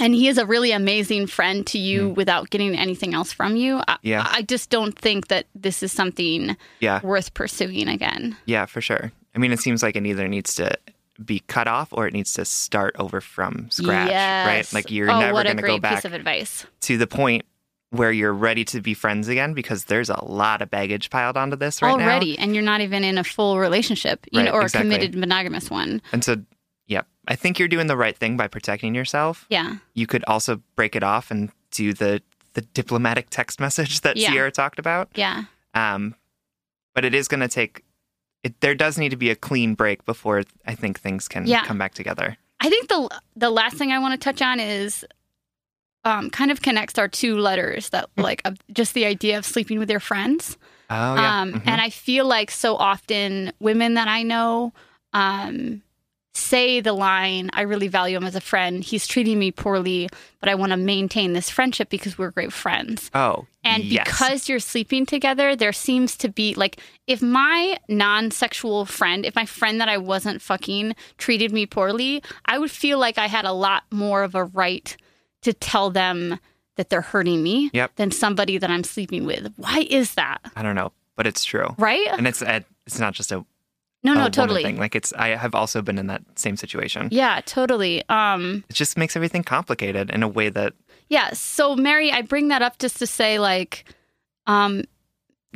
And 0.00 0.14
he 0.14 0.28
is 0.28 0.38
a 0.38 0.46
really 0.46 0.70
amazing 0.70 1.26
friend 1.26 1.66
to 1.66 1.76
you 1.78 2.10
without 2.10 2.50
getting 2.50 2.78
anything 2.78 3.14
else 3.14 3.32
from 3.32 3.56
you. 3.56 3.78
I, 3.88 3.94
Mm. 3.94 3.98
Yeah. 4.02 4.28
I 4.30 4.42
just 4.42 4.70
don't 4.70 4.96
think 4.96 5.26
that 5.26 5.46
this 5.56 5.82
is 5.82 5.90
something 5.90 6.56
Yeah, 6.78 7.00
worth 7.02 7.34
pursuing 7.34 7.88
again. 7.88 8.36
yeah, 8.44 8.66
for 8.66 8.80
sure. 8.80 9.10
I 9.34 9.38
mean, 9.38 9.50
it 9.50 9.58
seems 9.58 9.82
like 9.82 9.96
it 9.96 10.06
either 10.06 10.28
needs 10.28 10.54
to 10.54 10.70
be 11.24 11.40
cut 11.48 11.66
off 11.66 11.88
or 11.90 12.06
it 12.06 12.12
needs 12.12 12.32
to 12.34 12.44
start 12.44 12.94
over 13.00 13.20
from 13.20 13.68
scratch, 13.72 14.12
right? 14.12 14.72
Like 14.72 14.92
you're 14.92 15.10
oh, 15.10 15.18
never 15.18 15.42
going 15.42 15.56
to 15.56 15.62
go 15.64 15.78
back 15.80 15.96
piece 15.96 16.04
of 16.04 16.12
advice. 16.12 16.64
to 16.82 16.96
the 16.96 17.08
point 17.08 17.44
where 17.90 18.12
you're 18.12 18.34
ready 18.34 18.64
to 18.66 18.80
be 18.82 18.92
friends 18.94 19.28
again 19.28 19.54
because 19.54 19.84
there's 19.84 20.10
a 20.10 20.22
lot 20.24 20.60
of 20.60 20.70
baggage 20.70 21.08
piled 21.10 21.36
onto 21.36 21.56
this 21.56 21.80
right 21.80 21.96
now. 21.96 22.04
Already, 22.04 22.38
and 22.38 22.54
you're 22.54 22.62
not 22.64 22.80
even 22.82 23.02
in 23.04 23.16
a 23.16 23.24
full 23.24 23.58
relationship, 23.58 24.26
you 24.30 24.40
Right, 24.40 24.46
know, 24.46 24.52
or 24.52 24.62
exactly. 24.62 24.90
a 24.90 24.98
committed 24.98 25.18
monogamous 25.18 25.70
one. 25.70 26.02
And 26.12 26.22
so, 26.22 26.36
yeah, 26.86 27.02
I 27.26 27.34
think 27.34 27.58
you're 27.58 27.68
doing 27.68 27.86
the 27.86 27.96
right 27.96 28.16
thing 28.16 28.36
by 28.36 28.46
protecting 28.48 28.94
yourself. 28.94 29.46
Yeah, 29.48 29.76
You 29.94 30.06
could 30.06 30.22
also 30.26 30.60
break 30.76 30.96
it 30.96 31.02
off 31.02 31.30
and 31.30 31.50
do 31.70 31.92
the 31.94 32.22
the 32.54 32.60
diplomatic 32.62 33.28
text 33.30 33.58
message 33.66 34.00
that 34.02 34.16
Yeah. 34.16 34.30
Sierra 34.32 34.50
talked 34.50 34.78
about. 34.78 35.08
yeah, 35.14 35.44
Um, 35.74 36.14
but 36.94 37.04
it 37.04 37.14
is 37.14 37.28
going 37.28 37.40
to 37.40 37.48
take. 37.48 37.84
It, 38.42 38.60
there 38.60 38.74
does 38.74 38.98
need 38.98 39.10
to 39.10 39.16
be 39.16 39.30
a 39.30 39.36
clean 39.36 39.74
break 39.74 40.04
before 40.04 40.42
I 40.66 40.74
think 40.74 40.98
things 41.00 41.26
can 41.28 41.46
Yeah. 41.46 41.64
come 41.64 41.78
back 41.78 41.94
together. 41.94 42.36
I 42.60 42.68
think 42.68 42.88
the 42.88 43.08
the 43.36 43.50
last 43.50 43.76
thing 43.76 43.92
I 43.92 43.98
want 43.98 44.12
to 44.20 44.22
touch 44.24 44.42
on 44.42 44.60
is, 44.60 45.04
um, 46.04 46.30
kind 46.30 46.50
of 46.50 46.62
connects 46.62 46.98
our 46.98 47.08
two 47.08 47.36
letters 47.38 47.90
that 47.90 48.08
like 48.16 48.40
uh, 48.44 48.52
just 48.72 48.94
the 48.94 49.04
idea 49.04 49.36
of 49.38 49.44
sleeping 49.44 49.78
with 49.78 49.90
your 49.90 50.00
friends. 50.00 50.56
Oh 50.90 51.14
yeah, 51.16 51.40
Um, 51.42 51.52
Mhm. 51.54 51.62
And 51.66 51.80
I 51.80 51.90
feel 51.90 52.24
like 52.26 52.50
so 52.50 52.76
often 52.76 53.52
women 53.60 53.94
that 53.94 54.08
I 54.08 54.22
know 54.22 54.72
um, 55.12 55.82
say 56.34 56.80
the 56.80 56.92
line, 56.92 57.50
I 57.52 57.62
really 57.62 57.88
value 57.88 58.16
him 58.16 58.24
as 58.24 58.36
a 58.36 58.40
friend. 58.40 58.84
He's 58.84 59.06
treating 59.06 59.38
me 59.38 59.50
poorly, 59.50 60.08
but 60.40 60.48
I 60.48 60.54
want 60.54 60.70
to 60.70 60.76
maintain 60.76 61.32
this 61.32 61.50
friendship 61.50 61.88
because 61.90 62.16
we're 62.16 62.30
great 62.30 62.52
friends. 62.52 63.10
Oh, 63.12 63.46
And 63.64 63.82
yes. 63.84 64.04
because 64.06 64.48
you're 64.48 64.60
sleeping 64.60 65.04
together, 65.04 65.56
there 65.56 65.72
seems 65.72 66.16
to 66.18 66.28
be 66.28 66.54
like 66.54 66.80
if 67.06 67.20
my 67.20 67.76
non 67.88 68.30
sexual 68.30 68.84
friend, 68.86 69.26
if 69.26 69.34
my 69.34 69.46
friend 69.46 69.80
that 69.80 69.88
I 69.88 69.98
wasn't 69.98 70.40
fucking 70.40 70.94
treated 71.18 71.52
me 71.52 71.66
poorly, 71.66 72.22
I 72.46 72.58
would 72.58 72.70
feel 72.70 72.98
like 72.98 73.18
I 73.18 73.26
had 73.26 73.44
a 73.44 73.52
lot 73.52 73.82
more 73.90 74.22
of 74.22 74.34
a 74.36 74.44
right 74.44 74.96
to 75.42 75.52
tell 75.52 75.90
them 75.90 76.38
that 76.76 76.90
they're 76.90 77.00
hurting 77.00 77.42
me 77.42 77.70
Yep. 77.72 77.96
than 77.96 78.10
somebody 78.10 78.58
that 78.58 78.70
I'm 78.70 78.84
sleeping 78.84 79.26
with. 79.26 79.52
Why 79.56 79.86
is 79.90 80.14
that? 80.14 80.38
I 80.56 80.62
don't 80.62 80.74
know, 80.76 80.92
but 81.16 81.26
it's 81.26 81.44
true. 81.44 81.74
Right? 81.78 82.06
And 82.08 82.26
it's 82.26 82.42
it's 82.86 82.98
not 82.98 83.14
just 83.14 83.32
a, 83.32 83.44
No, 84.04 84.14
no, 84.14 84.28
totally. 84.28 84.62
thing. 84.62 84.78
Like 84.78 84.94
it's 84.94 85.12
I 85.14 85.28
have 85.36 85.54
also 85.54 85.82
been 85.82 85.98
in 85.98 86.06
that 86.06 86.22
same 86.36 86.56
situation. 86.56 87.08
Yeah, 87.10 87.40
totally. 87.44 88.02
Um 88.08 88.64
It 88.68 88.74
just 88.74 88.96
makes 88.96 89.16
everything 89.16 89.42
complicated 89.42 90.10
in 90.10 90.22
a 90.22 90.28
way 90.28 90.48
that 90.50 90.72
Yeah. 91.08 91.32
So, 91.32 91.74
Mary, 91.74 92.12
I 92.12 92.22
bring 92.22 92.48
that 92.48 92.62
up 92.62 92.78
just 92.78 92.98
to 92.98 93.06
say, 93.06 93.38
like, 93.38 93.84
um, 94.46 94.84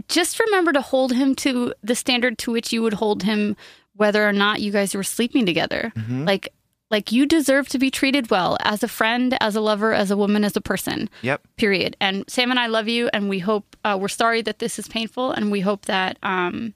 just 0.08 0.40
remember 0.40 0.72
to 0.72 0.80
hold 0.80 1.12
him 1.12 1.34
to 1.36 1.74
the 1.82 1.94
standard 1.94 2.38
to 2.38 2.50
which 2.52 2.72
you 2.72 2.82
would 2.82 2.94
hold 2.94 3.22
him, 3.22 3.56
whether 3.94 4.26
or 4.26 4.32
not 4.32 4.60
you 4.62 4.72
guys 4.72 4.94
were 4.94 5.02
sleeping 5.04 5.44
together. 5.46 5.92
Mhm. 5.96 6.26
Like, 6.26 6.48
like 6.92 7.10
you 7.10 7.26
deserve 7.26 7.68
to 7.70 7.78
be 7.78 7.90
treated 7.90 8.30
well 8.30 8.58
as 8.60 8.82
a 8.82 8.88
friend, 8.88 9.36
as 9.40 9.56
a 9.56 9.60
lover, 9.60 9.94
as 9.94 10.10
a 10.10 10.16
woman, 10.16 10.44
as 10.44 10.54
a 10.56 10.60
person. 10.60 11.08
Yep. 11.22 11.42
Period. 11.56 11.96
And 12.00 12.24
Sam 12.28 12.50
and 12.50 12.60
I 12.60 12.66
love 12.66 12.86
you, 12.86 13.08
and 13.12 13.28
we 13.30 13.38
hope 13.38 13.76
uh, 13.84 13.96
we're 14.00 14.08
sorry 14.08 14.42
that 14.42 14.58
this 14.58 14.78
is 14.78 14.86
painful, 14.86 15.32
and 15.32 15.50
we 15.50 15.60
hope 15.60 15.86
that 15.86 16.18
um, 16.22 16.74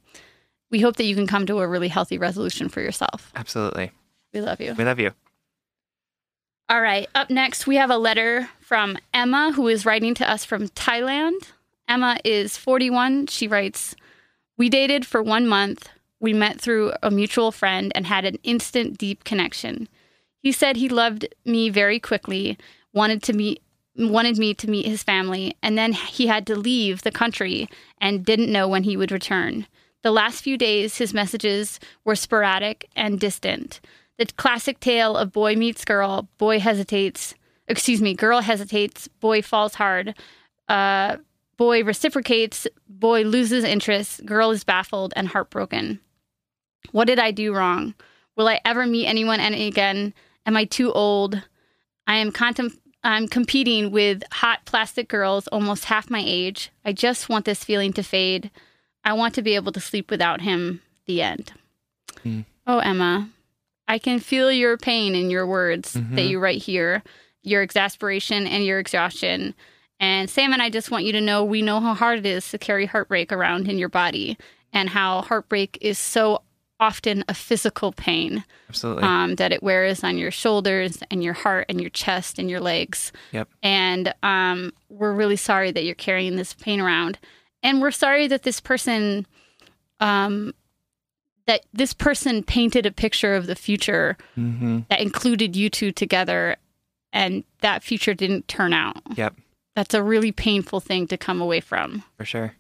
we 0.70 0.80
hope 0.80 0.96
that 0.96 1.04
you 1.04 1.14
can 1.14 1.26
come 1.26 1.46
to 1.46 1.58
a 1.60 1.68
really 1.68 1.88
healthy 1.88 2.18
resolution 2.18 2.68
for 2.68 2.80
yourself. 2.80 3.30
absolutely. 3.36 3.92
We 4.32 4.40
love 4.40 4.60
you. 4.60 4.74
We 4.74 4.84
love 4.84 4.98
you. 4.98 5.12
All 6.68 6.80
right. 6.80 7.08
Up 7.14 7.30
next, 7.30 7.66
we 7.66 7.76
have 7.76 7.90
a 7.90 7.96
letter 7.96 8.48
from 8.60 8.98
Emma, 9.14 9.52
who 9.52 9.68
is 9.68 9.86
writing 9.86 10.14
to 10.14 10.28
us 10.28 10.44
from 10.44 10.68
Thailand. 10.68 11.52
Emma 11.88 12.18
is 12.24 12.56
41. 12.56 13.28
She 13.28 13.46
writes 13.46 13.94
We 14.58 14.68
dated 14.68 15.06
for 15.06 15.22
one 15.22 15.46
month. 15.46 15.88
We 16.18 16.32
met 16.32 16.60
through 16.60 16.92
a 17.02 17.10
mutual 17.10 17.52
friend 17.52 17.92
and 17.94 18.06
had 18.06 18.24
an 18.24 18.38
instant, 18.42 18.98
deep 18.98 19.22
connection. 19.24 19.88
He 20.46 20.52
said 20.52 20.76
he 20.76 20.88
loved 20.88 21.26
me 21.44 21.70
very 21.70 21.98
quickly, 21.98 22.56
wanted 22.92 23.20
to 23.24 23.32
meet. 23.32 23.64
Wanted 23.96 24.38
me 24.38 24.54
to 24.54 24.70
meet 24.70 24.86
his 24.86 25.02
family, 25.02 25.56
and 25.60 25.76
then 25.76 25.92
he 25.92 26.28
had 26.28 26.46
to 26.46 26.54
leave 26.54 27.02
the 27.02 27.10
country 27.10 27.68
and 28.00 28.24
didn't 28.24 28.52
know 28.52 28.68
when 28.68 28.84
he 28.84 28.96
would 28.96 29.10
return. 29.10 29.66
The 30.04 30.12
last 30.12 30.42
few 30.42 30.56
days, 30.56 30.98
his 30.98 31.12
messages 31.12 31.80
were 32.04 32.14
sporadic 32.14 32.88
and 32.94 33.18
distant. 33.18 33.80
The 34.18 34.26
classic 34.36 34.78
tale 34.78 35.16
of 35.16 35.32
boy 35.32 35.56
meets 35.56 35.84
girl, 35.84 36.28
boy 36.38 36.60
hesitates, 36.60 37.34
excuse 37.66 38.00
me, 38.00 38.14
girl 38.14 38.40
hesitates, 38.40 39.08
boy 39.08 39.42
falls 39.42 39.74
hard, 39.74 40.14
uh, 40.68 41.16
boy 41.56 41.82
reciprocates, 41.82 42.68
boy 42.88 43.22
loses 43.22 43.64
interest, 43.64 44.24
girl 44.24 44.52
is 44.52 44.62
baffled 44.62 45.12
and 45.16 45.26
heartbroken. 45.26 45.98
What 46.92 47.08
did 47.08 47.18
I 47.18 47.32
do 47.32 47.52
wrong? 47.52 47.94
Will 48.36 48.46
I 48.46 48.60
ever 48.64 48.86
meet 48.86 49.08
anyone 49.08 49.40
any 49.40 49.66
again? 49.66 50.14
Am 50.46 50.56
I 50.56 50.64
too 50.64 50.92
old? 50.92 51.42
I 52.06 52.16
am 52.16 52.32
contem- 52.32 52.78
I'm 53.02 53.28
competing 53.28 53.90
with 53.90 54.22
hot 54.32 54.64
plastic 54.64 55.08
girls 55.08 55.46
almost 55.48 55.84
half 55.86 56.08
my 56.10 56.22
age. 56.24 56.70
I 56.84 56.92
just 56.92 57.28
want 57.28 57.44
this 57.44 57.64
feeling 57.64 57.92
to 57.94 58.02
fade. 58.02 58.50
I 59.04 59.12
want 59.12 59.34
to 59.34 59.42
be 59.42 59.54
able 59.54 59.72
to 59.72 59.80
sleep 59.80 60.10
without 60.10 60.40
him. 60.40 60.82
The 61.06 61.22
end. 61.22 61.52
Hmm. 62.22 62.40
Oh, 62.66 62.78
Emma, 62.78 63.28
I 63.86 63.98
can 63.98 64.18
feel 64.18 64.50
your 64.50 64.76
pain 64.76 65.14
in 65.14 65.30
your 65.30 65.46
words 65.46 65.92
that 65.92 66.02
Mhm. 66.02 66.28
you 66.28 66.40
write 66.40 66.62
here, 66.62 67.04
your 67.42 67.62
exasperation 67.62 68.46
and 68.46 68.64
your 68.64 68.80
exhaustion. 68.80 69.54
And 70.00 70.28
Sam 70.28 70.52
and 70.52 70.60
I 70.60 70.68
just 70.70 70.90
want 70.90 71.04
you 71.04 71.12
to 71.12 71.20
know 71.20 71.44
we 71.44 71.62
know 71.62 71.78
how 71.80 71.94
hard 71.94 72.18
it 72.18 72.26
is 72.26 72.50
to 72.50 72.58
carry 72.58 72.86
heartbreak 72.86 73.30
around 73.32 73.68
in 73.68 73.78
your 73.78 73.88
body 73.88 74.36
and 74.72 74.90
how 74.90 75.22
heartbreak 75.22 75.78
is 75.80 75.96
so 75.98 76.42
often 76.78 77.24
a 77.28 77.34
physical 77.34 77.92
pain 77.92 78.44
Absolutely. 78.68 79.02
um, 79.02 79.36
that 79.36 79.52
it 79.52 79.62
wears 79.62 80.04
on 80.04 80.18
your 80.18 80.30
shoulders 80.30 80.98
and 81.10 81.22
your 81.22 81.32
heart 81.32 81.66
and 81.68 81.80
your 81.80 81.90
chest 81.90 82.38
and 82.38 82.50
your 82.50 82.60
legs. 82.60 83.12
Yep. 83.32 83.48
And 83.62 84.14
um, 84.22 84.72
we're 84.88 85.12
really 85.12 85.36
sorry 85.36 85.70
that 85.72 85.84
you're 85.84 85.94
carrying 85.94 86.36
this 86.36 86.54
pain 86.54 86.80
around. 86.80 87.18
And 87.62 87.80
we're 87.80 87.90
sorry 87.90 88.28
that 88.28 88.42
this 88.42 88.60
person, 88.60 89.26
um, 90.00 90.52
that 91.46 91.64
this 91.72 91.94
person 91.94 92.42
painted 92.42 92.86
a 92.86 92.92
picture 92.92 93.34
of 93.34 93.46
the 93.46 93.56
future 93.56 94.16
hmm 94.34 94.80
that 94.90 95.00
included 95.00 95.56
you 95.56 95.70
two 95.70 95.92
together, 95.92 96.56
and 97.12 97.44
that 97.60 97.82
future 97.82 98.14
didn't 98.14 98.48
turn 98.48 98.72
out. 98.72 98.96
Yep. 99.16 99.34
That's 99.74 99.94
a 99.94 100.02
really 100.02 100.32
painful 100.32 100.80
thing 100.80 101.06
to 101.08 101.16
come 101.16 101.40
away 101.40 101.60
from. 101.60 102.02
For 102.16 102.24
sure. 102.24 102.54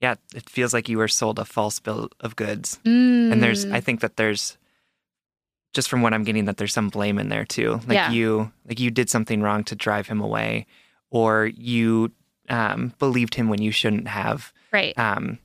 Yeah, 0.00 0.14
it 0.34 0.48
feels 0.50 0.74
like 0.74 0.88
you 0.88 0.98
were 0.98 1.08
sold 1.08 1.38
a 1.38 1.44
false 1.44 1.80
bill 1.80 2.08
of 2.20 2.36
goods. 2.36 2.78
And 2.84 3.42
there's, 3.42 3.64
Mm. 3.64 3.72
I 3.74 3.80
think 3.80 4.00
that 4.00 4.16
there's, 4.16 4.58
just 5.72 5.88
from 5.88 6.02
what 6.02 6.12
I'm 6.12 6.24
getting, 6.24 6.44
that 6.44 6.56
there's 6.58 6.72
some 6.72 6.88
blame 6.88 7.18
in 7.18 7.28
there 7.30 7.44
too. 7.44 7.80
Like 7.86 7.94
Yeah. 7.96 8.10
you, 8.10 8.52
like 8.68 8.78
you 8.80 8.90
did 8.90 9.08
something 9.10 9.40
wrong 9.42 9.64
to 9.64 9.74
drive 9.74 10.06
him 10.08 10.20
away, 10.20 10.66
or 11.10 11.46
you 11.46 12.12
um, 12.50 12.92
believed 12.98 13.34
him 13.34 13.48
when 13.48 13.62
you 13.62 13.70
shouldn't 13.72 14.08
have. 14.08 14.52
right. 14.72 14.96
Um, 14.98 15.38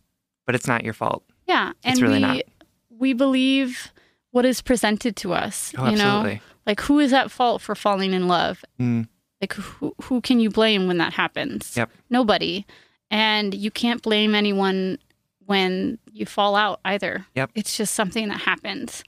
but 0.45 0.55
it's 0.55 0.67
not 0.67 0.83
your 0.83 0.93
fault. 0.93 1.23
Yeah, 1.47 1.73
and 1.83 1.93
It's 1.93 2.01
really 2.01 2.15
we 2.15 2.19
not. 2.19 2.41
we 2.89 3.13
believe 3.13 3.91
what 4.31 4.45
is 4.45 4.61
presented 4.61 5.15
to 5.17 5.33
us. 5.33 5.73
Oh, 5.77 5.89
you 5.89 5.95
know, 5.97 6.03
absolutely. 6.17 6.41
like 6.65 6.81
who 6.81 6.99
is 6.99 7.13
at 7.13 7.29
fault 7.31 7.61
for 7.61 7.75
falling 7.75 8.13
in 8.13 8.27
love? 8.27 8.65
Mm, 8.79 9.07
Like 9.41 9.53
who 9.53 9.93
who 10.03 10.21
can 10.21 10.39
you 10.39 10.49
blame 10.49 10.87
when 10.87 10.97
that 10.97 11.13
happens? 11.13 11.77
Yep. 11.77 11.89
Nobody, 12.09 12.65
and 13.11 13.53
you 13.53 13.71
can't 13.71 14.01
blame 14.01 14.35
anyone 14.35 14.97
when 15.45 15.97
you 16.11 16.25
fall 16.25 16.55
out 16.55 16.79
either. 16.85 17.25
Yep. 17.35 17.51
It's 17.55 17.75
just 17.75 17.95
something 17.95 18.27
that 18.29 18.41
happens. 18.41 19.03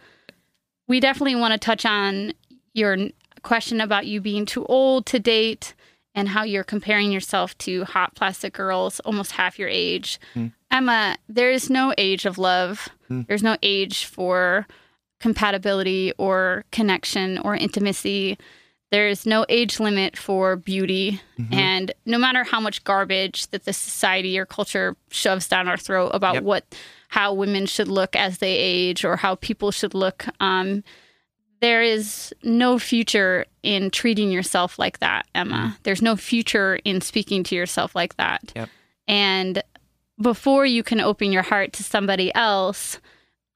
We 0.88 0.99
definitely 0.99 1.36
want 1.36 1.54
to 1.54 1.60
touch 1.60 1.86
on 1.86 2.34
your 2.74 2.97
question 3.43 3.82
about 3.82 4.08
you 4.08 4.22
being 4.22 4.45
too 4.45 4.66
old 4.66 5.06
to 5.08 5.20
date 5.20 5.74
and 6.14 6.28
how 6.28 6.43
you're 6.43 6.64
comparing 6.64 7.12
yourself 7.12 7.58
to 7.60 7.86
hot 7.86 8.16
plastic 8.16 8.54
girls 8.54 8.99
almost 9.02 9.32
half 9.32 9.58
your 9.58 9.70
age. 9.70 10.20
Mm. 10.36 10.52
Emma, 10.70 11.18
there 11.30 11.52
is 11.52 11.70
no 11.70 11.93
age 11.97 12.26
of 12.26 12.38
love. 12.38 12.89
Mm. 13.10 13.28
There's 13.28 13.43
no 13.43 13.58
age 13.62 14.06
for 14.06 14.68
compatibility 15.20 16.12
or 16.18 16.66
connection 16.72 17.38
or 17.38 17.56
intimacy. 17.56 18.38
There's 18.92 19.26
no 19.26 19.46
age 19.48 19.80
limit 19.80 20.18
for 20.18 20.56
beauty. 20.58 21.22
Mhm. 21.39 21.54
And 21.54 21.92
no 22.06 22.18
matter 22.18 22.44
how 22.44 22.60
much 22.60 22.84
garbage 22.84 23.48
that 23.48 23.64
the 23.66 23.74
society 23.74 24.38
or 24.38 24.46
culture 24.46 24.96
shoves 25.10 25.48
down 25.48 25.68
our 25.70 25.78
throat 25.78 26.12
about 26.14 26.36
Yep. 26.36 26.44
what 26.44 26.76
how 27.08 27.34
women 27.34 27.66
should 27.66 27.88
look 27.89 28.16
as 28.16 28.38
they 28.38 28.56
age 28.56 29.04
or 29.04 29.18
how 29.18 29.36
people 29.36 29.72
should 29.72 29.94
look, 29.94 30.26
um, 30.39 30.82
there 31.60 31.82
is 31.84 32.34
no 32.42 32.80
future 32.80 33.46
in 33.64 33.92
treating 33.92 34.32
yourself 34.32 34.80
like 34.80 35.00
that, 35.00 35.26
Emma. 35.36 35.78
There's 35.84 36.02
no 36.02 36.16
future 36.16 36.80
in 36.86 37.02
speaking 37.02 37.44
to 37.46 37.56
yourself 37.56 37.94
like 37.96 38.16
that. 38.18 38.52
Yep. 38.56 38.70
And 39.08 39.62
before 40.22 40.66
you 40.66 40.84
can 40.84 41.02
open 41.02 41.32
your 41.32 41.44
heart 41.44 41.74
to 41.74 41.84
somebody 41.84 42.34
else, 42.34 43.00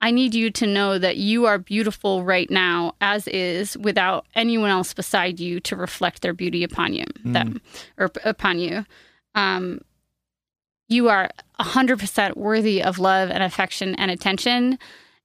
I 0.06 0.12
need 0.12 0.36
you 0.36 0.52
to 0.52 0.68
know 0.68 1.00
that 1.00 1.18
you 1.18 1.48
are 1.48 1.58
beautiful 1.58 2.24
right 2.24 2.48
now, 2.52 2.94
as 3.02 3.28
is, 3.28 3.76
without 3.76 4.28
anyone 4.36 4.70
else 4.70 4.94
beside 4.94 5.40
you 5.40 5.60
to 5.62 5.76
reflect 5.76 6.22
their 6.22 6.32
beauty 6.32 6.64
upon 6.64 6.94
you, 6.94 7.06
them 7.24 7.60
or 7.98 8.12
upon 8.24 8.60
you. 8.60 8.86
Um, 9.34 9.82
you 10.90 11.10
are 11.10 11.32
100% 11.60 12.38
worthy 12.38 12.84
of 12.84 13.00
love 13.00 13.32
and 13.32 13.42
affection 13.42 13.96
and 13.96 14.12
attention. 14.12 14.78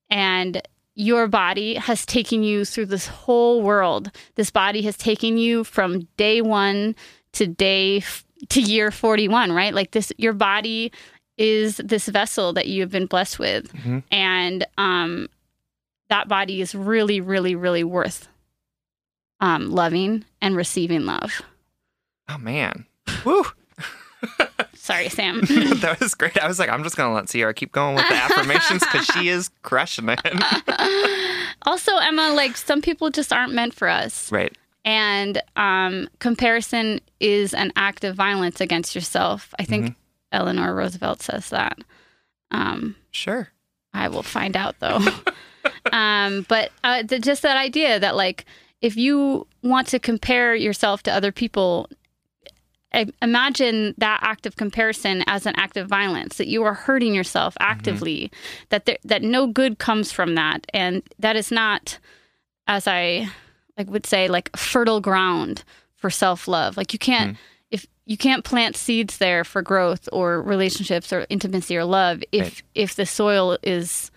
And 0.08 0.62
your 0.94 1.28
body 1.28 1.74
has 1.74 2.06
taken 2.06 2.42
you 2.42 2.64
through 2.64 2.86
this 2.86 3.06
whole 3.06 3.60
world. 3.60 4.10
This 4.36 4.50
body 4.50 4.80
has 4.80 4.96
taken 4.96 5.36
you 5.36 5.62
from 5.62 6.08
day 6.16 6.40
one 6.40 6.96
to 7.32 7.46
day 7.46 8.02
to 8.48 8.62
year 8.62 8.90
41, 8.90 9.52
right? 9.52 9.74
Like 9.74 9.90
this, 9.90 10.10
your 10.16 10.32
body 10.32 10.90
is 11.40 11.78
this 11.82 12.06
vessel 12.06 12.52
that 12.52 12.66
you 12.66 12.82
have 12.82 12.90
been 12.90 13.06
blessed 13.06 13.38
with. 13.38 13.72
Mhm. 13.72 14.02
And 14.12 14.66
um, 14.76 15.28
that 16.10 16.28
body 16.28 16.60
is 16.60 16.74
really, 16.74 17.18
really, 17.22 17.54
really 17.54 17.82
worth 17.82 18.28
um, 19.40 19.70
loving 19.70 20.26
and 20.42 20.54
receiving 20.54 21.06
love. 21.06 21.40
Oh 22.28 22.36
man. 22.36 22.84
Woo. 23.24 23.42
Sorry, 24.74 25.08
Sam. 25.08 25.40
that 25.80 25.96
was 25.98 26.14
great. 26.14 26.38
I 26.38 26.46
was 26.46 26.58
like, 26.58 26.68
I'm 26.68 26.82
just 26.82 26.94
gonna 26.96 27.14
let 27.14 27.30
Sierra 27.30 27.54
keep 27.54 27.72
going 27.72 27.96
with 27.96 28.06
the 28.08 28.14
affirmations 28.16 28.80
because 28.80 29.06
she 29.06 29.28
is 29.28 29.48
crushing 29.62 30.10
it. 30.10 30.20
also, 31.62 31.96
Emma, 31.96 32.32
like 32.34 32.58
some 32.58 32.82
people 32.82 33.08
just 33.08 33.32
aren't 33.32 33.54
meant 33.54 33.72
for 33.72 33.88
us. 33.88 34.30
right. 34.30 34.54
And 34.84 35.42
um, 35.56 36.08
comparison 36.20 37.00
is 37.18 37.52
an 37.54 37.72
act 37.76 38.04
of 38.04 38.14
violence 38.16 38.60
against 38.60 38.94
yourself. 38.94 39.54
I 39.58 39.64
think 39.64 39.94
Eleanor 40.32 40.74
Roosevelt 40.74 41.22
says 41.22 41.50
that. 41.50 41.78
Um, 42.50 42.96
Sure. 43.10 43.48
I 43.92 44.08
will 44.08 44.22
find 44.22 44.56
out 44.56 44.76
though. 44.78 45.00
um, 45.92 46.46
but 46.48 46.70
uh, 46.84 47.02
th- 47.02 47.22
just 47.22 47.42
that 47.42 47.56
idea 47.56 47.98
that 47.98 48.14
like 48.16 48.44
if 48.80 48.96
you 48.96 49.46
want 49.62 49.88
to 49.88 49.98
compare 49.98 50.54
yourself 50.54 51.02
to 51.04 51.12
other 51.12 51.32
people, 51.32 51.88
I- 52.92 53.12
imagine 53.20 53.94
that 53.98 54.20
act 54.22 54.46
of 54.46 54.56
comparison 54.56 55.22
as 55.26 55.44
an 55.46 55.54
act 55.56 55.76
of 55.76 55.88
violence 55.88 56.36
that 56.36 56.46
you 56.48 56.62
are 56.62 56.74
hurting 56.74 57.14
yourself 57.14 57.56
actively. 57.60 58.30
That 58.70 58.86
there, 58.86 58.98
that 59.04 59.22
no 59.22 59.46
good 59.48 59.78
comes 59.78 60.12
from 60.12 60.34
that, 60.36 60.66
and 60.72 61.02
that 61.18 61.36
is 61.36 61.50
not, 61.50 61.98
as 62.66 62.86
I 62.86 63.28
like 63.76 63.90
would 63.90 64.06
say, 64.06 64.28
like 64.28 64.56
fertile 64.56 65.00
ground 65.00 65.64
for 65.96 66.10
self 66.10 66.46
love. 66.48 66.76
Like 66.76 66.92
you 66.92 66.98
can't 66.98 67.32
if 67.32 67.38
you 68.06 68.16
can't 68.16 68.44
plant 68.44 68.76
seeds 68.76 69.18
there 69.18 69.44
for 69.44 69.62
growth 69.62 70.08
or 70.12 70.42
relationships 70.42 71.12
or 71.12 71.26
intimacy 71.28 71.76
or 71.76 71.84
love 71.84 72.22
if 72.32 72.42
Right. 72.42 72.62
if 72.74 72.94
the 72.96 73.06
soil 73.06 73.56
is 73.62 74.10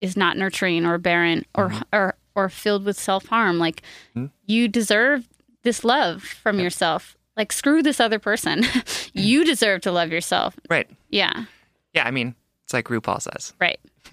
is 0.00 0.16
not 0.16 0.36
nurturing 0.36 0.84
or 0.84 0.98
barren 0.98 1.44
or 1.54 1.72
or 1.92 2.14
or 2.34 2.48
filled 2.48 2.84
with 2.84 2.98
self 2.98 3.26
harm. 3.26 3.58
Like 3.58 3.82
Mhm. 4.16 4.30
you 4.46 4.68
deserve 4.68 5.26
this 5.62 5.84
love 5.84 6.22
from 6.22 6.58
yourself. 6.60 7.16
Like 7.36 7.52
screw 7.52 7.82
this 7.82 8.00
other 8.00 8.18
person. 8.18 8.64
you 9.14 9.44
deserve 9.44 9.80
to 9.82 9.92
love 9.92 10.10
yourself. 10.12 10.54
Right. 10.68 10.88
Yeah. 11.08 11.44
Yeah. 11.94 12.06
I 12.06 12.10
mean, 12.10 12.34
it's 12.64 12.72
like 12.74 12.86
RuPaul 12.88 13.22
says 13.22 13.54
Right. 13.60 13.78
if 14.04 14.12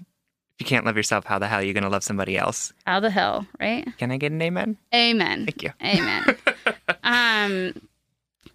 you 0.60 0.66
can't 0.66 0.86
love 0.86 0.96
yourself, 0.96 1.24
how 1.26 1.38
the 1.38 1.46
hell 1.48 1.58
are 1.60 1.62
you 1.64 1.72
going 1.74 1.84
to 1.84 1.90
love 1.90 2.04
somebody 2.04 2.38
else? 2.38 2.72
How 2.86 3.00
the 3.00 3.10
hell, 3.10 3.46
right? 3.60 3.86
Can 3.98 4.10
I 4.10 4.16
get 4.16 4.32
an 4.32 4.40
amen? 4.40 4.76
Amen. 4.94 5.44
Thank 5.46 5.62
you. 5.62 5.72
Amen. 5.84 6.36
um 7.04 7.74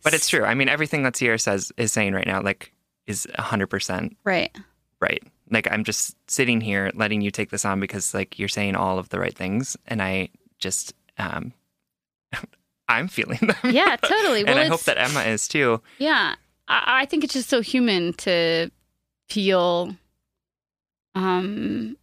But 0.07 0.13
it's 0.13 0.29
true. 0.29 0.43
I 0.45 0.53
mean, 0.53 0.69
everything 0.69 1.03
that 1.03 1.15
Sierra 1.17 1.37
says 1.37 1.71
is 1.77 1.91
saying 1.91 2.13
right 2.13 2.25
now, 2.25 2.41
like, 2.41 2.71
is 3.07 3.27
100% 3.37 4.15
right. 4.23 4.55
right. 5.01 5.21
Like, 5.49 5.69
I'm 5.71 5.83
just 5.83 6.15
sitting 6.29 6.61
here 6.61 6.91
letting 6.93 7.21
you 7.21 7.29
take 7.31 7.49
this 7.51 7.65
on 7.65 7.79
because, 7.79 8.13
like, 8.13 8.39
you're 8.39 8.47
saying 8.49 8.75
all 8.75 8.99
of 8.99 9.09
the 9.09 9.19
right 9.19 9.35
things. 9.35 9.75
And 9.85 10.01
I 10.01 10.29
just, 10.59 10.93
um, 11.17 11.53
I'm 12.89 13.07
feeling 13.09 13.39
them. 13.41 13.55
Yeah, 13.73 13.95
totally. 13.97 14.39
and 14.45 14.49
Well, 14.55 14.57
I 14.59 14.65
hope 14.67 14.83
that 14.83 14.97
Emma 14.97 15.21
is 15.23 15.47
too. 15.47 15.81
Yeah, 15.99 16.35
I, 16.67 17.01
I 17.01 17.05
think 17.05 17.23
it's 17.25 17.33
just 17.33 17.49
so 17.49 17.61
human 17.61 18.13
to 18.13 18.71
feel 19.29 19.93
um 21.15 21.97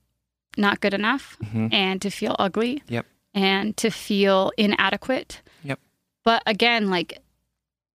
not 0.57 0.81
good 0.81 0.95
enough 0.95 1.37
Mhm. 1.45 1.73
and 1.73 2.03
to 2.03 2.11
feel 2.11 2.37
ugly. 2.39 2.83
Yep. 2.89 3.07
And 3.35 3.77
to 3.79 3.91
feel 3.91 4.53
inadequate. 4.57 5.41
Yep. 5.65 5.81
But 6.25 6.43
again, 6.47 6.91
like 6.91 7.19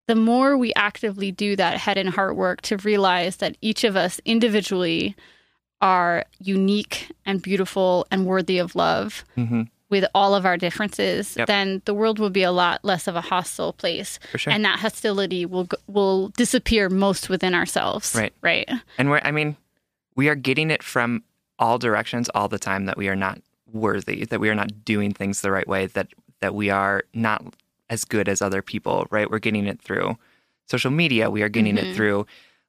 the 0.09 0.15
more 0.15 0.57
we 0.57 0.73
actively 0.75 1.31
do 1.31 1.55
that 1.55 1.77
head 1.77 1.97
and 1.97 2.09
heart 2.09 2.35
work 2.35 2.61
to 2.69 2.77
realize 2.77 3.37
that 3.37 3.55
each 3.61 3.83
of 3.83 3.95
us 3.95 4.19
individually 4.25 5.15
are 5.81 6.25
unique 6.39 7.11
and 7.25 7.41
beautiful 7.41 8.05
and 8.11 8.25
worthy 8.25 8.57
of 8.59 8.75
love 8.75 9.23
hmm 9.35 9.63
with 9.91 10.05
all 10.13 10.35
of 10.35 10.45
our 10.45 10.55
differences, 10.55 11.35
Yep. 11.35 11.47
then 11.47 11.81
the 11.85 11.95
world 11.95 12.19
will 12.19 12.29
be 12.29 12.43
a 12.43 12.51
lot 12.51 12.85
less 12.85 13.07
of 13.07 13.15
a 13.15 13.21
hostile 13.21 13.73
place 13.73 14.19
For 14.31 14.37
sure. 14.37 14.53
and 14.53 14.63
that 14.63 14.77
hostility 14.77 15.47
will 15.47 15.67
will 15.87 16.27
disappear 16.37 16.89
most 16.89 17.27
within 17.27 17.55
ourselves. 17.55 18.13
Right. 18.15 18.31
Right. 18.43 18.69
And 18.99 19.09
we're, 19.09 19.21
I 19.23 19.31
mean, 19.31 19.55
we 20.15 20.29
are 20.29 20.35
getting 20.35 20.69
it 20.69 20.83
from 20.83 21.23
all 21.57 21.79
directions 21.79 22.29
all 22.35 22.47
the 22.47 22.59
time 22.59 22.85
that 22.85 22.97
we 22.97 23.09
are 23.09 23.15
not 23.15 23.41
worthy, 23.73 24.25
that 24.25 24.39
we 24.39 24.49
are 24.51 24.55
not 24.63 24.85
doing 24.85 25.11
things 25.11 25.41
the 25.41 25.49
right 25.57 25.67
way, 25.67 25.87
that 25.87 26.07
that 26.41 26.53
we 26.53 26.69
are 26.69 27.01
not 27.15 27.41
as 27.89 28.05
good 28.05 28.27
as 28.29 28.41
other 28.41 28.61
people, 28.61 29.07
right? 29.09 29.29
We're 29.29 29.39
getting 29.39 29.65
it 29.67 29.81
through 29.81 30.17
social 30.67 30.91
media. 30.91 31.29
We 31.29 31.41
are 31.41 31.49
getting 31.49 31.75
Mhm. 31.77 31.83
it 31.83 31.95
through 31.95 32.25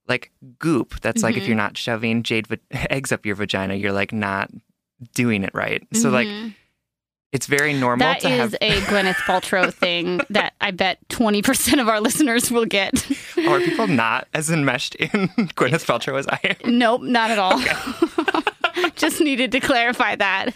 like 0.08 0.30
goop. 0.58 1.00
That's 1.02 1.22
like 1.22 1.36
if 1.36 1.46
you're 1.46 1.56
not 1.56 1.76
shoving 1.76 2.22
jade 2.22 2.46
va- 2.46 2.58
eggs 2.92 3.12
up 3.12 3.24
your 3.26 3.36
vagina, 3.36 3.74
you're 3.74 3.92
like 3.92 4.12
not 4.12 4.50
doing 5.14 5.44
it 5.44 5.50
right. 5.54 5.86
So 5.92 6.10
like 6.10 6.26
Mhm. 6.28 6.54
it's 7.32 7.46
very 7.46 7.72
normal 7.74 8.06
that 8.06 8.20
to 8.20 8.28
is 8.28 8.38
have 8.38 8.54
a 8.60 8.80
Gwyneth 8.82 9.14
Paltrow 9.26 9.72
thing 9.84 10.20
that 10.30 10.54
I 10.60 10.70
bet 10.72 10.98
twenty 11.08 11.42
percent 11.42 11.80
of 11.80 11.88
our 11.88 12.00
listeners 12.00 12.50
will 12.50 12.66
get. 12.66 13.06
are 13.46 13.60
people 13.60 13.86
not 13.86 14.26
as 14.34 14.50
enmeshed 14.50 14.94
in 14.96 15.08
Gwyneth 15.56 15.86
Paltrow 15.86 16.18
as 16.18 16.26
I 16.26 16.40
am? 16.64 16.78
nope, 16.78 17.02
not 17.02 17.30
at 17.30 17.38
all. 17.38 17.58
Just 18.96 19.20
needed 19.20 19.52
to 19.52 19.60
clarify 19.60 20.16
that. 20.16 20.50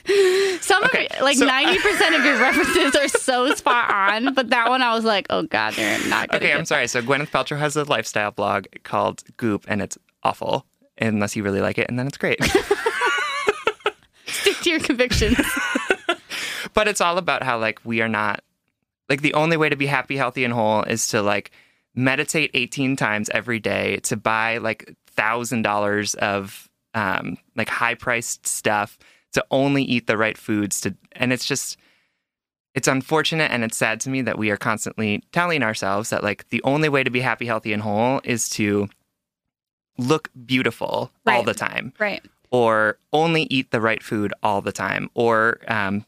Some 0.60 0.84
Okay, 0.84 1.06
of 1.08 1.20
like 1.22 1.36
so- 1.36 1.46
ninety 1.46 1.78
percent 1.78 2.14
of 2.14 2.24
your 2.24 2.38
references 2.38 2.94
are 2.96 3.08
so 3.08 3.54
spot 3.54 3.90
on, 3.90 4.34
but 4.34 4.50
that 4.50 4.68
one 4.68 4.82
I 4.82 4.94
was 4.94 5.04
like, 5.04 5.26
oh 5.30 5.42
god, 5.42 5.74
they're 5.74 5.98
not 6.08 6.34
Okay, 6.34 6.52
I'm 6.52 6.64
sorry. 6.64 6.86
So 6.88 7.00
Gwyneth 7.02 7.30
Paltrow 7.30 7.58
has 7.58 7.76
a 7.76 7.84
lifestyle 7.84 8.30
blog 8.30 8.66
called 8.82 9.22
Goop, 9.36 9.64
and 9.68 9.80
it's 9.82 9.96
awful 10.22 10.66
unless 11.00 11.34
you 11.36 11.42
really 11.42 11.60
like 11.60 11.78
it, 11.78 11.86
and 11.88 11.98
then 11.98 12.06
it's 12.06 12.18
great. 12.18 12.38
stick 14.26 14.56
to 14.58 14.70
your 14.70 14.80
convictions. 14.80 15.38
but 16.74 16.88
it's 16.88 17.00
all 17.00 17.18
about 17.18 17.42
how 17.42 17.58
like 17.58 17.80
we 17.84 18.00
are 18.00 18.08
not 18.08 18.42
like 19.08 19.22
the 19.22 19.34
only 19.34 19.56
way 19.56 19.68
to 19.68 19.76
be 19.76 19.86
happy, 19.86 20.16
healthy, 20.16 20.44
and 20.44 20.52
whole 20.52 20.82
is 20.82 21.08
to 21.08 21.22
like 21.22 21.50
meditate 21.94 22.50
18 22.54 22.96
times 22.96 23.28
every 23.30 23.60
day, 23.60 23.98
to 24.04 24.16
buy 24.16 24.58
like 24.58 24.94
thousand 25.08 25.62
dollars 25.62 26.14
of 26.14 26.68
um, 26.94 27.36
like 27.56 27.68
high 27.68 27.94
priced 27.94 28.46
stuff, 28.46 28.98
to 29.32 29.44
only 29.50 29.82
eat 29.82 30.06
the 30.06 30.16
right 30.16 30.38
foods, 30.38 30.80
to 30.82 30.94
and 31.12 31.32
it's 31.32 31.44
just 31.44 31.76
it's 32.74 32.88
unfortunate 32.88 33.50
and 33.52 33.62
it's 33.62 33.76
sad 33.76 34.00
to 34.00 34.10
me 34.10 34.20
that 34.22 34.36
we 34.36 34.50
are 34.50 34.56
constantly 34.56 35.22
telling 35.32 35.62
ourselves 35.62 36.10
that 36.10 36.24
like 36.24 36.48
the 36.48 36.62
only 36.64 36.88
way 36.88 37.04
to 37.04 37.10
be 37.10 37.20
happy, 37.20 37.46
healthy, 37.46 37.72
and 37.72 37.82
whole 37.82 38.20
is 38.24 38.48
to 38.50 38.88
look 39.96 40.28
beautiful 40.44 41.12
all 41.26 41.44
the 41.44 41.54
time 41.54 41.92
right. 42.00 42.24
or 42.50 42.98
only 43.12 43.44
eat 43.44 43.70
the 43.70 43.80
right 43.80 44.02
food 44.02 44.34
all 44.42 44.60
the 44.60 44.72
time 44.72 45.08
or 45.14 45.60
um, 45.68 46.04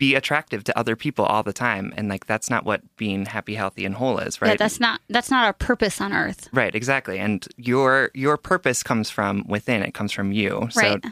be 0.00 0.14
attractive 0.16 0.64
to 0.64 0.76
other 0.76 0.96
people 0.96 1.24
all 1.26 1.42
the 1.44 1.52
time 1.52 1.92
and 1.96 2.08
like 2.08 2.24
that's 2.26 2.48
not 2.50 2.64
what 2.64 2.80
being 2.96 3.26
happy 3.26 3.54
healthy 3.54 3.84
and 3.84 3.94
whole 3.94 4.18
is 4.18 4.40
right 4.42 4.48
Yeah, 4.52 4.56
that's 4.56 4.80
not 4.80 5.00
that's 5.10 5.30
not 5.30 5.44
our 5.44 5.52
purpose 5.52 6.00
on 6.00 6.12
earth. 6.12 6.48
right 6.52 6.74
exactly 6.74 7.18
and 7.20 7.46
your 7.56 8.10
your 8.14 8.36
purpose 8.36 8.82
comes 8.82 9.10
from 9.10 9.44
within 9.46 9.82
it 9.82 9.92
comes 9.94 10.10
from 10.10 10.32
you 10.32 10.68
so 10.72 10.80
Right. 10.80 11.04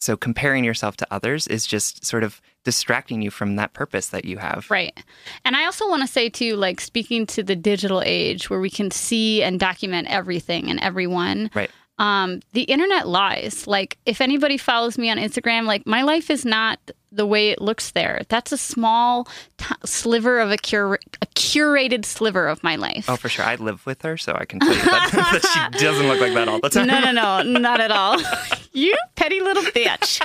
so 0.00 0.16
comparing 0.16 0.64
yourself 0.64 0.96
to 0.96 1.06
others 1.10 1.46
is 1.46 1.66
just 1.66 2.04
sort 2.04 2.24
of 2.24 2.40
distracting 2.64 3.20
you 3.22 3.30
from 3.30 3.56
that 3.56 3.72
purpose 3.74 4.08
that 4.08 4.24
you 4.24 4.38
have 4.38 4.70
Right. 4.70 4.98
And 5.44 5.54
I 5.56 5.64
also 5.64 5.88
want 5.88 6.02
to 6.02 6.06
say, 6.08 6.28
too, 6.28 6.56
like 6.56 6.78
speaking 6.80 7.24
to 7.28 7.42
the 7.42 7.56
digital 7.56 8.02
age 8.04 8.50
where 8.50 8.60
we 8.60 8.68
can 8.68 8.90
see 8.90 9.42
and 9.42 9.58
document 9.58 10.08
everything 10.10 10.68
and 10.70 10.78
everyone. 10.80 11.50
Right. 11.54 11.70
Um, 12.00 12.40
the 12.52 12.62
internet 12.62 13.06
lies. 13.06 13.66
Like, 13.66 13.98
if 14.06 14.20
anybody 14.22 14.56
follows 14.56 14.96
me 14.96 15.10
on 15.10 15.18
Instagram, 15.18 15.66
like, 15.66 15.86
my 15.86 16.00
life 16.02 16.30
is 16.30 16.44
not 16.46 16.78
the 17.12 17.26
way 17.26 17.50
it 17.50 17.60
looks 17.60 17.90
there. 17.90 18.22
That's 18.28 18.52
a 18.52 18.56
small 18.56 19.28
t- 19.58 19.74
sliver 19.84 20.38
of 20.40 20.50
a, 20.50 20.56
cura- 20.56 20.98
a 21.20 21.26
curated 21.26 22.04
sliver 22.06 22.46
of 22.48 22.62
my 22.62 22.76
life. 22.76 23.06
oh 23.10 23.16
for 23.16 23.28
sure 23.28 23.44
i 23.44 23.56
live 23.56 23.84
with 23.84 24.00
her 24.02 24.16
so 24.16 24.32
i 24.36 24.44
can 24.44 24.60
tell 24.60 24.72
you 24.72 24.80
that, 24.82 25.10
that 25.42 25.70
she 25.74 25.84
doesn't 25.84 26.06
look 26.06 26.20
like 26.20 26.34
that 26.34 26.46
all 26.48 26.60
the 26.60 26.68
time 26.70 26.86
No, 26.86 27.00
no, 27.00 27.10
no, 27.12 27.42
not 27.60 27.80
at 27.80 27.90
all. 27.90 28.18
you 28.72 28.94
petty 29.16 29.40
little 29.40 29.62
bitch. 29.64 30.20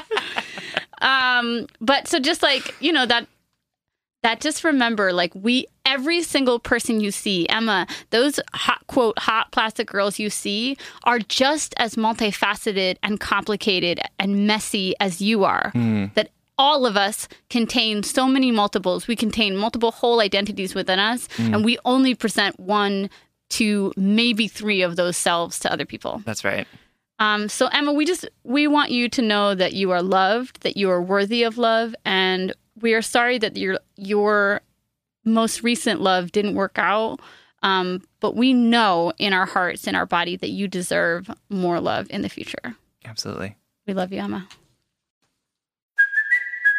Um, 1.02 1.68
but 1.82 2.08
so 2.08 2.20
just 2.20 2.42
like 2.44 2.74
you 2.80 2.92
know 2.94 3.06
that 3.06 3.28
that 4.26 4.40
just 4.42 4.64
remember 4.64 5.14
like 5.14 5.32
we 5.36 5.68
every 5.86 6.24
single 6.24 6.58
person 6.58 7.00
you 7.00 7.12
see 7.12 7.48
emma 7.48 7.86
those 8.10 8.40
hot 8.54 8.82
quote 8.88 9.18
hot 9.20 9.52
plastic 9.52 9.88
girls 9.88 10.18
you 10.18 10.30
see 10.30 10.76
are 11.04 11.20
just 11.20 11.74
as 11.78 11.96
multifaceted 11.96 12.98
and 13.04 13.20
complicated 13.20 14.00
and 14.20 14.48
messy 14.48 14.96
as 15.00 15.22
you 15.22 15.44
are. 15.44 15.72
That 16.16 16.30
all 16.58 16.86
of 16.86 16.96
us 16.96 17.28
contain 17.50 18.02
so 18.04 18.28
many 18.28 18.50
multiples. 18.52 19.08
We 19.08 19.16
contain 19.16 19.58
multiple 19.58 19.92
whole 19.92 20.22
identities 20.22 20.74
within 20.74 21.00
us 21.00 21.28
and 21.38 21.66
we 21.66 21.78
only 21.86 22.16
present 22.16 22.60
one 22.60 23.10
to 23.52 23.94
maybe 23.96 24.48
three 24.48 24.82
of 24.82 24.96
those 24.96 25.18
selves 25.18 25.60
to 25.60 25.72
other 25.72 25.86
people. 25.86 26.22
That's 26.26 26.44
right. 26.44 26.68
Um, 27.20 27.48
so 27.48 27.68
Emma, 27.68 27.94
we 27.94 28.06
just 28.06 28.28
we 28.44 28.68
want 28.68 28.92
you 28.92 29.08
to 29.10 29.22
know 29.22 29.56
that 29.56 29.74
you 29.74 29.92
are 29.92 30.02
loved, 30.02 30.64
that 30.64 30.76
you 30.78 30.90
are 30.90 31.02
worthy 31.02 31.44
of 31.44 31.58
love, 31.58 31.96
and 32.04 32.54
we 32.86 32.94
are 32.94 33.02
sorry 33.02 33.40
that 33.40 33.58
your 33.58 33.80
your 33.96 34.62
most 35.24 35.64
recent 35.64 36.02
love 36.02 36.32
didn't 36.32 36.54
work 36.54 36.78
out. 36.78 37.20
Um, 37.64 38.04
but 38.20 38.36
we 38.36 38.54
know 38.54 39.12
in 39.18 39.34
our 39.34 39.48
hearts, 39.48 39.88
in 39.88 39.96
our 39.96 40.06
body, 40.06 40.36
that 40.36 40.52
you 40.52 40.68
deserve 40.68 41.32
more 41.50 41.80
love 41.80 42.06
in 42.12 42.22
the 42.22 42.30
future. 42.30 42.76
absolutely 43.04 43.56
We 43.88 43.96
love 43.96 44.14
you, 44.14 44.20
Emma. 44.20 44.48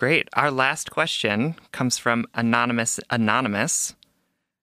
Great. 0.00 0.30
Our 0.32 0.50
last 0.50 0.90
question 0.90 1.56
comes 1.72 1.98
from 1.98 2.24
Anonymous 2.32 3.00
Anonymous, 3.10 3.94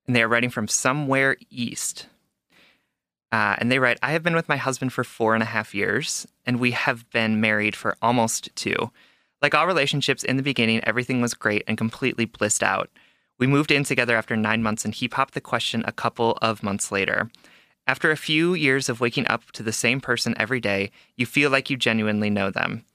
and 0.08 0.16
they 0.16 0.24
are 0.24 0.28
writing 0.28 0.50
from 0.50 0.68
somewhere 0.68 1.38
east. 1.52 2.08
Uh, 3.32 3.56
and 3.60 3.72
they 3.72 3.78
write, 3.78 4.00
I 4.02 4.14
have 4.14 4.24
been 4.24 4.34
with 4.34 4.50
my 4.50 4.58
husband 4.58 4.94
for 4.94 5.04
four 5.04 5.36
and 5.36 5.44
a 5.44 5.46
half 5.46 5.76
years, 5.76 6.26
and 6.48 6.60
we 6.60 6.72
have 6.72 7.08
been 7.12 7.40
married 7.40 7.76
for 7.76 7.98
almost 8.02 8.50
two. 8.56 8.90
Like 9.40 9.54
all 9.54 9.68
relationships, 9.68 10.24
in 10.24 10.38
the 10.38 10.42
beginning, 10.44 10.84
everything 10.86 11.22
was 11.22 11.36
great 11.36 11.64
and 11.68 11.78
completely 11.78 12.26
blissed 12.26 12.64
out. 12.64 12.90
We 13.38 13.46
moved 13.46 13.70
in 13.70 13.84
together 13.84 14.18
after 14.18 14.36
nine 14.36 14.64
months, 14.64 14.86
and 14.86 14.94
he 14.96 15.08
popped 15.08 15.36
the 15.36 15.40
question 15.40 15.84
a 15.86 15.92
couple 15.92 16.40
of 16.42 16.64
months 16.64 16.92
later. 16.92 17.30
After 17.86 18.10
a 18.10 18.18
few 18.18 18.56
years 18.56 18.90
of 18.90 19.02
waking 19.02 19.28
up 19.28 19.52
to 19.52 19.62
the 19.62 19.72
same 19.72 20.02
person 20.02 20.34
every 20.40 20.60
day, 20.60 20.90
you 21.16 21.28
feel 21.28 21.52
like 21.52 21.70
you 21.70 21.78
genuinely 21.78 22.32
know 22.32 22.50
them. 22.50 22.86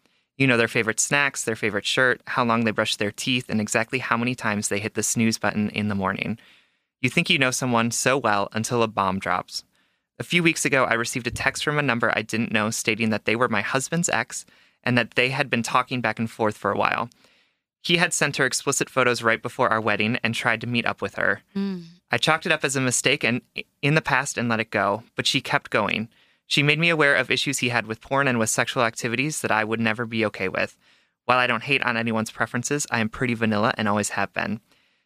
You 0.42 0.48
know 0.48 0.56
their 0.56 0.66
favorite 0.66 0.98
snacks, 0.98 1.44
their 1.44 1.54
favorite 1.54 1.86
shirt, 1.86 2.20
how 2.26 2.44
long 2.44 2.64
they 2.64 2.72
brush 2.72 2.96
their 2.96 3.12
teeth, 3.12 3.48
and 3.48 3.60
exactly 3.60 4.00
how 4.00 4.16
many 4.16 4.34
times 4.34 4.66
they 4.66 4.80
hit 4.80 4.94
the 4.94 5.02
snooze 5.04 5.38
button 5.38 5.70
in 5.70 5.86
the 5.86 5.94
morning. 5.94 6.36
You 7.00 7.10
think 7.10 7.30
you 7.30 7.38
know 7.38 7.52
someone 7.52 7.92
so 7.92 8.18
well 8.18 8.48
until 8.50 8.82
a 8.82 8.88
bomb 8.88 9.20
drops. 9.20 9.62
A 10.18 10.24
few 10.24 10.42
weeks 10.42 10.64
ago, 10.64 10.82
I 10.82 10.94
received 10.94 11.28
a 11.28 11.30
text 11.30 11.62
from 11.62 11.78
a 11.78 11.82
number 11.82 12.12
I 12.12 12.22
didn't 12.22 12.50
know 12.50 12.70
stating 12.70 13.10
that 13.10 13.24
they 13.24 13.36
were 13.36 13.48
my 13.48 13.60
husband's 13.60 14.08
ex 14.08 14.44
and 14.82 14.98
that 14.98 15.12
they 15.12 15.28
had 15.28 15.48
been 15.48 15.62
talking 15.62 16.00
back 16.00 16.18
and 16.18 16.28
forth 16.28 16.56
for 16.56 16.72
a 16.72 16.76
while. 16.76 17.08
He 17.80 17.98
had 17.98 18.12
sent 18.12 18.38
her 18.38 18.44
explicit 18.44 18.90
photos 18.90 19.22
right 19.22 19.40
before 19.40 19.68
our 19.68 19.80
wedding 19.80 20.18
and 20.24 20.34
tried 20.34 20.60
to 20.62 20.66
meet 20.66 20.86
up 20.86 21.00
with 21.00 21.14
her. 21.14 21.42
Mm. 21.54 21.84
I 22.10 22.18
chalked 22.18 22.46
it 22.46 22.52
up 22.52 22.64
as 22.64 22.74
a 22.74 22.80
mistake 22.80 23.22
and 23.22 23.42
in 23.80 23.94
the 23.94 24.02
past 24.02 24.36
and 24.36 24.48
let 24.48 24.58
it 24.58 24.70
go, 24.70 25.04
but 25.14 25.28
she 25.28 25.40
kept 25.40 25.70
going. 25.70 26.08
She 26.52 26.62
made 26.62 26.78
me 26.78 26.90
aware 26.90 27.14
of 27.14 27.30
issues 27.30 27.60
he 27.60 27.70
had 27.70 27.86
with 27.86 28.02
porn 28.02 28.28
and 28.28 28.38
with 28.38 28.50
sexual 28.50 28.82
activities 28.82 29.40
that 29.40 29.50
I 29.50 29.64
would 29.64 29.80
never 29.80 30.04
be 30.04 30.22
okay 30.26 30.50
with. 30.50 30.76
While 31.24 31.38
I 31.38 31.46
don't 31.46 31.62
hate 31.62 31.82
on 31.82 31.96
anyone's 31.96 32.30
preferences, 32.30 32.86
I 32.90 33.00
am 33.00 33.08
pretty 33.08 33.32
vanilla 33.32 33.72
and 33.78 33.88
always 33.88 34.10
have 34.10 34.34
been. 34.34 34.60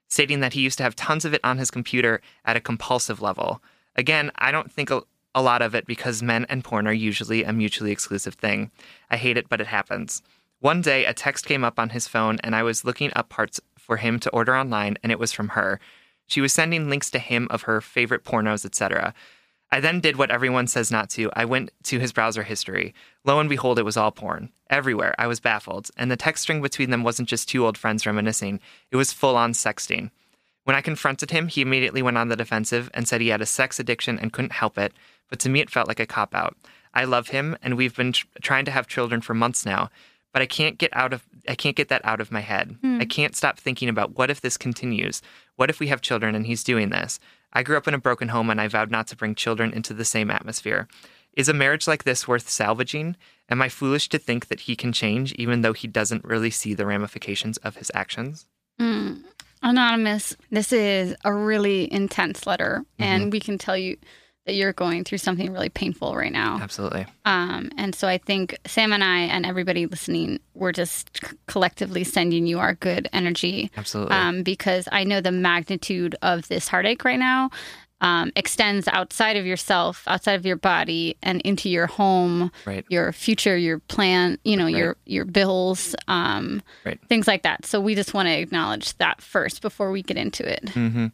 Stating 0.08 0.40
that 0.40 0.54
he 0.54 0.62
used 0.62 0.76
to 0.78 0.82
have 0.82 0.96
tons 0.96 1.24
of 1.24 1.32
it 1.32 1.40
on 1.44 1.58
his 1.58 1.70
computer 1.70 2.20
at 2.44 2.56
a 2.56 2.60
compulsive 2.60 3.22
level. 3.22 3.62
Again, 3.94 4.32
I 4.34 4.50
don't 4.50 4.72
think 4.72 4.90
a, 4.90 5.02
lot 5.36 5.62
of 5.62 5.76
it 5.76 5.86
because 5.86 6.20
men 6.20 6.46
and 6.48 6.64
porn 6.64 6.88
are 6.88 6.92
usually 6.92 7.44
a 7.44 7.52
mutually 7.52 7.92
exclusive 7.92 8.34
thing. 8.34 8.72
I 9.08 9.16
hate 9.16 9.36
it, 9.36 9.48
but 9.48 9.60
it 9.60 9.68
happens. 9.68 10.22
One 10.58 10.82
day, 10.82 11.04
a 11.04 11.14
text 11.14 11.46
came 11.46 11.62
up 11.62 11.78
on 11.78 11.90
his 11.90 12.08
phone, 12.08 12.38
and 12.42 12.56
I 12.56 12.64
was 12.64 12.84
looking 12.84 13.12
up 13.14 13.28
parts 13.28 13.60
for 13.78 13.98
him 13.98 14.18
to 14.18 14.30
order 14.30 14.56
online, 14.56 14.96
and 15.00 15.12
it 15.12 15.20
was 15.20 15.30
from 15.30 15.50
her. 15.50 15.78
She 16.26 16.40
was 16.40 16.52
sending 16.52 16.90
links 16.90 17.08
to 17.10 17.20
him 17.20 17.46
of 17.50 17.62
her 17.62 17.80
favorite 17.80 18.24
pornos, 18.24 18.64
etc. 18.64 19.14
I 19.76 19.80
then 19.80 20.00
did 20.00 20.16
what 20.16 20.30
everyone 20.30 20.68
says 20.68 20.90
not 20.90 21.10
to. 21.10 21.30
I 21.34 21.44
went 21.44 21.70
to 21.82 21.98
his 21.98 22.10
browser 22.10 22.42
history. 22.42 22.94
Lo 23.26 23.38
and 23.40 23.50
behold, 23.50 23.78
it 23.78 23.82
was 23.82 23.98
all 23.98 24.10
porn. 24.10 24.48
Everywhere. 24.70 25.14
I 25.18 25.26
was 25.26 25.38
baffled. 25.38 25.90
And 25.98 26.10
the 26.10 26.16
text 26.16 26.44
string 26.44 26.62
between 26.62 26.88
them 26.88 27.04
wasn't 27.04 27.28
just 27.28 27.46
two 27.46 27.62
old 27.62 27.76
friends 27.76 28.06
reminiscing, 28.06 28.58
it 28.90 28.96
was 28.96 29.12
full 29.12 29.36
on 29.36 29.52
sexting. 29.52 30.12
When 30.64 30.74
I 30.74 30.80
confronted 30.80 31.30
him, 31.30 31.48
he 31.48 31.60
immediately 31.60 32.00
went 32.00 32.16
on 32.16 32.28
the 32.28 32.36
defensive 32.36 32.90
and 32.94 33.06
said 33.06 33.20
he 33.20 33.28
had 33.28 33.42
a 33.42 33.46
sex 33.46 33.78
addiction 33.78 34.18
and 34.18 34.32
couldn't 34.32 34.52
help 34.52 34.78
it, 34.78 34.94
but 35.28 35.40
to 35.40 35.50
me 35.50 35.60
it 35.60 35.68
felt 35.68 35.88
like 35.88 36.00
a 36.00 36.06
cop 36.06 36.34
out. 36.34 36.56
I 36.94 37.04
love 37.04 37.28
him 37.28 37.58
and 37.62 37.76
we've 37.76 37.94
been 37.94 38.12
tr- 38.12 38.24
trying 38.40 38.64
to 38.64 38.70
have 38.70 38.86
children 38.86 39.20
for 39.20 39.34
months 39.34 39.66
now, 39.66 39.90
but 40.32 40.40
I 40.40 40.46
can't 40.46 40.78
get 40.78 40.96
out 40.96 41.12
of 41.12 41.22
I 41.46 41.54
can't 41.54 41.76
get 41.76 41.90
that 41.90 42.04
out 42.04 42.22
of 42.22 42.32
my 42.32 42.40
head. 42.40 42.78
Hmm. 42.80 42.98
I 42.98 43.04
can't 43.04 43.36
stop 43.36 43.58
thinking 43.58 43.90
about 43.90 44.16
what 44.16 44.30
if 44.30 44.40
this 44.40 44.56
continues? 44.56 45.20
What 45.56 45.68
if 45.68 45.80
we 45.80 45.88
have 45.88 46.00
children 46.00 46.34
and 46.34 46.46
he's 46.46 46.64
doing 46.64 46.88
this? 46.88 47.20
I 47.56 47.62
grew 47.62 47.78
up 47.78 47.88
in 47.88 47.94
a 47.94 47.98
broken 47.98 48.28
home 48.28 48.50
and 48.50 48.60
I 48.60 48.68
vowed 48.68 48.90
not 48.90 49.06
to 49.06 49.16
bring 49.16 49.34
children 49.34 49.72
into 49.72 49.94
the 49.94 50.04
same 50.04 50.30
atmosphere. 50.30 50.88
Is 51.32 51.48
a 51.48 51.54
marriage 51.54 51.88
like 51.88 52.04
this 52.04 52.28
worth 52.28 52.50
salvaging? 52.50 53.16
Am 53.48 53.62
I 53.62 53.70
foolish 53.70 54.10
to 54.10 54.18
think 54.18 54.48
that 54.48 54.60
he 54.60 54.76
can 54.76 54.92
change 54.92 55.32
even 55.36 55.62
though 55.62 55.72
he 55.72 55.88
doesn't 55.88 56.22
really 56.22 56.50
see 56.50 56.74
the 56.74 56.84
ramifications 56.84 57.56
of 57.58 57.76
his 57.76 57.90
actions? 57.94 58.44
Mm, 58.78 59.22
anonymous, 59.62 60.36
this 60.50 60.70
is 60.70 61.16
a 61.24 61.32
really 61.32 61.90
intense 61.90 62.46
letter, 62.46 62.84
and 62.98 63.22
mm-hmm. 63.22 63.30
we 63.30 63.40
can 63.40 63.56
tell 63.56 63.76
you 63.76 63.96
that 64.46 64.54
you're 64.54 64.72
going 64.72 65.02
through 65.04 65.18
something 65.18 65.52
really 65.52 65.68
painful 65.68 66.14
right 66.16 66.32
now. 66.32 66.58
Absolutely. 66.62 67.04
Um, 67.24 67.68
and 67.76 67.94
so 67.94 68.06
I 68.06 68.16
think 68.18 68.56
Sam 68.64 68.92
and 68.92 69.02
I 69.02 69.18
and 69.22 69.44
everybody 69.44 69.86
listening, 69.86 70.38
we're 70.54 70.72
just 70.72 71.20
collectively 71.48 72.04
sending 72.04 72.46
you 72.46 72.60
our 72.60 72.74
good 72.74 73.08
energy. 73.12 73.70
Absolutely. 73.76 74.14
Um, 74.16 74.42
because 74.44 74.88
I 74.92 75.02
know 75.04 75.20
the 75.20 75.32
magnitude 75.32 76.14
of 76.22 76.46
this 76.48 76.68
heartache 76.68 77.04
right 77.04 77.18
now 77.18 77.50
um, 78.00 78.30
extends 78.36 78.86
outside 78.88 79.36
of 79.36 79.46
yourself, 79.46 80.04
outside 80.06 80.34
of 80.34 80.46
your 80.46 80.56
body, 80.56 81.16
and 81.22 81.40
into 81.40 81.68
your 81.68 81.86
home, 81.88 82.52
Right. 82.66 82.84
your 82.88 83.10
future, 83.12 83.56
your 83.56 83.78
plan, 83.80 84.38
you 84.44 84.56
know, 84.56 84.66
your 84.66 84.96
your 85.06 85.24
bills, 85.24 85.96
um, 86.06 86.62
Right. 86.84 87.00
things 87.08 87.26
like 87.26 87.42
that. 87.42 87.64
So 87.66 87.80
we 87.80 87.94
just 87.96 88.12
want 88.14 88.28
to 88.28 88.38
acknowledge 88.38 88.96
that 88.98 89.20
first 89.22 89.60
before 89.62 89.90
we 89.90 90.02
get 90.02 90.18
into 90.18 90.46
it. 90.46 90.66
Mm-hmm. 90.66 91.06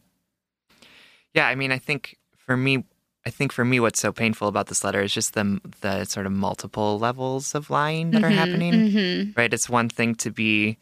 Yeah, 1.34 1.46
I 1.46 1.54
mean, 1.54 1.72
I 1.72 1.78
think 1.78 2.18
for 2.36 2.56
me, 2.56 2.84
I 3.24 3.30
think 3.30 3.52
for 3.52 3.64
me, 3.64 3.78
what's 3.78 4.00
so 4.00 4.12
painful 4.12 4.48
about 4.48 4.66
this 4.66 4.82
letter 4.82 5.00
is 5.00 5.12
just 5.14 5.34
the 5.34 5.60
the 5.80 6.04
sort 6.04 6.26
of 6.26 6.32
multiple 6.32 6.98
levels 6.98 7.54
of 7.54 7.70
lying 7.70 8.10
that 8.12 8.24
are 8.24 8.30
happening. 8.30 8.72
Mm-hmm. 8.72 9.30
Right? 9.36 9.52
It's 9.54 9.68
one 9.70 9.88
thing 9.88 10.14
to 10.16 10.30
be 10.30 10.76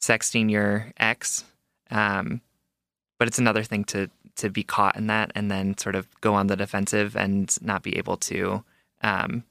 sexting 0.00 0.50
your 0.50 0.92
ex, 0.98 1.44
um, 1.90 2.40
but 3.18 3.26
it's 3.28 3.38
another 3.38 3.62
thing 3.64 3.84
to 3.84 4.10
to 4.36 4.50
be 4.50 4.62
caught 4.62 4.96
in 4.96 5.06
that 5.08 5.32
and 5.34 5.50
then 5.50 5.76
sort 5.78 5.94
of 5.96 6.06
go 6.20 6.34
on 6.34 6.46
the 6.46 6.56
defensive 6.56 7.16
and 7.16 7.56
not 7.62 7.82
be 7.82 7.96
able 7.98 8.16
to, 8.16 8.62
um, 9.02 9.42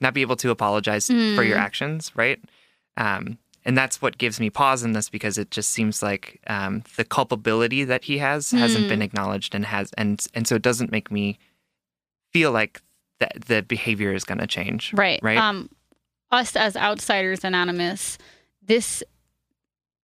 not 0.00 0.12
be 0.12 0.22
able 0.22 0.34
to 0.36 0.50
apologize 0.50 1.06
for 1.06 1.44
your 1.44 1.56
Mm. 1.58 1.60
actions. 1.60 2.12
Right? 2.16 2.40
Um, 2.96 3.38
and 3.66 3.76
that's 3.76 4.00
what 4.00 4.16
gives 4.16 4.40
me 4.40 4.48
pause 4.48 4.82
in 4.84 4.92
this 4.92 5.10
because 5.10 5.36
it 5.36 5.50
just 5.50 5.70
seems 5.72 6.02
like 6.02 6.40
um, 6.46 6.82
the 6.96 7.04
culpability 7.04 7.84
that 7.84 8.04
he 8.04 8.16
has 8.18 8.50
hasn't 8.52 8.86
Mm. 8.86 8.88
been 8.88 9.02
acknowledged 9.02 9.54
and 9.54 9.66
has 9.66 9.92
and 9.98 10.24
and 10.32 10.46
so 10.48 10.54
it 10.54 10.62
doesn't 10.62 10.90
make 10.90 11.10
me 11.10 11.38
feel 12.32 12.52
like 12.52 12.80
that 13.20 13.32
the 13.46 13.62
behavior 13.62 14.14
is 14.14 14.24
going 14.24 14.38
to 14.38 14.46
change. 14.46 14.92
Right. 14.94 15.20
Right. 15.22 15.36
Um, 15.38 15.68
us 16.30 16.54
as 16.56 16.76
outsiders, 16.76 17.44
anonymous. 17.44 18.18
This, 18.62 19.02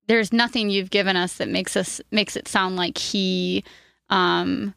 there's 0.06 0.32
nothing 0.32 0.70
you've 0.70 0.90
given 0.90 1.16
us 1.16 1.34
that 1.36 1.48
makes 1.48 1.76
us 1.76 2.00
makes 2.10 2.36
it 2.36 2.48
sound 2.48 2.76
like 2.76 2.98
he, 2.98 3.64
um, 4.10 4.74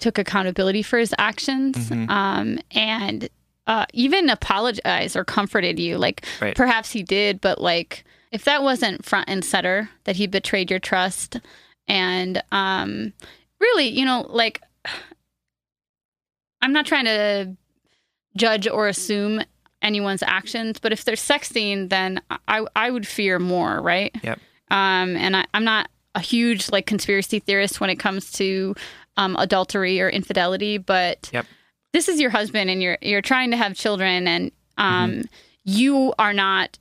took 0.00 0.18
accountability 0.18 0.82
for 0.82 0.98
his 0.98 1.14
actions, 1.18 1.76
Mhm. 1.90 2.10
um, 2.10 2.58
and 2.72 3.28
uh, 3.66 3.86
even 3.94 4.28
apologized 4.28 5.16
or 5.16 5.24
comforted 5.24 5.78
you. 5.78 5.96
Like 5.98 6.26
Right. 6.40 6.54
perhaps 6.54 6.90
he 6.92 7.02
did, 7.02 7.40
but 7.40 7.60
like 7.60 8.04
if 8.34 8.44
that 8.44 8.62
wasn't 8.62 9.04
front 9.04 9.28
and 9.28 9.44
center, 9.44 9.88
that 10.04 10.16
he 10.16 10.26
betrayed 10.26 10.70
your 10.70 10.80
trust, 10.80 11.38
and 11.86 12.42
um, 12.52 13.12
really, 13.60 13.88
you 13.88 14.04
know, 14.04 14.26
like 14.28 14.60
I'm 16.60 16.72
not 16.72 16.86
trying 16.86 17.04
to 17.04 17.56
judge 18.36 18.66
or 18.66 18.88
assume 18.88 19.42
anyone's 19.82 20.22
actions, 20.22 20.78
but 20.80 20.92
if 20.92 21.04
they're 21.04 21.14
sexting, 21.14 21.90
then 21.90 22.20
I 22.48 22.64
I 22.74 22.90
would 22.90 23.06
fear 23.06 23.38
more, 23.38 23.80
right? 23.80 24.14
Yep. 24.22 24.38
Um, 24.70 25.16
and 25.16 25.36
I, 25.36 25.44
I'm 25.54 25.64
not 25.64 25.88
a 26.14 26.20
huge 26.20 26.70
like 26.70 26.86
conspiracy 26.86 27.38
theorist 27.38 27.80
when 27.80 27.90
it 27.90 27.96
comes 27.96 28.32
to 28.32 28.74
um, 29.16 29.36
adultery 29.38 30.00
or 30.00 30.08
infidelity, 30.08 30.78
but 30.78 31.30
Yep. 31.32 31.46
this 31.92 32.08
is 32.08 32.20
your 32.20 32.30
husband, 32.30 32.70
and 32.70 32.82
you're 32.82 32.98
you're 33.02 33.22
trying 33.22 33.50
to 33.50 33.56
have 33.56 33.74
children, 33.74 34.26
and 34.26 34.50
um, 34.78 35.22
you 35.64 36.14
are 36.18 36.32
not 36.32 36.78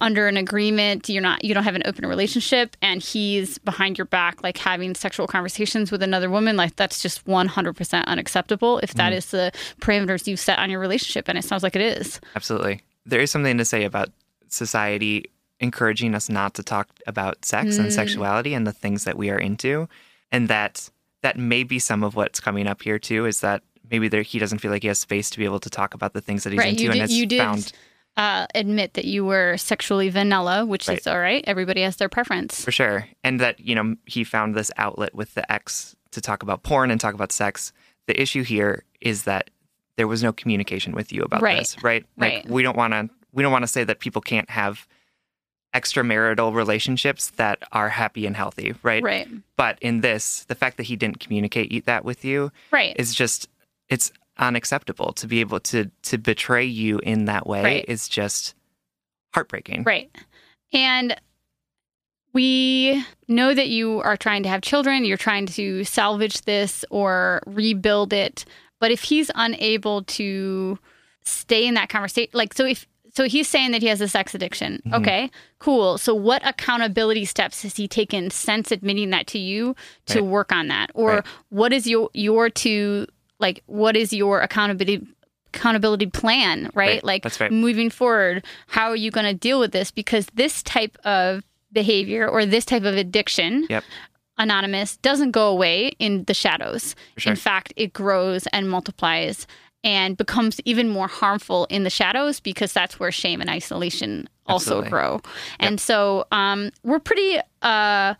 under 0.00 0.26
an 0.28 0.36
agreement 0.36 1.08
you're 1.08 1.22
not 1.22 1.44
you 1.44 1.54
don't 1.54 1.64
have 1.64 1.74
an 1.74 1.82
open 1.84 2.06
relationship 2.06 2.76
and 2.82 3.02
he's 3.02 3.58
behind 3.58 3.96
your 3.98 4.04
back 4.06 4.42
like 4.42 4.56
having 4.58 4.94
sexual 4.94 5.26
conversations 5.26 5.90
with 5.90 6.02
another 6.02 6.28
woman 6.30 6.56
like 6.56 6.76
that's 6.76 7.02
just 7.02 7.24
100% 7.26 8.04
unacceptable 8.06 8.78
if 8.78 8.94
that 8.94 9.12
is 9.12 9.26
the 9.30 9.50
parameters 9.80 10.26
you've 10.26 10.40
set 10.40 10.58
on 10.58 10.70
your 10.70 10.80
relationship 10.80 11.28
and 11.28 11.36
it 11.38 11.44
sounds 11.44 11.62
like 11.62 11.76
it 11.76 11.82
is 11.82 12.20
Absolutely. 12.36 12.80
There 13.06 13.20
is 13.20 13.30
something 13.30 13.56
to 13.58 13.64
say 13.64 13.84
about 13.84 14.10
society 14.48 15.24
encouraging 15.60 16.14
us 16.14 16.28
not 16.28 16.54
to 16.54 16.62
talk 16.62 16.88
about 17.06 17.44
sex 17.44 17.76
and 17.76 17.88
Mm. 17.88 17.92
sexuality 17.92 18.54
and 18.54 18.66
the 18.66 18.72
things 18.72 19.04
that 19.04 19.16
we 19.16 19.30
are 19.30 19.38
into. 19.38 19.88
And 20.32 20.48
that 20.48 20.90
that 21.22 21.36
may 21.38 21.64
be 21.64 21.78
some 21.78 22.02
of 22.02 22.14
what's 22.16 22.40
coming 22.40 22.66
up 22.66 22.82
here 22.82 22.98
too, 22.98 23.26
is 23.26 23.40
that 23.40 23.62
maybe 23.90 24.08
there 24.08 24.22
he 24.22 24.38
doesn't 24.38 24.58
feel 24.58 24.70
like 24.70 24.82
he 24.82 24.88
has 24.88 24.98
space 24.98 25.28
to 25.30 25.38
be 25.38 25.44
able 25.44 25.60
to 25.60 25.68
talk 25.68 25.92
about 25.92 26.14
the 26.14 26.20
things 26.20 26.44
that 26.44 26.50
he's 26.52 26.58
right 26.58 26.68
into 26.68 26.84
you 26.84 26.90
and 26.90 26.94
did, 26.94 27.00
has 27.02 27.12
you 27.12 27.26
did 27.26 27.38
found 27.38 27.72
uh, 28.16 28.46
admit 28.54 28.94
that 28.94 29.04
you 29.04 29.24
were 29.24 29.56
sexually 29.56 30.08
vanilla 30.10 30.66
which 30.66 30.88
Right. 30.88 30.98
is 30.98 31.06
all 31.06 31.18
right 31.18 31.42
everybody 31.46 31.80
has 31.82 31.96
their 31.96 32.08
preference 32.08 32.62
for 32.64 32.72
sure. 32.72 33.06
And 33.24 33.40
that, 33.40 33.60
you 33.60 33.74
know, 33.74 33.96
he 34.06 34.24
found 34.24 34.54
this 34.54 34.70
outlet 34.76 35.14
with 35.14 35.34
the 35.34 35.50
ex 35.50 35.94
to 36.10 36.20
talk 36.20 36.42
about 36.42 36.62
porn 36.62 36.90
and 36.90 37.00
talk 37.00 37.14
about 37.14 37.30
sex. 37.32 37.72
The 38.06 38.20
issue 38.20 38.42
here 38.42 38.82
is 39.00 39.22
that 39.24 39.50
there 39.96 40.08
was 40.08 40.22
no 40.22 40.32
communication 40.32 40.92
with 40.92 41.12
you 41.12 41.22
about 41.22 41.40
Right. 41.42 41.58
this, 41.60 41.76
right? 41.82 42.04
Like 42.16 42.32
Right. 42.32 42.48
we 42.48 42.62
don't 42.62 42.76
want 42.76 42.92
to 42.94 43.08
we 43.32 43.42
don't 43.42 43.52
want 43.52 43.62
to 43.62 43.68
say 43.68 43.84
that 43.84 44.00
people 44.00 44.20
can't 44.20 44.50
have 44.50 44.86
extramarital 45.74 46.52
relationships 46.54 47.30
that 47.36 47.62
are 47.70 47.88
happy 47.90 48.26
and 48.26 48.36
healthy, 48.36 48.74
right? 48.82 49.02
right 49.02 49.28
But 49.56 49.78
in 49.80 50.00
this, 50.00 50.44
the 50.48 50.54
fact 50.56 50.76
that 50.78 50.84
he 50.84 50.96
didn't 50.96 51.20
communicate 51.20 51.86
that 51.86 52.04
with 52.04 52.24
you 52.24 52.50
right 52.72 52.94
is 52.98 53.14
just 53.14 53.48
it's 53.88 54.10
unacceptable 54.38 55.12
to 55.14 55.26
be 55.26 55.40
able 55.40 55.60
to 55.60 55.90
to 56.02 56.18
betray 56.18 56.64
you 56.64 56.98
in 57.00 57.26
that 57.26 57.46
way 57.46 57.62
Right. 57.62 57.84
is 57.88 58.08
just 58.08 58.54
heartbreaking. 59.34 59.82
Right. 59.84 60.10
And 60.72 61.16
we 62.32 63.04
know 63.28 63.54
that 63.54 63.68
you 63.68 64.00
are 64.00 64.16
trying 64.16 64.42
to 64.44 64.48
have 64.48 64.62
children, 64.62 65.04
you're 65.04 65.16
trying 65.16 65.46
to 65.46 65.84
salvage 65.84 66.42
this 66.42 66.84
or 66.90 67.42
rebuild 67.46 68.12
it. 68.12 68.44
But 68.78 68.92
if 68.92 69.02
he's 69.02 69.30
unable 69.34 70.04
to 70.04 70.78
stay 71.24 71.66
in 71.66 71.74
that 71.74 71.88
conversation, 71.88 72.30
like, 72.32 72.54
so 72.54 72.64
if, 72.64 72.86
so 73.12 73.24
he's 73.24 73.48
saying 73.48 73.72
that 73.72 73.82
he 73.82 73.88
has 73.88 74.00
a 74.00 74.06
sex 74.08 74.34
addiction. 74.34 74.80
Mm-hmm. 74.86 74.94
Okay, 75.02 75.30
cool. 75.58 75.98
So 75.98 76.14
what 76.14 76.46
accountability 76.46 77.24
steps 77.24 77.62
has 77.62 77.76
he 77.76 77.88
taken 77.88 78.30
since 78.30 78.70
admitting 78.70 79.10
that 79.10 79.26
to 79.28 79.38
you 79.38 79.74
to 80.06 80.20
Right. 80.20 80.24
work 80.30 80.52
on 80.52 80.68
that? 80.68 80.90
Or 80.94 81.08
Right. 81.16 81.24
what 81.48 81.72
is 81.72 81.86
your 81.88 82.10
your 82.14 82.48
to 82.48 83.06
like 83.40 83.62
what 83.66 83.96
is 83.96 84.12
your 84.12 84.40
accountability 84.40 85.06
accountability 85.52 86.06
plan, 86.06 86.64
right? 86.74 86.74
Right. 86.74 87.04
Like 87.04 87.22
That's 87.24 87.40
right. 87.40 87.50
moving 87.50 87.90
forward, 87.90 88.44
how 88.68 88.88
are 88.90 88.96
you 88.96 89.10
going 89.10 89.26
to 89.26 89.34
deal 89.34 89.58
with 89.58 89.72
this? 89.72 89.90
Because 89.90 90.26
this 90.34 90.62
type 90.62 90.96
of 91.04 91.42
behavior 91.72 92.28
or 92.28 92.46
this 92.46 92.64
type 92.64 92.84
of 92.84 92.94
addiction, 92.96 93.66
Yep. 93.68 93.82
anonymous, 94.38 94.96
doesn't 94.98 95.32
go 95.32 95.48
away 95.48 95.88
in 95.98 96.22
the 96.24 96.34
shadows. 96.34 96.94
Sure. 97.16 97.32
In 97.32 97.36
fact, 97.36 97.72
it 97.76 97.92
grows 97.92 98.46
and 98.52 98.70
multiplies 98.70 99.46
and 99.82 100.16
becomes 100.16 100.60
even 100.64 100.88
more 100.88 101.08
harmful 101.08 101.64
in 101.70 101.82
the 101.84 101.90
shadows 101.90 102.38
because 102.38 102.72
that's 102.72 103.00
where 103.00 103.10
shame 103.10 103.40
and 103.40 103.50
isolation 103.50 104.28
also 104.46 104.82
Absolutely. 104.82 104.90
grow. 104.90 105.20
And 105.58 105.80
so 105.80 106.26
um, 106.30 106.70
we're 106.84 107.00
pretty. 107.00 107.40
Uh, 107.62 108.14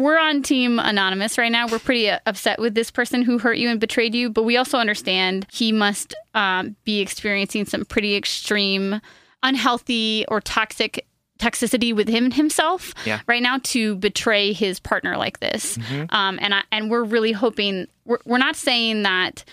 we're 0.00 0.18
on 0.18 0.42
team 0.42 0.78
anonymous 0.78 1.38
right 1.38 1.52
now. 1.52 1.66
We're 1.68 1.78
pretty 1.78 2.08
uh, 2.10 2.18
upset 2.26 2.58
with 2.58 2.74
this 2.74 2.90
person 2.90 3.22
who 3.22 3.38
hurt 3.38 3.58
you 3.58 3.68
and 3.68 3.78
betrayed 3.78 4.14
you, 4.14 4.30
but 4.30 4.42
we 4.42 4.56
also 4.56 4.78
understand 4.78 5.46
he 5.52 5.72
must 5.72 6.14
um, 6.34 6.76
be 6.84 7.00
experiencing 7.00 7.66
some 7.66 7.84
pretty 7.84 8.16
extreme, 8.16 9.00
unhealthy 9.42 10.24
or 10.28 10.40
toxic 10.40 11.06
toxicity 11.38 11.94
with 11.96 12.06
him 12.06 12.30
himself 12.30 12.92
Yeah. 13.06 13.20
right 13.26 13.42
now 13.42 13.58
to 13.62 13.94
betray 13.96 14.52
his 14.52 14.78
partner 14.78 15.16
like 15.16 15.40
this. 15.40 15.78
Mm-hmm. 15.78 16.14
Um, 16.14 16.38
and 16.42 16.54
I, 16.54 16.62
and 16.70 16.90
we're 16.90 17.02
really 17.02 17.32
hoping 17.32 17.86
we're, 18.04 18.18
we're 18.26 18.36
not 18.38 18.56
saying 18.56 19.04
that 19.04 19.44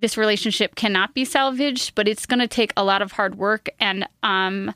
this 0.00 0.16
relationship 0.16 0.74
cannot 0.74 1.14
be 1.14 1.24
salvaged, 1.24 1.94
but 1.94 2.08
it's 2.08 2.26
going 2.26 2.40
to 2.40 2.48
take 2.48 2.72
a 2.76 2.82
lot 2.84 3.00
of 3.00 3.12
hard 3.12 3.36
work 3.36 3.68
and 3.78 4.06
um, 4.24 4.74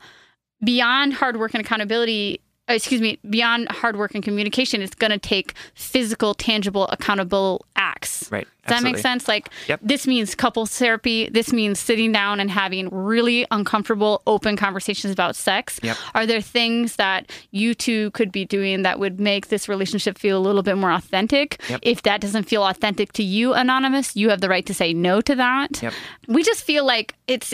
beyond 0.65 1.13
hard 1.15 1.39
work 1.39 1.55
and 1.55 1.65
accountability 1.65 2.41
Uh, 2.71 2.75
excuse 2.75 3.01
me 3.01 3.19
beyond 3.29 3.69
hard 3.71 3.97
work 3.97 4.15
and 4.15 4.23
communication 4.23 4.81
it's 4.81 4.95
going 4.95 5.11
to 5.11 5.19
take 5.19 5.55
physical 5.75 6.35
tangible 6.35 6.87
accountable 6.89 7.67
acts 7.75 8.29
Right. 8.31 8.47
does 8.67 8.77
that 8.79 8.83
make 8.85 8.99
sense 8.99 9.27
like 9.27 9.49
Yep. 9.67 9.81
this 9.83 10.07
means 10.07 10.35
couples 10.37 10.71
therapy 10.79 11.29
this 11.31 11.53
means 11.53 11.81
sitting 11.81 12.13
down 12.13 12.39
and 12.39 12.49
having 12.51 12.89
really 12.91 13.45
uncomfortable 13.51 14.23
open 14.27 14.57
conversations 14.57 15.13
about 15.13 15.35
sex 15.35 15.81
Yep. 15.83 15.97
are 16.15 16.27
there 16.27 16.41
things 16.41 16.97
that 16.97 17.31
you 17.51 17.75
two 17.75 18.11
could 18.13 18.31
be 18.31 18.45
doing 18.45 18.83
that 18.83 19.01
would 19.01 19.19
make 19.19 19.49
this 19.49 19.69
relationship 19.69 20.17
feel 20.19 20.39
a 20.39 20.45
little 20.47 20.63
bit 20.63 20.77
more 20.77 20.93
authentic 20.93 21.61
Yep. 21.69 21.81
if 21.83 22.03
that 22.03 22.21
doesn't 22.21 22.45
feel 22.45 22.63
authentic 22.65 23.13
to 23.15 23.25
you 23.25 23.53
anonymous 23.55 24.15
you 24.15 24.29
have 24.31 24.41
the 24.41 24.49
right 24.49 24.67
to 24.67 24.75
say 24.75 24.93
no 24.93 25.21
to 25.23 25.35
that 25.35 25.83
Yep. 25.83 25.93
we 26.29 26.43
just 26.45 26.63
feel 26.63 26.85
like 26.87 27.15
it's 27.27 27.53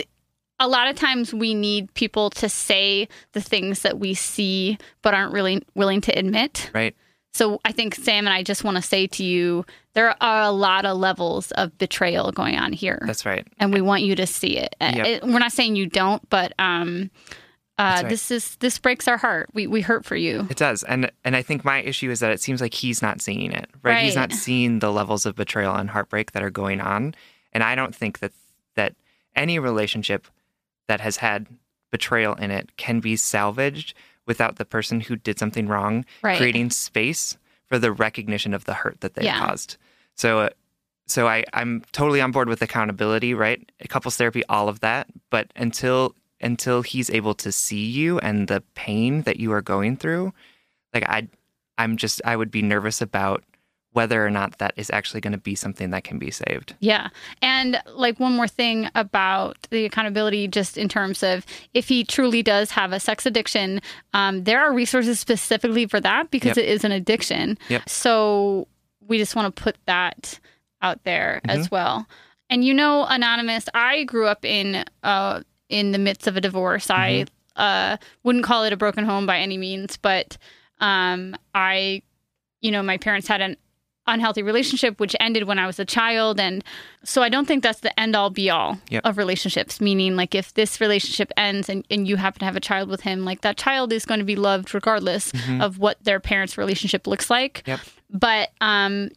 a 0.59 0.67
lot 0.67 0.87
of 0.87 0.95
times 0.95 1.33
we 1.33 1.53
need 1.53 1.93
people 1.93 2.29
to 2.31 2.49
say 2.49 3.07
the 3.33 3.41
things 3.41 3.81
that 3.81 3.99
we 3.99 4.13
see 4.13 4.77
but 5.01 5.13
aren't 5.13 5.33
really 5.33 5.61
willing 5.75 6.01
to 6.01 6.17
admit. 6.17 6.69
Right. 6.73 6.95
So 7.33 7.59
I 7.63 7.71
think 7.71 7.93
Sam 7.93 8.25
and 8.25 8.33
I 8.33 8.41
just 8.41 8.63
want 8.63 8.77
to 8.77 8.81
say 8.81 9.05
to 9.07 9.23
you 9.23 9.65
there 9.93 10.15
are 10.23 10.41
a 10.41 10.51
lot 10.51 10.85
of 10.85 10.97
levels 10.97 11.51
of 11.51 11.77
betrayal 11.77 12.31
going 12.31 12.55
on 12.55 12.73
here. 12.73 13.03
That's 13.05 13.25
right. 13.25 13.45
and 13.59 13.71
we 13.71 13.81
want 13.81 14.01
you 14.03 14.15
to 14.15 14.25
see 14.25 14.57
it. 14.57 14.75
Uh, 14.81 14.93
Yep. 14.95 15.05
it- 15.05 15.23
We're 15.23 15.37
not 15.39 15.51
saying 15.51 15.75
you 15.75 15.85
don't, 15.85 16.27
but 16.29 16.53
um 16.57 17.11
uh, 17.79 17.99
right. 18.01 18.09
this 18.09 18.31
is 18.31 18.55
this 18.55 18.79
breaks 18.79 19.07
our 19.07 19.17
heart. 19.17 19.49
We 19.53 19.67
we 19.67 19.81
hurt 19.81 20.03
for 20.03 20.15
you. 20.15 20.47
It 20.49 20.57
does. 20.57 20.81
And 20.81 21.11
and 21.23 21.35
I 21.35 21.43
think 21.43 21.63
my 21.63 21.79
issue 21.83 22.09
is 22.09 22.21
that 22.21 22.31
it 22.31 22.41
seems 22.41 22.59
like 22.59 22.73
he's 22.73 23.03
not 23.03 23.21
seeing 23.21 23.51
it. 23.51 23.69
Right? 23.83 24.03
He's 24.03 24.15
not 24.15 24.31
seeing 24.33 24.79
the 24.79 24.91
levels 24.91 25.27
of 25.27 25.35
betrayal 25.35 25.75
and 25.75 25.91
heartbreak 25.91 26.31
that 26.31 26.41
are 26.41 26.49
going 26.49 26.81
on. 26.81 27.13
And 27.53 27.63
I 27.63 27.75
don't 27.75 27.93
think 27.93 28.17
that 28.19 28.31
that 28.73 28.95
any 29.35 29.59
relationship 29.59 30.25
that 30.87 30.99
has 31.01 31.17
had 31.17 31.47
betrayal 31.91 32.33
in 32.35 32.51
it 32.51 32.75
can 32.77 32.99
be 32.99 33.15
salvaged 33.15 33.93
without 34.25 34.57
the 34.57 34.65
person 34.65 34.99
who 35.01 35.15
did 35.15 35.39
something 35.39 35.67
wrong 35.67 36.05
Right. 36.21 36.37
creating 36.37 36.69
space 36.71 37.37
for 37.65 37.79
the 37.79 37.91
recognition 37.91 38.53
of 38.53 38.65
the 38.65 38.73
hurt 38.73 39.01
that 39.01 39.13
they 39.13 39.23
Yeah. 39.25 39.39
caused. 39.39 39.77
So 40.15 40.39
uh, 40.41 40.49
so 41.09 41.25
I, 41.27 41.45
I'm 41.53 41.83
totally 41.93 42.19
on 42.19 42.31
board 42.33 42.49
with 42.49 42.61
accountability, 42.61 43.33
right? 43.33 43.71
Couples 43.87 44.17
therapy, 44.17 44.43
all 44.49 44.67
of 44.67 44.81
that. 44.81 45.07
But 45.29 45.51
until 45.55 46.13
until 46.41 46.81
he's 46.81 47.09
able 47.09 47.33
to 47.35 47.51
see 47.51 47.85
you 47.85 48.19
and 48.19 48.47
the 48.49 48.61
pain 48.75 49.21
that 49.23 49.39
you 49.39 49.51
are 49.53 49.61
going 49.61 49.95
through, 49.97 50.33
like 50.93 51.07
I 51.07 51.29
I'm 51.77 51.95
just 51.95 52.21
I 52.25 52.35
would 52.35 52.51
be 52.51 52.61
nervous 52.61 53.01
about 53.01 53.43
whether 53.97 54.19
or 54.25 54.29
not 54.29 54.57
that 54.59 54.73
is 54.77 54.89
actually 54.97 55.21
going 55.21 55.33
to 55.39 55.43
be 55.51 55.55
something 55.55 55.89
that 55.91 56.03
can 56.03 56.17
be 56.19 56.31
saved. 56.31 56.75
Yeah. 56.79 57.07
And 57.41 57.81
like 58.05 58.19
one 58.19 58.33
more 58.39 58.47
thing 58.47 58.89
about 58.95 59.57
the 59.71 59.85
accountability, 59.85 60.47
just 60.47 60.77
in 60.77 60.87
terms 60.87 61.23
of 61.23 61.45
if 61.73 61.87
he 61.89 62.03
truly 62.03 62.41
does 62.43 62.71
have 62.71 62.91
a 62.93 62.99
sex 62.99 63.25
addiction, 63.25 63.81
um, 64.13 64.43
there 64.43 64.59
are 64.61 64.71
resources 64.73 65.19
specifically 65.19 65.85
for 65.87 65.99
that 66.01 66.29
because 66.31 66.57
Yep. 66.57 66.65
it 66.65 66.69
is 66.69 66.83
an 66.83 66.91
addiction. 66.91 67.57
Yep. 67.69 67.89
So 67.89 68.67
we 69.07 69.17
just 69.17 69.35
want 69.35 69.55
to 69.55 69.63
put 69.63 69.75
that 69.85 70.39
out 70.81 71.03
there 71.03 71.41
Mm-hmm. 71.47 71.59
as 71.59 71.71
well. 71.71 72.05
And 72.49 72.63
you 72.63 72.73
know, 72.73 73.05
Anonymous, 73.09 73.65
I 73.73 74.03
grew 74.05 74.27
up 74.27 74.45
in 74.45 74.85
uh, 75.03 75.41
in 75.69 75.91
the 75.91 75.99
midst 75.99 76.27
of 76.27 76.37
a 76.37 76.41
divorce. 76.41 76.89
I 76.89 77.09
Mm-hmm. 77.25 77.61
uh, 77.61 77.97
wouldn't 78.23 78.45
call 78.45 78.63
it 78.63 78.73
a 78.73 78.77
broken 78.77 79.03
home 79.05 79.25
by 79.25 79.39
any 79.39 79.57
means, 79.57 79.97
but 79.97 80.37
um, 80.79 81.35
I, 81.55 82.03
you 82.61 82.71
know, 82.71 82.83
my 82.83 82.97
parents 82.97 83.27
had 83.27 83.41
an 83.41 83.57
unhealthy 84.07 84.41
relationship 84.43 84.99
which 84.99 85.15
ended 85.19 85.43
when 85.43 85.59
I 85.59 85.67
was 85.67 85.79
a 85.79 85.85
child 85.85 86.39
and 86.39 86.63
so 87.03 87.21
I 87.21 87.29
don't 87.29 87.47
think 87.47 87.63
that's 87.63 87.81
the 87.81 87.97
end 87.99 88.15
all 88.15 88.29
be 88.29 88.49
all 88.49 88.77
Yep. 88.89 89.05
of 89.05 89.17
relationships 89.17 89.79
meaning 89.81 90.15
like 90.15 90.33
if 90.35 90.53
this 90.53 90.79
relationship 90.81 91.31
ends 91.37 91.69
and, 91.69 91.85
and 91.91 92.07
you 92.07 92.15
happen 92.17 92.39
to 92.39 92.45
have 92.45 92.55
a 92.55 92.59
child 92.61 92.89
with 92.89 93.01
him 93.01 93.25
like 93.25 93.41
that 93.41 93.57
child 93.57 93.91
is 93.93 94.05
going 94.05 94.19
to 94.19 94.25
be 94.25 94.35
loved 94.35 94.73
regardless 94.73 95.31
of 95.59 95.77
what 95.79 95.97
their 96.03 96.19
parents 96.19 96.57
relationship 96.57 97.07
looks 97.07 97.29
like 97.29 97.63
Yep. 97.67 97.79
but 98.09 98.49
um 98.61 99.09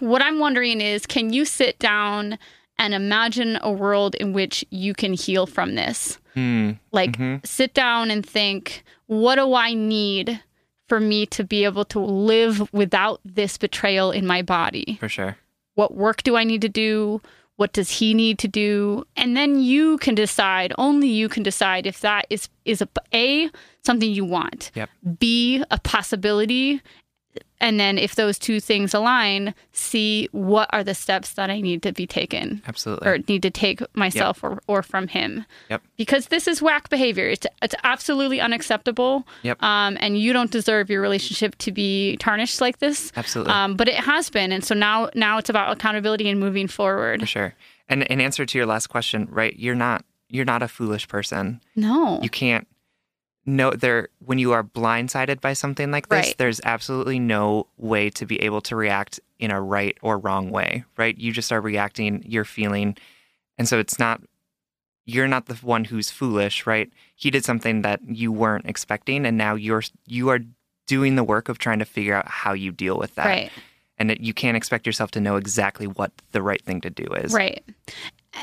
what 0.00 0.22
I'm 0.22 0.38
wondering 0.38 0.80
is 0.80 1.04
can 1.06 1.32
you 1.32 1.44
sit 1.44 1.78
down 1.78 2.38
and 2.78 2.94
imagine 2.94 3.58
a 3.62 3.70
world 3.72 4.14
in 4.16 4.32
which 4.32 4.64
you 4.70 4.94
can 4.94 5.12
heal 5.14 5.46
from 5.46 5.74
this 5.74 6.18
Hmm. 6.34 6.72
like 6.90 7.16
sit 7.44 7.74
down 7.74 8.10
and 8.10 8.26
think 8.26 8.82
what 9.06 9.36
do 9.36 9.54
i 9.54 9.72
need 9.72 10.40
for 10.88 11.00
me 11.00 11.26
to 11.26 11.44
be 11.44 11.64
able 11.64 11.84
to 11.86 11.98
live 11.98 12.72
without 12.72 13.20
this 13.24 13.56
betrayal 13.58 14.10
in 14.10 14.26
my 14.26 14.42
body 14.42 14.96
For 15.00 15.08
sure. 15.08 15.36
what 15.74 15.94
work 15.94 16.22
do 16.22 16.36
i 16.36 16.44
need 16.44 16.60
to 16.62 16.68
do 16.68 17.20
what 17.56 17.72
does 17.72 17.88
he 17.98 18.14
need 18.14 18.38
to 18.40 18.48
do 18.48 19.04
and 19.16 19.36
then 19.36 19.60
you 19.60 19.96
can 19.98 20.14
decide 20.14 20.72
only 20.76 21.08
you 21.08 21.28
can 21.28 21.42
decide 21.42 21.86
if 21.86 22.00
that 22.00 22.26
is 22.30 22.48
is 22.64 22.82
a, 22.82 22.88
a 23.14 23.50
something 23.84 24.10
you 24.10 24.24
want 24.24 24.70
Yep. 24.74 24.90
b 25.18 25.62
a 25.70 25.78
possibility 25.80 26.80
and 27.60 27.78
then 27.80 27.98
if 27.98 28.14
those 28.14 28.38
two 28.38 28.60
things 28.60 28.92
align 28.94 29.54
see 29.72 30.28
what 30.32 30.68
are 30.72 30.84
the 30.84 30.94
steps 30.94 31.34
that 31.34 31.50
i 31.50 31.60
need 31.60 31.82
to 31.82 31.92
be 31.92 32.06
taken 32.06 32.62
Absolutely. 32.66 33.08
or 33.08 33.18
need 33.28 33.42
to 33.42 33.50
take 33.50 33.80
myself 33.96 34.42
or, 34.44 34.60
or 34.66 34.82
from 34.82 35.08
him 35.08 35.44
Yep. 35.70 35.82
because 35.96 36.26
this 36.26 36.46
is 36.48 36.60
whack 36.60 36.88
behavior 36.90 37.28
it's, 37.28 37.46
it's 37.62 37.74
absolutely 37.84 38.40
unacceptable 38.40 39.26
Yep. 39.42 39.62
um, 39.62 39.96
and 40.00 40.18
you 40.18 40.32
don't 40.32 40.50
deserve 40.50 40.90
your 40.90 41.00
relationship 41.00 41.56
to 41.58 41.72
be 41.72 42.16
tarnished 42.18 42.60
like 42.60 42.78
this 42.78 43.12
Absolutely. 43.16 43.52
um, 43.52 43.76
but 43.76 43.88
it 43.88 43.94
has 43.96 44.30
been 44.30 44.52
and 44.52 44.64
so 44.64 44.74
now 44.74 45.08
now 45.14 45.38
it's 45.38 45.48
about 45.50 45.72
accountability 45.72 46.28
and 46.28 46.38
moving 46.40 46.68
forward 46.68 47.20
For 47.20 47.26
sure. 47.26 47.54
And 47.88 48.02
in 48.04 48.18
answer 48.20 48.46
to 48.46 48.58
your 48.58 48.66
last 48.66 48.86
question, 48.86 49.28
right, 49.30 49.54
you're 49.58 49.74
not 49.74 50.04
you're 50.30 50.46
not 50.46 50.62
a 50.62 50.68
foolish 50.68 51.06
person. 51.06 51.60
no 51.76 52.18
You 52.22 52.30
can't 52.30 52.66
know 53.46 53.70
there 53.70 54.08
when 54.24 54.38
you 54.38 54.52
are 54.52 54.62
blindsided 54.64 55.40
by 55.40 55.52
something 55.52 55.90
like 55.90 56.08
this, 56.08 56.26
Right. 56.28 56.34
there's 56.38 56.60
absolutely 56.64 57.18
no 57.18 57.66
way 57.76 58.10
to 58.10 58.24
be 58.26 58.40
able 58.42 58.60
to 58.62 58.76
react 58.76 59.20
in 59.38 59.50
a 59.50 59.60
right 59.60 59.96
or 60.02 60.18
wrong 60.18 60.50
way, 60.50 60.84
right? 60.96 61.16
You 61.18 61.32
just 61.32 61.52
are 61.52 61.60
reacting, 61.60 62.22
you're 62.26 62.44
feeling. 62.44 62.96
And 63.58 63.68
so 63.68 63.78
it's 63.78 63.98
not 63.98 64.20
you're 65.06 65.28
not 65.28 65.46
the 65.46 65.54
one 65.56 65.84
who's 65.84 66.10
foolish, 66.10 66.66
right? 66.66 66.90
He 67.14 67.30
did 67.30 67.44
something 67.44 67.82
that 67.82 68.00
you 68.08 68.32
weren't 68.32 68.64
expecting 68.66 69.26
and 69.26 69.36
now 69.36 69.54
you're 69.54 69.82
you 70.06 70.30
are 70.30 70.40
doing 70.86 71.14
the 71.16 71.24
work 71.24 71.48
of 71.48 71.58
trying 71.58 71.78
to 71.80 71.84
figure 71.84 72.14
out 72.14 72.28
how 72.28 72.52
you 72.54 72.72
deal 72.72 72.98
with 72.98 73.14
that. 73.16 73.26
right 73.26 73.50
And 73.98 74.08
that 74.10 74.20
you 74.20 74.32
can't 74.34 74.56
expect 74.56 74.86
yourself 74.86 75.10
to 75.12 75.20
know 75.20 75.36
exactly 75.36 75.86
what 75.86 76.10
the 76.32 76.42
right 76.42 76.62
thing 76.64 76.80
to 76.82 76.90
do 76.90 77.04
is. 77.14 77.32
right 77.32 77.62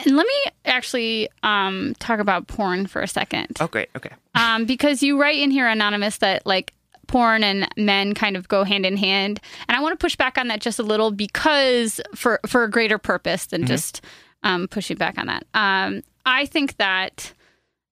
and 0.06 0.16
let 0.16 0.26
me 0.26 0.44
actually 0.66 1.30
um, 1.44 1.94
talk 2.00 2.20
about 2.20 2.48
porn 2.48 2.88
for 2.88 3.02
a 3.02 3.08
second 3.08 3.58
Oh, 3.60 3.68
great. 3.68 3.90
Okay. 3.96 4.12
um, 4.36 4.66
because 4.66 5.02
you 5.04 5.20
write 5.20 5.40
in 5.40 5.52
here 5.52 5.68
anonymous 5.68 6.18
that 6.18 6.46
like 6.46 6.74
porn 7.08 7.44
and 7.44 7.68
men 7.78 8.14
kind 8.14 8.38
of 8.38 8.48
go 8.48 8.64
hand 8.64 8.86
in 8.86 8.96
hand 8.96 9.42
and 9.68 9.76
i 9.76 9.82
want 9.82 9.92
to 9.92 10.02
push 10.02 10.16
back 10.16 10.38
on 10.38 10.48
that 10.48 10.62
just 10.62 10.80
a 10.80 10.84
little 10.84 11.12
because 11.12 12.00
for 12.16 12.40
for 12.48 12.64
a 12.64 12.70
greater 12.70 12.98
purpose 12.98 13.48
than 13.48 13.66
just 13.66 14.02
um, 14.44 14.68
pushing 14.70 14.98
back 14.98 15.18
on 15.20 15.28
that. 15.28 15.46
Um, 15.54 16.02
I 16.26 16.46
think 16.48 16.78
that 16.78 17.34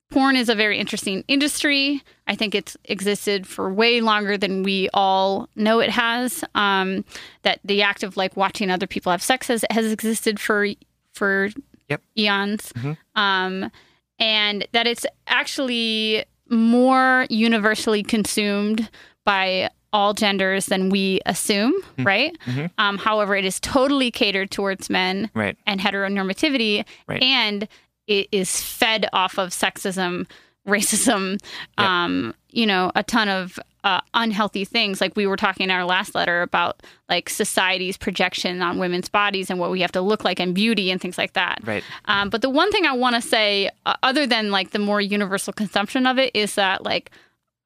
porn 0.10 0.36
is 0.36 0.50
a 0.50 0.56
very 0.56 0.80
interesting 0.80 1.24
industry. 1.28 2.02
I 2.26 2.34
think 2.36 2.56
it's 2.56 2.76
existed 2.86 3.46
for 3.46 3.72
way 3.72 4.02
longer 4.02 4.36
than 4.36 4.64
we 4.64 4.90
all 4.92 5.48
know 5.56 5.80
it 5.80 5.92
has. 5.92 6.44
Um, 6.56 7.06
that 7.44 7.60
the 7.64 7.84
act 7.84 8.02
of 8.02 8.18
like 8.18 8.36
watching 8.36 8.72
other 8.72 8.88
people 8.88 9.12
have 9.12 9.22
sex 9.22 9.48
has, 9.50 9.64
has 9.70 9.92
existed 9.92 10.40
for 10.40 10.68
for 11.14 11.50
Yep. 11.90 12.02
eons, 12.18 12.72
Mhm. 12.74 12.98
um, 13.16 13.72
and 14.20 14.68
that 14.74 14.88
it's 14.88 15.06
actually 15.28 16.26
more 16.50 17.26
universally 17.30 18.04
consumed 18.04 18.90
by 19.26 19.70
all 19.92 20.14
genders 20.14 20.68
than 20.68 20.90
we 20.90 21.20
assume, 21.26 21.74
right? 22.00 22.38
Mhm. 22.46 22.70
Um, 22.78 22.98
however, 23.00 23.36
it 23.36 23.44
is 23.46 23.60
totally 23.60 24.12
catered 24.12 24.52
towards 24.52 24.90
men 24.90 25.30
Right. 25.34 25.58
and 25.66 25.80
heteronormativity, 25.82 26.86
Right. 27.08 27.22
and 27.24 27.68
it 28.08 28.28
is 28.32 28.62
fed 28.62 29.08
off 29.14 29.38
of 29.40 29.50
sexism, 29.50 30.28
racism, 30.68 31.40
Yep. 31.80 31.88
um, 31.88 32.34
you 32.52 32.66
know, 32.68 32.92
a 32.96 33.02
ton 33.04 33.30
of 33.30 33.60
uh, 33.84 34.02
unhealthy 34.14 34.66
things. 34.66 35.00
Like 35.02 35.16
we 35.16 35.26
were 35.28 35.38
talking 35.38 35.64
in 35.66 35.72
our 35.72 35.86
last 35.86 36.14
letter 36.16 36.42
about 36.42 36.82
like 37.08 37.30
society's 37.30 37.98
projection 37.98 38.62
on 38.62 38.78
women's 38.78 39.08
bodies 39.10 39.50
and 39.50 39.60
what 39.60 39.72
we 39.72 39.82
have 39.82 39.92
to 39.94 40.02
look 40.02 40.24
like 40.26 40.40
and 40.40 40.54
beauty 40.54 40.92
and 40.92 41.00
things 41.00 41.18
like 41.18 41.34
that. 41.34 41.60
Right. 41.64 41.84
Um, 42.06 42.30
but 42.30 42.42
the 42.42 42.50
one 42.50 42.72
thing 42.72 42.86
I 42.86 42.94
want 42.94 43.16
to 43.16 43.22
say, 43.22 43.70
uh, 43.86 43.96
other 44.04 44.28
than 44.28 44.52
like 44.52 44.72
the 44.72 44.80
more 44.80 45.00
universal 45.00 45.54
consumption 45.54 46.06
of 46.06 46.18
it, 46.20 46.36
is 46.36 46.56
that 46.56 46.84
like 46.84 47.12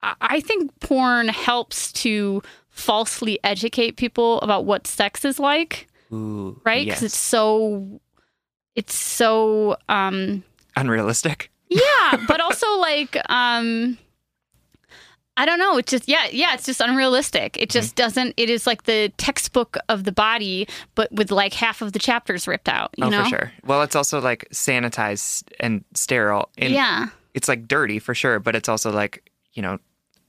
I- 0.04 0.16
I 0.22 0.40
think 0.42 0.72
porn 0.82 1.30
helps 1.30 1.92
to 1.94 2.44
falsely 2.70 3.40
educate 3.44 3.98
people 3.98 4.40
about 4.42 4.66
what 4.66 4.86
sex 4.88 5.24
is 5.26 5.40
like, 5.40 5.88
Ooh. 6.12 6.60
right? 6.66 6.86
Because 6.86 7.02
Yes. 7.04 7.12
it's 7.14 7.18
so, 7.18 8.02
it's 8.76 8.96
so, 8.96 9.78
um, 9.90 10.44
unrealistic. 10.76 11.50
yeah, 11.70 12.18
but 12.28 12.42
also 12.42 12.68
like, 12.78 13.16
um, 13.30 13.98
I 15.36 15.46
don't 15.46 15.58
know. 15.58 15.78
It's 15.78 15.92
just 15.92 16.08
yeah, 16.08 16.28
yeah. 16.32 16.54
It's 16.54 16.66
just 16.66 16.80
unrealistic. 16.80 17.58
It 17.60 17.70
just 17.70 17.96
mm-hmm. 17.96 18.04
doesn't. 18.04 18.34
It 18.38 18.50
is 18.50 18.68
like 18.68 18.84
the 18.84 19.12
textbook 19.18 19.78
of 19.90 20.04
the 20.04 20.12
body, 20.12 20.68
but 20.96 21.12
with 21.12 21.32
like 21.32 21.54
half 21.54 21.82
of 21.82 21.94
the 21.94 22.00
chapters 22.00 22.48
ripped 22.48 22.70
out. 22.70 22.92
You 22.98 23.06
oh, 23.06 23.10
know? 23.10 23.24
for 23.24 23.30
sure. 23.30 23.52
Well, 23.66 23.82
it's 23.82 23.96
also 23.96 24.22
like 24.22 24.48
sanitized 24.52 25.44
and 25.60 25.84
sterile. 25.94 26.50
And 26.58 26.74
Yeah. 26.74 27.08
It's 27.34 27.48
like 27.48 27.68
dirty 27.68 27.98
for 27.98 28.14
sure, 28.14 28.40
but 28.40 28.56
it's 28.56 28.70
also 28.70 28.92
like, 28.92 29.32
you 29.54 29.64
know, 29.64 29.80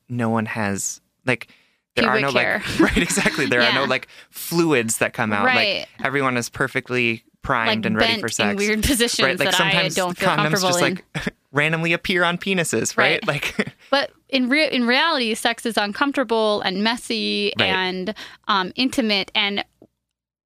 no 0.09 0.31
one 0.31 0.47
has 0.47 1.03
like 1.27 1.49
there 1.97 2.09
are 2.09 2.21
no 2.21 2.31
hair. 2.31 2.63
like 2.65 2.81
right 2.81 2.97
exactly. 2.97 3.47
There 3.47 3.61
are 3.61 3.75
no 3.75 3.85
like 3.89 4.09
fluids 4.31 4.99
that 4.99 5.13
come 5.13 5.33
out. 5.33 5.45
Right. 5.45 5.81
Like 5.81 5.89
everyone 6.03 6.39
is 6.39 6.49
perfectly 6.49 7.25
primed 7.43 7.85
Like 7.85 7.87
and 7.87 7.97
ready 7.97 8.21
for 8.21 8.29
sex. 8.29 8.53
in 8.53 8.57
weird 8.57 8.83
positions 8.85 9.25
right? 9.25 9.39
Like 9.39 9.51
that 9.51 9.61
I 9.61 9.89
don't 9.89 10.17
feel 10.17 10.29
condoms 10.29 10.37
comfortable 10.37 10.69
just 10.69 10.83
in. 10.83 10.95
like 10.95 11.35
randomly 11.55 11.93
appear 11.95 12.23
on 12.25 12.37
penises, 12.37 12.97
right? 12.99 13.21
Right. 13.27 13.27
Like 13.27 13.75
But 13.91 14.11
in 14.29 14.49
real 14.51 14.69
in 14.69 14.87
reality, 14.87 15.35
sex 15.35 15.65
is 15.65 15.77
uncomfortable 15.79 16.61
and 16.61 16.83
messy 16.85 17.53
Right. 17.59 17.67
and 17.69 18.15
um, 18.49 18.73
intimate 18.77 19.31
and 19.35 19.65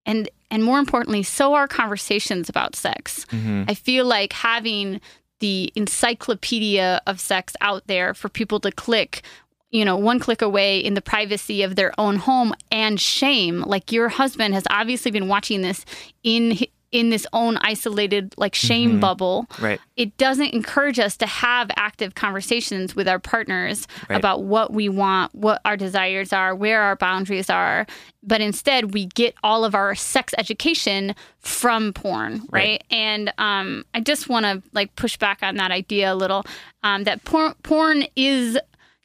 and 0.06 0.28
and 0.50 0.62
more 0.64 0.78
importantly, 0.78 1.22
so 1.24 1.54
are 1.54 1.66
conversations 1.68 2.48
about 2.48 2.76
sex. 2.76 3.26
Mhm. 3.30 3.70
I 3.70 3.74
feel 3.74 4.04
like 4.06 4.32
having 4.32 5.00
the 5.40 5.72
encyclopedia 5.76 7.00
of 7.06 7.20
sex 7.20 7.54
out 7.60 7.86
there 7.86 8.14
for 8.14 8.28
people 8.28 8.60
to 8.60 8.72
click 8.72 9.22
you 9.70 9.84
know 9.84 9.96
one 9.96 10.18
click 10.18 10.40
away 10.42 10.78
in 10.80 10.94
the 10.94 11.00
privacy 11.02 11.62
of 11.62 11.76
their 11.76 11.92
own 12.00 12.16
home 12.16 12.54
and 12.72 12.98
shame 13.00 13.60
like 13.66 13.92
your 13.92 14.08
husband 14.08 14.54
has 14.54 14.64
obviously 14.70 15.10
been 15.10 15.28
watching 15.28 15.60
this 15.62 15.84
in 16.24 16.58
in 16.90 17.10
this 17.10 17.26
own 17.32 17.58
isolated 17.58 18.34
like 18.38 18.54
shame 18.54 18.92
Mhm. 18.96 19.00
bubble 19.00 19.46
right. 19.58 19.78
it 19.96 20.16
doesn't 20.16 20.54
encourage 20.54 20.98
us 20.98 21.16
to 21.18 21.26
have 21.26 21.70
active 21.76 22.14
conversations 22.14 22.96
with 22.96 23.06
our 23.06 23.18
partners 23.18 23.86
Right. 24.08 24.16
about 24.16 24.44
what 24.44 24.72
we 24.72 24.88
want, 24.88 25.34
what 25.34 25.60
our 25.64 25.76
desires 25.76 26.32
are, 26.32 26.54
where 26.54 26.80
our 26.82 26.96
boundaries 26.96 27.50
are. 27.50 27.86
But 28.22 28.40
instead, 28.40 28.94
we 28.94 29.06
get 29.06 29.34
all 29.42 29.64
of 29.64 29.74
our 29.74 29.94
sex 29.94 30.32
education 30.38 31.14
from 31.40 31.92
porn, 31.92 32.42
right? 32.50 32.80
Right. 32.80 32.84
And 32.90 33.32
um, 33.38 33.84
I 33.94 34.00
just 34.00 34.28
want 34.28 34.44
to 34.46 34.62
like 34.72 34.94
push 34.96 35.16
back 35.16 35.40
on 35.42 35.56
that 35.56 35.70
idea 35.70 36.12
a 36.12 36.16
little 36.16 36.44
um, 36.82 37.04
that 37.04 37.24
porn, 37.24 37.54
porn 37.62 38.04
is 38.16 38.56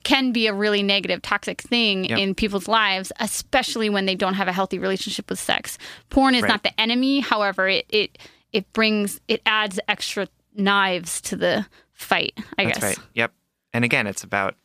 can 0.03 0.31
be 0.31 0.47
a 0.47 0.53
really 0.53 0.83
negative 0.83 1.21
toxic 1.21 1.61
thing 1.61 2.05
Yep. 2.05 2.19
in 2.19 2.35
people's 2.35 2.67
lives 2.67 3.11
especially 3.19 3.89
when 3.89 4.05
they 4.05 4.15
don't 4.15 4.33
have 4.35 4.47
a 4.47 4.53
healthy 4.53 4.79
relationship 4.79 5.29
with 5.29 5.39
sex 5.39 5.77
porn 6.09 6.35
is 6.35 6.41
Right. 6.43 6.49
not 6.49 6.63
the 6.63 6.79
enemy 6.79 7.19
however 7.21 7.67
it 7.67 7.85
it 7.89 8.17
it 8.51 8.71
brings 8.73 9.19
it 9.27 9.41
adds 9.45 9.79
extra 9.87 10.27
knives 10.55 11.21
to 11.21 11.35
the 11.35 11.65
fight 11.93 12.33
i 12.57 12.65
That's 12.65 12.79
guess 12.79 12.83
right. 12.97 13.07
Yep. 13.15 13.33
And 13.75 13.83
again, 13.83 14.05
it's 14.05 14.23
about 14.23 14.55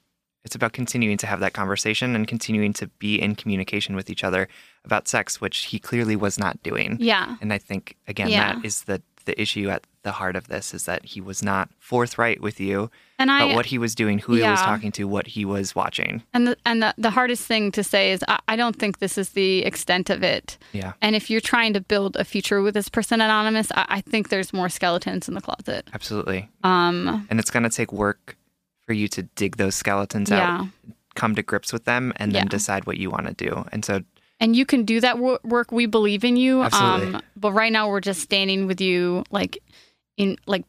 it's 0.44 0.54
about 0.54 0.72
continuing 0.72 1.16
to 1.18 1.26
have 1.26 1.40
that 1.40 1.52
conversation 1.52 2.14
and 2.14 2.26
continuing 2.28 2.72
to 2.74 2.86
be 2.98 3.20
in 3.20 3.34
communication 3.34 3.96
with 3.96 4.08
each 4.10 4.22
other 4.24 4.48
about 4.84 5.08
sex, 5.08 5.40
which 5.40 5.58
he 5.66 5.78
clearly 5.78 6.14
was 6.16 6.38
not 6.38 6.62
doing. 6.62 6.96
yeah 7.00 7.36
And 7.40 7.52
I 7.52 7.58
think 7.58 7.96
again 8.06 8.28
Yeah. 8.28 8.54
that 8.54 8.64
is 8.64 8.82
the 8.82 9.02
the 9.28 9.40
issue 9.40 9.68
at 9.68 9.82
the 10.02 10.12
heart 10.20 10.36
of 10.36 10.48
this 10.48 10.72
is 10.74 10.84
that 10.86 11.04
he 11.12 11.20
was 11.20 11.42
not 11.42 11.68
forthright 11.78 12.40
with 12.40 12.58
you 12.58 12.90
and 13.18 13.30
i 13.30 13.44
about 13.44 13.54
what 13.56 13.66
he 13.66 13.78
was 13.78 13.94
doing, 13.94 14.18
who 14.18 14.32
he 14.34 14.42
was 14.42 14.60
talking 14.70 14.90
to, 14.92 15.04
what 15.16 15.26
he 15.34 15.44
was 15.44 15.74
watching. 15.74 16.22
and 16.34 16.46
the, 16.48 16.56
and 16.64 16.82
the, 16.82 16.94
the 16.96 17.10
hardest 17.10 17.44
thing 17.46 17.70
to 17.72 17.82
say 17.84 18.10
is 18.14 18.20
I, 18.26 18.38
I 18.52 18.56
don't 18.56 18.76
think 18.76 18.98
this 18.98 19.18
is 19.18 19.28
the 19.30 19.50
extent 19.70 20.08
of 20.10 20.22
it 20.22 20.56
Yeah. 20.72 20.92
and 21.02 21.14
if 21.14 21.28
you're 21.30 21.40
trying 21.54 21.72
to 21.74 21.80
build 21.80 22.16
a 22.16 22.24
future 22.24 22.60
with 22.62 22.74
this 22.74 22.88
person 22.88 23.20
anonymous 23.20 23.68
i, 23.80 23.84
I 23.98 24.00
think 24.00 24.28
there's 24.30 24.52
more 24.52 24.68
skeletons 24.70 25.28
in 25.28 25.34
the 25.34 25.42
closet 25.48 25.82
Absolutely. 25.92 26.48
um 26.64 27.26
And 27.30 27.38
it's 27.40 27.50
gonna 27.50 27.70
take 27.80 27.92
work 27.92 28.36
for 28.86 28.94
you 28.94 29.08
to 29.08 29.22
dig 29.40 29.56
those 29.58 29.74
skeletons 29.74 30.30
yeah 30.30 30.60
out, 30.60 30.66
come 31.14 31.34
to 31.34 31.42
grips 31.42 31.70
with 31.72 31.84
them, 31.84 32.12
and 32.16 32.32
then 32.32 32.44
Yeah. 32.44 32.48
decide 32.58 32.86
what 32.86 32.96
you 32.96 33.10
want 33.10 33.26
to 33.26 33.34
do. 33.46 33.52
And 33.72 33.84
so 33.84 33.94
and 34.40 34.54
you 34.56 34.64
can 34.66 34.84
do 34.84 35.00
that 35.00 35.18
wor- 35.18 35.40
work 35.44 35.72
we 35.72 35.86
believe 35.86 36.24
in 36.24 36.36
you 36.36 36.62
Absolutely. 36.62 37.14
um 37.14 37.22
but 37.36 37.52
right 37.52 37.72
now 37.72 37.88
we're 37.88 38.00
just 38.00 38.20
standing 38.20 38.66
with 38.66 38.80
you 38.80 39.24
like 39.30 39.58
in 40.16 40.36
like 40.46 40.64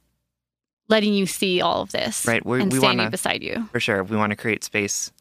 letting 0.88 1.14
you 1.14 1.26
see 1.28 1.62
all 1.62 1.82
of 1.82 1.92
this 1.92 2.26
Right, 2.26 2.46
we- 2.46 2.62
and 2.62 2.72
we 2.72 2.80
standing 2.80 2.98
wanna- 3.00 3.12
beside 3.12 3.44
you. 3.44 3.68
For 3.72 3.80
sure 3.80 4.04
we 4.04 4.18
want 4.18 4.32
to 4.32 4.36
create 4.36 4.64
space 4.64 5.12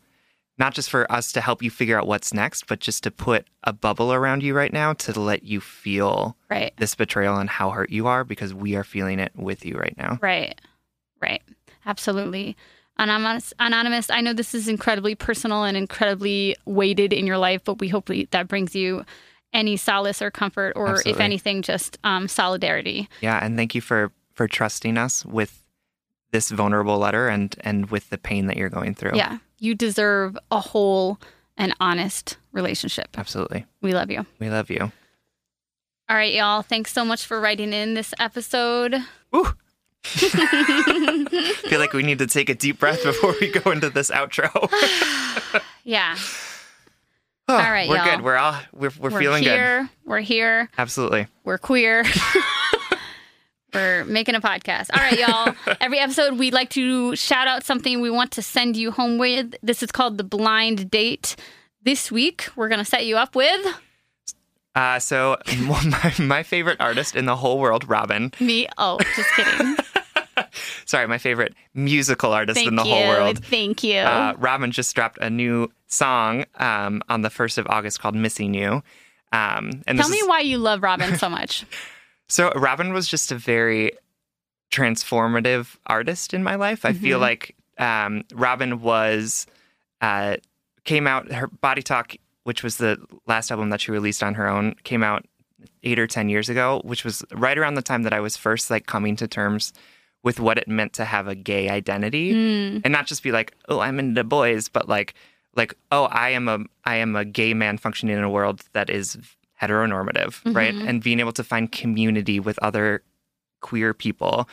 not 0.60 0.74
just 0.74 0.90
for 0.90 1.10
us 1.12 1.30
to 1.32 1.40
help 1.40 1.62
you 1.62 1.70
figure 1.70 1.96
out 1.98 2.06
what's 2.06 2.32
next 2.34 2.66
but 2.66 2.80
just 2.80 3.02
to 3.04 3.10
put 3.10 3.46
a 3.64 3.72
bubble 3.72 4.12
around 4.12 4.42
you 4.42 4.54
right 4.54 4.72
now 4.72 4.92
to 4.94 5.18
let 5.20 5.44
you 5.44 5.60
feel 5.60 6.36
right. 6.50 6.72
this 6.78 6.94
betrayal 6.94 7.36
and 7.38 7.48
how 7.50 7.70
hurt 7.70 7.90
you 7.90 8.06
are 8.06 8.24
because 8.24 8.52
we 8.54 8.74
are 8.74 8.82
feeling 8.84 9.18
it 9.20 9.32
with 9.36 9.64
you 9.64 9.76
right 9.76 9.94
now. 9.96 10.18
Right 10.22 10.58
right. 11.20 11.42
Absolutely 11.86 12.56
anonymous 12.98 13.54
anonymous 13.58 14.10
i 14.10 14.20
know 14.20 14.32
this 14.32 14.54
is 14.54 14.68
incredibly 14.68 15.14
personal 15.14 15.64
and 15.64 15.76
incredibly 15.76 16.56
weighted 16.64 17.12
in 17.12 17.26
your 17.26 17.38
life 17.38 17.62
but 17.64 17.78
we 17.78 17.88
hope 17.88 18.10
that 18.30 18.48
brings 18.48 18.74
you 18.74 19.04
any 19.52 19.76
solace 19.76 20.20
or 20.20 20.30
comfort 20.30 20.72
or 20.76 21.00
if 21.06 21.20
anything 21.20 21.62
just 21.62 21.98
um, 22.04 22.28
solidarity. 22.28 23.08
Yeah 23.20 23.42
and 23.42 23.56
thank 23.56 23.74
you 23.74 23.80
for 23.80 24.12
for 24.34 24.46
trusting 24.46 24.98
us 24.98 25.24
with 25.24 25.62
this 26.32 26.50
vulnerable 26.50 26.98
letter 26.98 27.28
and 27.28 27.56
and 27.60 27.90
with 27.90 28.10
the 28.10 28.18
pain 28.18 28.46
that 28.46 28.56
you're 28.56 28.68
going 28.68 28.94
through. 28.94 29.16
Yeah 29.16 29.38
you 29.58 29.74
deserve 29.74 30.36
a 30.50 30.60
whole 30.60 31.18
and 31.56 31.74
honest 31.80 32.36
relationship. 32.52 33.08
Absolutely. 33.18 33.66
We 33.82 33.92
love 33.92 34.10
you. 34.10 34.24
We 34.38 34.48
love 34.48 34.70
you. 34.70 34.92
All 36.08 36.16
right, 36.16 36.32
y'all. 36.32 36.62
Thanks 36.62 36.92
so 36.92 37.04
much 37.04 37.26
for 37.26 37.40
writing 37.40 37.72
in 37.72 37.94
this 37.94 38.14
episode. 38.18 38.96
Woo. 39.32 39.52
feel 40.04 41.78
like 41.80 41.92
we 41.92 42.02
need 42.02 42.18
to 42.18 42.26
take 42.26 42.48
a 42.48 42.54
deep 42.54 42.78
breath 42.78 43.02
before 43.04 43.34
we 43.40 43.48
go 43.50 43.70
into 43.70 43.90
this 43.90 44.10
outro 44.10 44.70
Yeah. 45.84 46.16
Oh, 47.50 47.54
All 47.54 47.60
right, 47.72 47.88
we're 47.88 47.96
y'all. 47.96 48.04
good 48.04 48.20
we're 48.20 48.36
all 48.36 48.58
we're, 48.74 48.90
we're, 49.00 49.18
feeling 49.18 49.42
good. 49.42 49.88
We're 50.04 50.20
here. 50.20 50.68
absolutely 50.76 51.28
We're 51.44 51.56
queer. 51.56 52.04
We're 53.74 54.04
making 54.04 54.34
a 54.34 54.40
podcast. 54.40 54.88
All 54.94 55.00
right, 55.00 55.18
y'all. 55.18 55.54
Every 55.80 55.98
episode, 55.98 56.38
we'd 56.38 56.54
like 56.54 56.70
to 56.70 57.14
shout 57.16 57.48
out 57.48 57.64
something 57.64 58.00
we 58.00 58.10
want 58.10 58.32
to 58.32 58.42
send 58.42 58.76
you 58.76 58.90
home 58.90 59.18
with. 59.18 59.54
This 59.62 59.82
is 59.82 59.92
called 59.92 60.16
the 60.18 60.24
blind 60.24 60.90
date. 60.90 61.36
This 61.82 62.10
week, 62.10 62.48
we're 62.56 62.68
going 62.68 62.80
to 62.80 62.84
set 62.84 63.04
you 63.06 63.16
up 63.16 63.34
with 63.34 63.66
Uh, 64.74 64.98
so 64.98 65.36
my, 65.60 66.14
my 66.18 66.42
favorite 66.42 66.78
artist 66.80 67.14
in 67.14 67.26
the 67.26 67.36
whole 67.36 67.58
world, 67.58 67.84
Robyn. 67.88 68.32
me. 68.40 68.66
Oh, 68.78 68.98
just 69.16 69.30
kidding. 69.36 69.76
Sorry, 70.84 71.06
my 71.06 71.18
favorite 71.18 71.54
musical 71.74 72.32
artist 72.32 72.56
Thank 72.56 72.68
in 72.68 72.76
the 72.76 72.84
you. 72.84 72.92
whole 72.94 73.08
world. 73.08 73.44
Thank 73.44 73.82
you. 73.84 73.98
Uh, 73.98 74.34
Robyn 74.38 74.70
just 74.70 74.94
dropped 74.94 75.18
a 75.18 75.30
new 75.30 75.70
song 75.86 76.44
um, 76.56 77.02
on 77.08 77.22
the 77.22 77.30
first 77.30 77.58
of 77.58 77.66
August 77.68 78.00
called 78.00 78.14
"Missing 78.14 78.54
You." 78.54 78.82
Um, 79.32 79.82
and 79.86 79.98
Tell 79.98 80.08
me 80.08 80.18
is- 80.18 80.26
why 80.28 80.40
you 80.40 80.58
love 80.58 80.82
Robyn 80.82 81.16
so 81.18 81.28
much. 81.28 81.64
So 82.30 82.50
Robyn 82.54 82.92
was 82.92 83.08
just 83.08 83.32
a 83.32 83.36
very 83.36 83.92
transformative 84.70 85.76
artist 85.86 86.34
in 86.34 86.42
my 86.42 86.54
life. 86.56 86.84
I 86.84 86.92
feel 86.92 87.18
Mhm. 87.18 87.22
like 87.22 87.56
um, 87.78 88.24
Robyn 88.34 88.80
was 88.80 89.46
uh, 90.00 90.36
came 90.84 91.06
out 91.06 91.32
her 91.32 91.46
Body 91.46 91.82
Talk, 91.82 92.16
which 92.44 92.62
was 92.62 92.76
the 92.76 92.98
last 93.26 93.50
album 93.50 93.70
that 93.70 93.80
she 93.80 93.90
released 93.92 94.22
on 94.22 94.34
her 94.34 94.46
own, 94.48 94.74
came 94.84 95.02
out 95.02 95.24
eight 95.82 95.98
or 95.98 96.06
10 96.06 96.28
years 96.28 96.48
ago, 96.48 96.80
which 96.84 97.04
was 97.04 97.24
right 97.32 97.56
around 97.56 97.74
the 97.74 97.82
time 97.82 98.02
that 98.02 98.12
I 98.12 98.20
was 98.20 98.36
first 98.36 98.70
like 98.70 98.86
coming 98.86 99.16
to 99.16 99.26
terms 99.26 99.72
with 100.22 100.40
what 100.40 100.58
it 100.58 100.66
meant 100.68 100.92
to 100.94 101.04
have 101.04 101.28
a 101.28 101.34
gay 101.34 101.68
identity 101.68 102.30
and 102.84 102.90
not 102.92 103.06
just 103.06 103.22
be 103.22 103.30
like, 103.32 103.54
oh, 103.68 103.80
I'm 103.80 103.98
into 103.98 104.24
boys, 104.24 104.68
but 104.68 104.88
like, 104.88 105.14
like, 105.56 105.74
oh, 105.92 106.04
I 106.04 106.30
am 106.30 106.48
a, 106.48 106.58
I 106.84 106.96
am 106.96 107.16
a 107.16 107.24
gay 107.24 107.54
man 107.54 107.78
functioning 107.78 108.16
in 108.16 108.24
a 108.24 108.30
world 108.30 108.62
that 108.72 108.90
is 108.90 109.16
heteronormative, 109.60 110.54
right? 110.54 110.74
And 110.74 111.02
being 111.02 111.20
able 111.20 111.32
to 111.32 111.44
find 111.44 111.70
community 111.70 112.40
with 112.40 112.58
other 112.62 113.02
queer 113.60 113.92
people. 113.94 114.48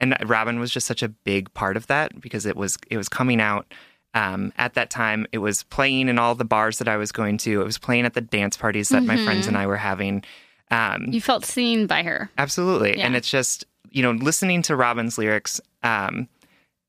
And 0.00 0.16
Robyn 0.26 0.58
was 0.58 0.70
just 0.70 0.86
such 0.86 1.02
a 1.02 1.08
big 1.08 1.52
part 1.54 1.76
of 1.76 1.86
that 1.88 2.20
because 2.20 2.46
it 2.46 2.56
was, 2.56 2.76
it 2.90 2.96
was 2.96 3.08
coming 3.08 3.40
out 3.40 3.72
um, 4.14 4.52
at 4.58 4.74
that 4.74 4.90
time, 4.90 5.26
it 5.32 5.38
was 5.38 5.62
playing 5.64 6.08
in 6.08 6.18
all 6.18 6.34
the 6.34 6.44
bars 6.44 6.78
that 6.78 6.88
I 6.88 6.96
was 6.96 7.12
going 7.12 7.38
to. 7.38 7.60
It 7.60 7.64
was 7.64 7.78
playing 7.78 8.06
at 8.06 8.14
the 8.14 8.20
dance 8.20 8.56
parties 8.56 8.88
that 8.88 9.02
my 9.04 9.16
friends 9.24 9.46
and 9.46 9.56
I 9.56 9.66
were 9.66 9.76
having. 9.76 10.24
Um, 10.70 11.06
You 11.10 11.20
felt 11.20 11.44
seen 11.44 11.86
by 11.86 12.02
her. 12.02 12.30
absolutely. 12.36 12.98
Yeah. 12.98 13.06
And 13.06 13.14
it's 13.16 13.30
just, 13.30 13.64
you 13.90 14.02
know, 14.02 14.12
listening 14.12 14.62
to 14.62 14.76
Robyn's 14.76 15.18
lyrics, 15.18 15.60
um, 15.82 16.28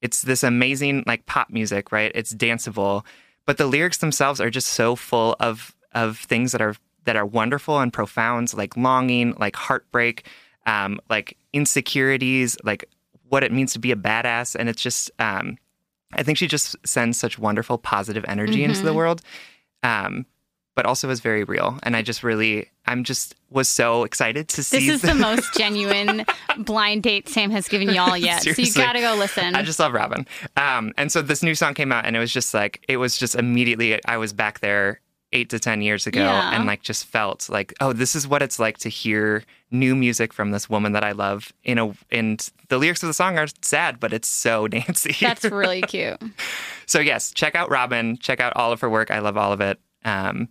it's 0.01 0.21
this 0.23 0.43
amazing 0.43 1.03
like 1.05 1.25
pop 1.25 1.49
music, 1.49 1.91
right? 1.91 2.11
It's 2.15 2.33
danceable, 2.33 3.03
but 3.45 3.57
the 3.57 3.67
lyrics 3.67 3.97
themselves 3.97 4.39
are 4.41 4.49
just 4.49 4.69
so 4.69 4.95
full 4.95 5.35
of 5.39 5.75
of 5.93 6.17
things 6.17 6.51
that 6.53 6.61
are 6.61 6.75
that 7.05 7.15
are 7.15 7.25
wonderful 7.25 7.79
and 7.79 7.91
profound, 7.91 8.53
like 8.53 8.77
longing, 8.77 9.33
like 9.39 9.55
heartbreak, 9.55 10.27
um, 10.65 10.99
like 11.09 11.37
insecurities, 11.53 12.57
like 12.63 12.85
what 13.29 13.43
it 13.43 13.51
means 13.51 13.73
to 13.73 13.79
be 13.79 13.91
a 13.91 13.95
badass. 13.95 14.55
And 14.55 14.69
it's 14.69 14.81
just, 14.81 15.09
um, 15.17 15.57
I 16.13 16.21
think 16.21 16.37
she 16.37 16.47
just 16.47 16.75
sends 16.85 17.17
such 17.17 17.39
wonderful 17.39 17.77
positive 17.77 18.23
energy 18.27 18.63
into 18.63 18.77
Mm-hmm. 18.77 18.85
the 18.85 18.93
world. 18.93 19.21
Um, 19.83 20.25
but 20.75 20.85
also 20.85 21.07
was 21.07 21.19
very 21.19 21.43
real. 21.43 21.77
And 21.83 21.95
I 21.95 22.01
just 22.01 22.23
really, 22.23 22.69
I'm 22.85 23.03
just 23.03 23.35
was 23.49 23.67
so 23.67 24.03
excited 24.03 24.47
to 24.49 24.63
see. 24.63 24.87
This 24.87 24.95
is 24.95 25.01
the 25.01 25.15
most 25.15 25.53
genuine 25.57 26.25
blind 26.59 27.03
date 27.03 27.27
Sam 27.27 27.51
has 27.51 27.67
given 27.67 27.89
y'all 27.89 28.15
yet. 28.17 28.43
so 28.43 28.49
you 28.61 28.73
gotta 28.73 28.99
go 29.01 29.15
listen. 29.15 29.55
I 29.55 29.63
just 29.63 29.79
love 29.79 29.93
Robyn. 29.93 30.25
Um, 30.57 30.93
and 30.97 31.11
so 31.11 31.21
this 31.21 31.43
new 31.43 31.55
song 31.55 31.73
came 31.73 31.91
out, 31.91 32.05
and 32.05 32.15
it 32.15 32.19
was 32.19 32.31
just 32.31 32.53
like 32.53 32.83
it 32.87 32.97
was 32.97 33.17
just 33.17 33.35
immediately. 33.35 33.99
I 34.05 34.17
was 34.17 34.31
back 34.33 34.59
there 34.59 35.01
eight 35.33 35.49
to 35.49 35.59
ten 35.59 35.81
years 35.81 36.07
ago, 36.07 36.21
Yeah. 36.21 36.51
and 36.55 36.65
like 36.65 36.81
just 36.81 37.05
felt 37.05 37.49
like, 37.49 37.73
oh, 37.81 37.93
this 37.93 38.15
is 38.15 38.27
what 38.27 38.41
it's 38.41 38.59
like 38.59 38.77
to 38.79 38.89
hear 38.89 39.43
new 39.71 39.95
music 39.95 40.33
from 40.33 40.51
this 40.51 40.69
woman 40.69 40.91
that 40.93 41.03
I 41.03 41.11
love. 41.13 41.53
In 41.63 41.77
a, 41.79 41.93
and 42.11 42.49
the 42.69 42.77
lyrics 42.77 43.01
of 43.03 43.07
the 43.07 43.13
song 43.13 43.37
are 43.37 43.47
sad, 43.61 43.99
but 43.99 44.11
it's 44.13 44.27
so 44.27 44.67
dancey. 44.69 45.15
That's 45.21 45.43
really 45.45 45.81
cute. 45.81 46.17
so 46.85 46.99
yes, 46.99 47.31
check 47.31 47.55
out 47.55 47.69
Robyn. 47.69 48.17
Check 48.17 48.39
out 48.39 48.53
all 48.55 48.71
of 48.71 48.81
her 48.81 48.89
work. 48.89 49.11
I 49.11 49.19
love 49.19 49.37
all 49.37 49.51
of 49.53 49.61
it. 49.61 49.79
Um, 50.03 50.49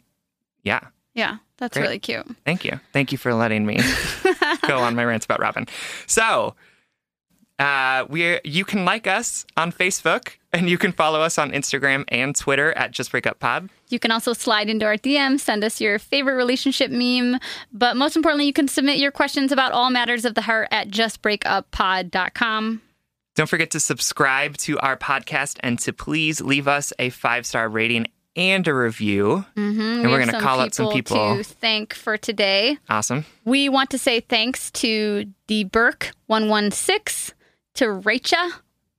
yeah. 0.63 0.81
Yeah, 1.15 1.39
that's 1.57 1.77
Great. 1.77 1.83
really 1.83 1.99
cute. 1.99 2.27
Thank 2.45 2.65
you. 2.65 2.79
Thank 2.93 3.11
you 3.13 3.19
for 3.19 3.35
letting 3.35 3.67
me 3.67 3.81
go 4.69 4.79
on 4.79 4.95
my 4.95 5.05
rants 5.05 5.25
about 5.25 5.41
Robyn. 5.41 5.69
So, 6.07 6.55
uh, 7.59 8.07
we 8.09 8.41
you 8.45 8.65
can 8.65 8.85
like 8.85 9.07
us 9.07 9.45
on 9.57 9.73
Facebook 9.73 10.37
and 10.53 10.71
you 10.71 10.79
can 10.79 10.93
follow 10.93 11.21
us 11.21 11.37
on 11.37 11.51
Instagram 11.51 12.05
and 12.09 12.35
Twitter 12.35 12.73
at 12.73 12.91
Just 12.91 13.11
Break 13.11 13.27
Up 13.27 13.39
Pod. 13.39 13.69
You 13.89 13.99
can 13.99 14.11
also 14.11 14.33
slide 14.33 14.69
into 14.71 14.87
our 14.87 14.97
DM, 14.97 15.39
send 15.39 15.63
us 15.65 15.81
your 15.81 15.99
favorite 15.99 16.35
relationship 16.37 16.91
meme, 16.91 17.39
but 17.73 17.97
most 17.97 18.17
importantly, 18.17 18.47
you 18.47 18.53
can 18.53 18.69
submit 18.69 18.99
your 18.99 19.11
questions 19.11 19.53
about 19.53 19.73
all 19.73 19.91
matters 19.91 20.25
of 20.25 20.35
the 20.35 20.43
heart 20.43 20.69
at 20.71 20.89
justbreakuppod.com. 20.89 22.83
Don't 23.37 23.49
forget 23.49 23.71
to 23.73 23.81
subscribe 23.81 24.57
to 24.59 24.79
our 24.81 24.97
podcast 24.97 25.59
and 25.61 25.79
to 25.81 25.93
please 25.93 26.41
leave 26.41 26.67
us 26.67 26.93
a 26.99 27.11
five 27.11 27.47
star 27.47 27.69
rating 27.69 28.07
and 28.41 28.67
a 28.67 28.75
review. 28.75 29.45
Mm-hmm. 29.55 29.81
And 29.81 30.11
we're 30.11 30.19
going 30.19 30.31
to 30.31 30.41
call 30.41 30.61
out 30.61 30.75
some 30.75 30.91
people. 30.91 31.37
to 31.37 31.45
thank 31.45 31.93
for 31.93 32.17
today. 32.17 32.79
Awesome. 32.89 33.27
We 33.45 33.69
want 33.69 33.91
to 33.91 33.99
say 33.99 34.21
thanks 34.21 34.71
to 34.73 35.27
D 35.47 35.63
Burke 35.63 36.13
one 36.27 36.49
one 36.49 36.71
six, 36.71 37.35
to 37.75 37.93
Rachel 37.93 38.51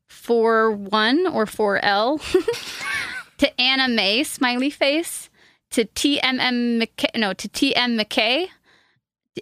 four 0.07 0.71
one 0.71 1.25
or 1.25 1.47
four 1.47 1.83
L, 1.83 2.19
to 3.39 3.59
Anna 3.61 3.87
May 3.87 4.23
smiley 4.23 4.69
face, 4.69 5.29
to 5.71 5.85
TMM 5.85 6.83
McKay, 6.83 7.19
no 7.19 7.33
to 7.33 7.49
TM 7.49 7.99
McKay, 7.99 8.47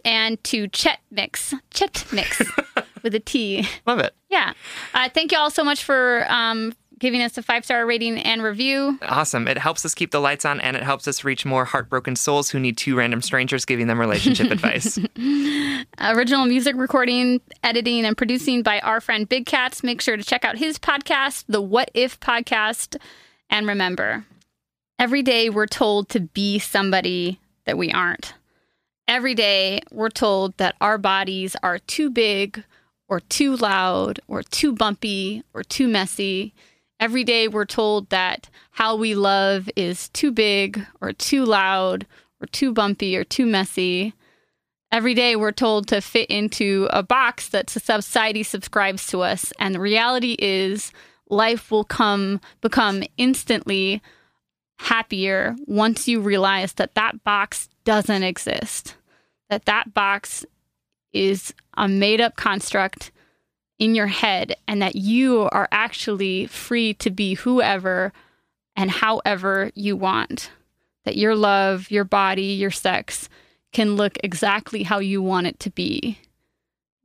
and 0.05 0.41
to 0.45 0.69
Chet 0.69 0.99
Mix 1.11 1.53
Chet 1.71 2.05
Mix 2.13 2.41
with 3.03 3.13
a 3.13 3.19
T. 3.19 3.67
Love 3.85 3.99
it. 3.99 4.15
Yeah, 4.29 4.53
uh, 4.93 5.09
thank 5.09 5.33
you 5.33 5.37
all 5.37 5.51
so 5.51 5.65
much 5.65 5.83
for 5.83 6.25
um, 6.31 6.73
giving 6.99 7.21
us 7.21 7.37
a 7.37 7.43
five 7.43 7.65
star 7.65 7.85
rating 7.85 8.19
and 8.19 8.43
review. 8.43 8.99
Awesome. 9.01 9.47
It 9.47 9.57
helps 9.57 9.85
us 9.85 9.95
keep 9.95 10.11
the 10.11 10.19
lights 10.19 10.45
on 10.45 10.59
and 10.59 10.75
it 10.75 10.83
helps 10.83 11.07
us 11.07 11.23
reach 11.23 11.45
more 11.45 11.65
heartbroken 11.65 12.15
souls 12.15 12.49
who 12.49 12.59
need 12.59 12.77
two 12.77 12.95
random 12.95 13.21
strangers 13.21 13.65
giving 13.65 13.87
them 13.87 13.99
relationship 13.99 14.51
advice. 14.51 14.99
Original 15.99 16.45
music 16.45 16.75
recording, 16.75 17.41
editing, 17.63 18.05
and 18.05 18.17
producing 18.17 18.61
by 18.61 18.79
our 18.81 19.01
friend 19.01 19.27
Big 19.27 19.45
Cats. 19.45 19.83
Make 19.83 20.01
sure 20.01 20.17
to 20.17 20.23
check 20.23 20.45
out 20.45 20.57
his 20.57 20.77
podcast, 20.77 21.45
the 21.47 21.61
What 21.61 21.89
If 21.93 22.19
Podcast. 22.19 22.97
And 23.49 23.67
remember, 23.67 24.25
every 24.97 25.23
day 25.23 25.49
we're 25.49 25.67
told 25.67 26.09
to 26.09 26.19
be 26.19 26.59
somebody 26.59 27.39
that 27.65 27.77
we 27.77 27.91
aren't. 27.91 28.33
Every 29.07 29.33
day 29.33 29.81
we're 29.91 30.09
told 30.09 30.55
that 30.57 30.75
our 30.81 30.97
bodies 30.97 31.55
are 31.63 31.79
too 31.79 32.11
big 32.11 32.63
or 33.07 33.19
too 33.19 33.55
loud 33.55 34.19
or 34.27 34.43
too 34.43 34.73
bumpy 34.73 35.43
or 35.53 35.63
too 35.63 35.87
messy. 35.87 36.53
Every 36.99 37.23
day 37.23 37.47
we're 37.47 37.65
told 37.65 38.09
that 38.09 38.49
how 38.71 38.95
we 38.95 39.15
love 39.15 39.69
is 39.75 40.09
too 40.09 40.31
big 40.31 40.85
or 40.99 41.13
too 41.13 41.45
loud 41.45 42.05
or 42.41 42.47
too 42.47 42.73
bumpy 42.73 43.15
or 43.15 43.23
too 43.23 43.45
messy. 43.45 44.13
Every 44.91 45.13
day 45.13 45.35
we're 45.35 45.51
told 45.51 45.87
to 45.89 46.01
fit 46.01 46.29
into 46.29 46.87
a 46.91 47.01
box 47.01 47.49
that 47.49 47.69
society 47.69 48.43
subscribes 48.43 49.07
to 49.07 49.21
us. 49.21 49.53
And 49.59 49.75
the 49.75 49.79
reality 49.79 50.35
is 50.39 50.91
life 51.29 51.71
will 51.71 51.85
come 51.85 52.41
become 52.59 53.03
instantly 53.17 54.01
happier 54.79 55.55
once 55.67 56.07
you 56.07 56.19
realize 56.19 56.73
that 56.73 56.95
that 56.95 57.23
box 57.23 57.69
doesn't 57.85 58.23
exist. 58.23 58.95
That 59.49 59.65
that 59.65 59.93
box 59.93 60.45
is 61.13 61.53
a 61.77 61.87
made 61.87 62.19
up 62.19 62.35
construct 62.35 63.11
in 63.79 63.95
your 63.95 64.07
head 64.07 64.55
and 64.67 64.81
that 64.81 64.95
you 64.95 65.49
are 65.51 65.67
actually 65.71 66.45
free 66.47 66.93
to 66.95 67.09
be 67.09 67.33
whoever 67.33 68.13
and 68.75 68.91
however 68.91 69.71
you 69.73 69.95
want. 69.95 70.51
That 71.05 71.17
your 71.17 71.35
love, 71.35 71.89
your 71.89 72.03
body, 72.03 72.53
your 72.53 72.71
sex 72.71 73.29
can 73.71 73.95
look 73.95 74.17
exactly 74.23 74.83
how 74.83 74.99
you 74.99 75.21
want 75.21 75.47
it 75.47 75.59
to 75.61 75.69
be. 75.69 76.19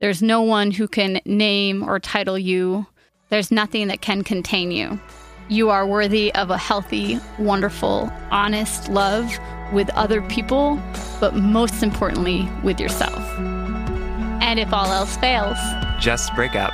There's 0.01 0.21
no 0.21 0.41
one 0.41 0.71
who 0.71 0.87
can 0.87 1.21
name 1.25 1.81
or 1.83 1.99
title 1.99 2.37
you. 2.37 2.85
There's 3.29 3.51
nothing 3.51 3.87
that 3.87 4.01
can 4.01 4.23
contain 4.23 4.71
you. 4.71 4.99
You 5.47 5.69
are 5.69 5.87
worthy 5.87 6.33
of 6.33 6.49
a 6.49 6.57
healthy, 6.57 7.19
wonderful, 7.39 8.11
honest 8.31 8.89
love 8.89 9.31
with 9.71 9.89
other 9.91 10.21
people, 10.23 10.79
but 11.19 11.35
most 11.35 11.81
importantly, 11.81 12.49
with 12.63 12.79
yourself. 12.79 13.23
And 14.41 14.59
if 14.59 14.73
all 14.73 14.91
else 14.91 15.17
fails, 15.17 15.57
Just 15.99 16.33
break 16.35 16.55
up. 16.55 16.73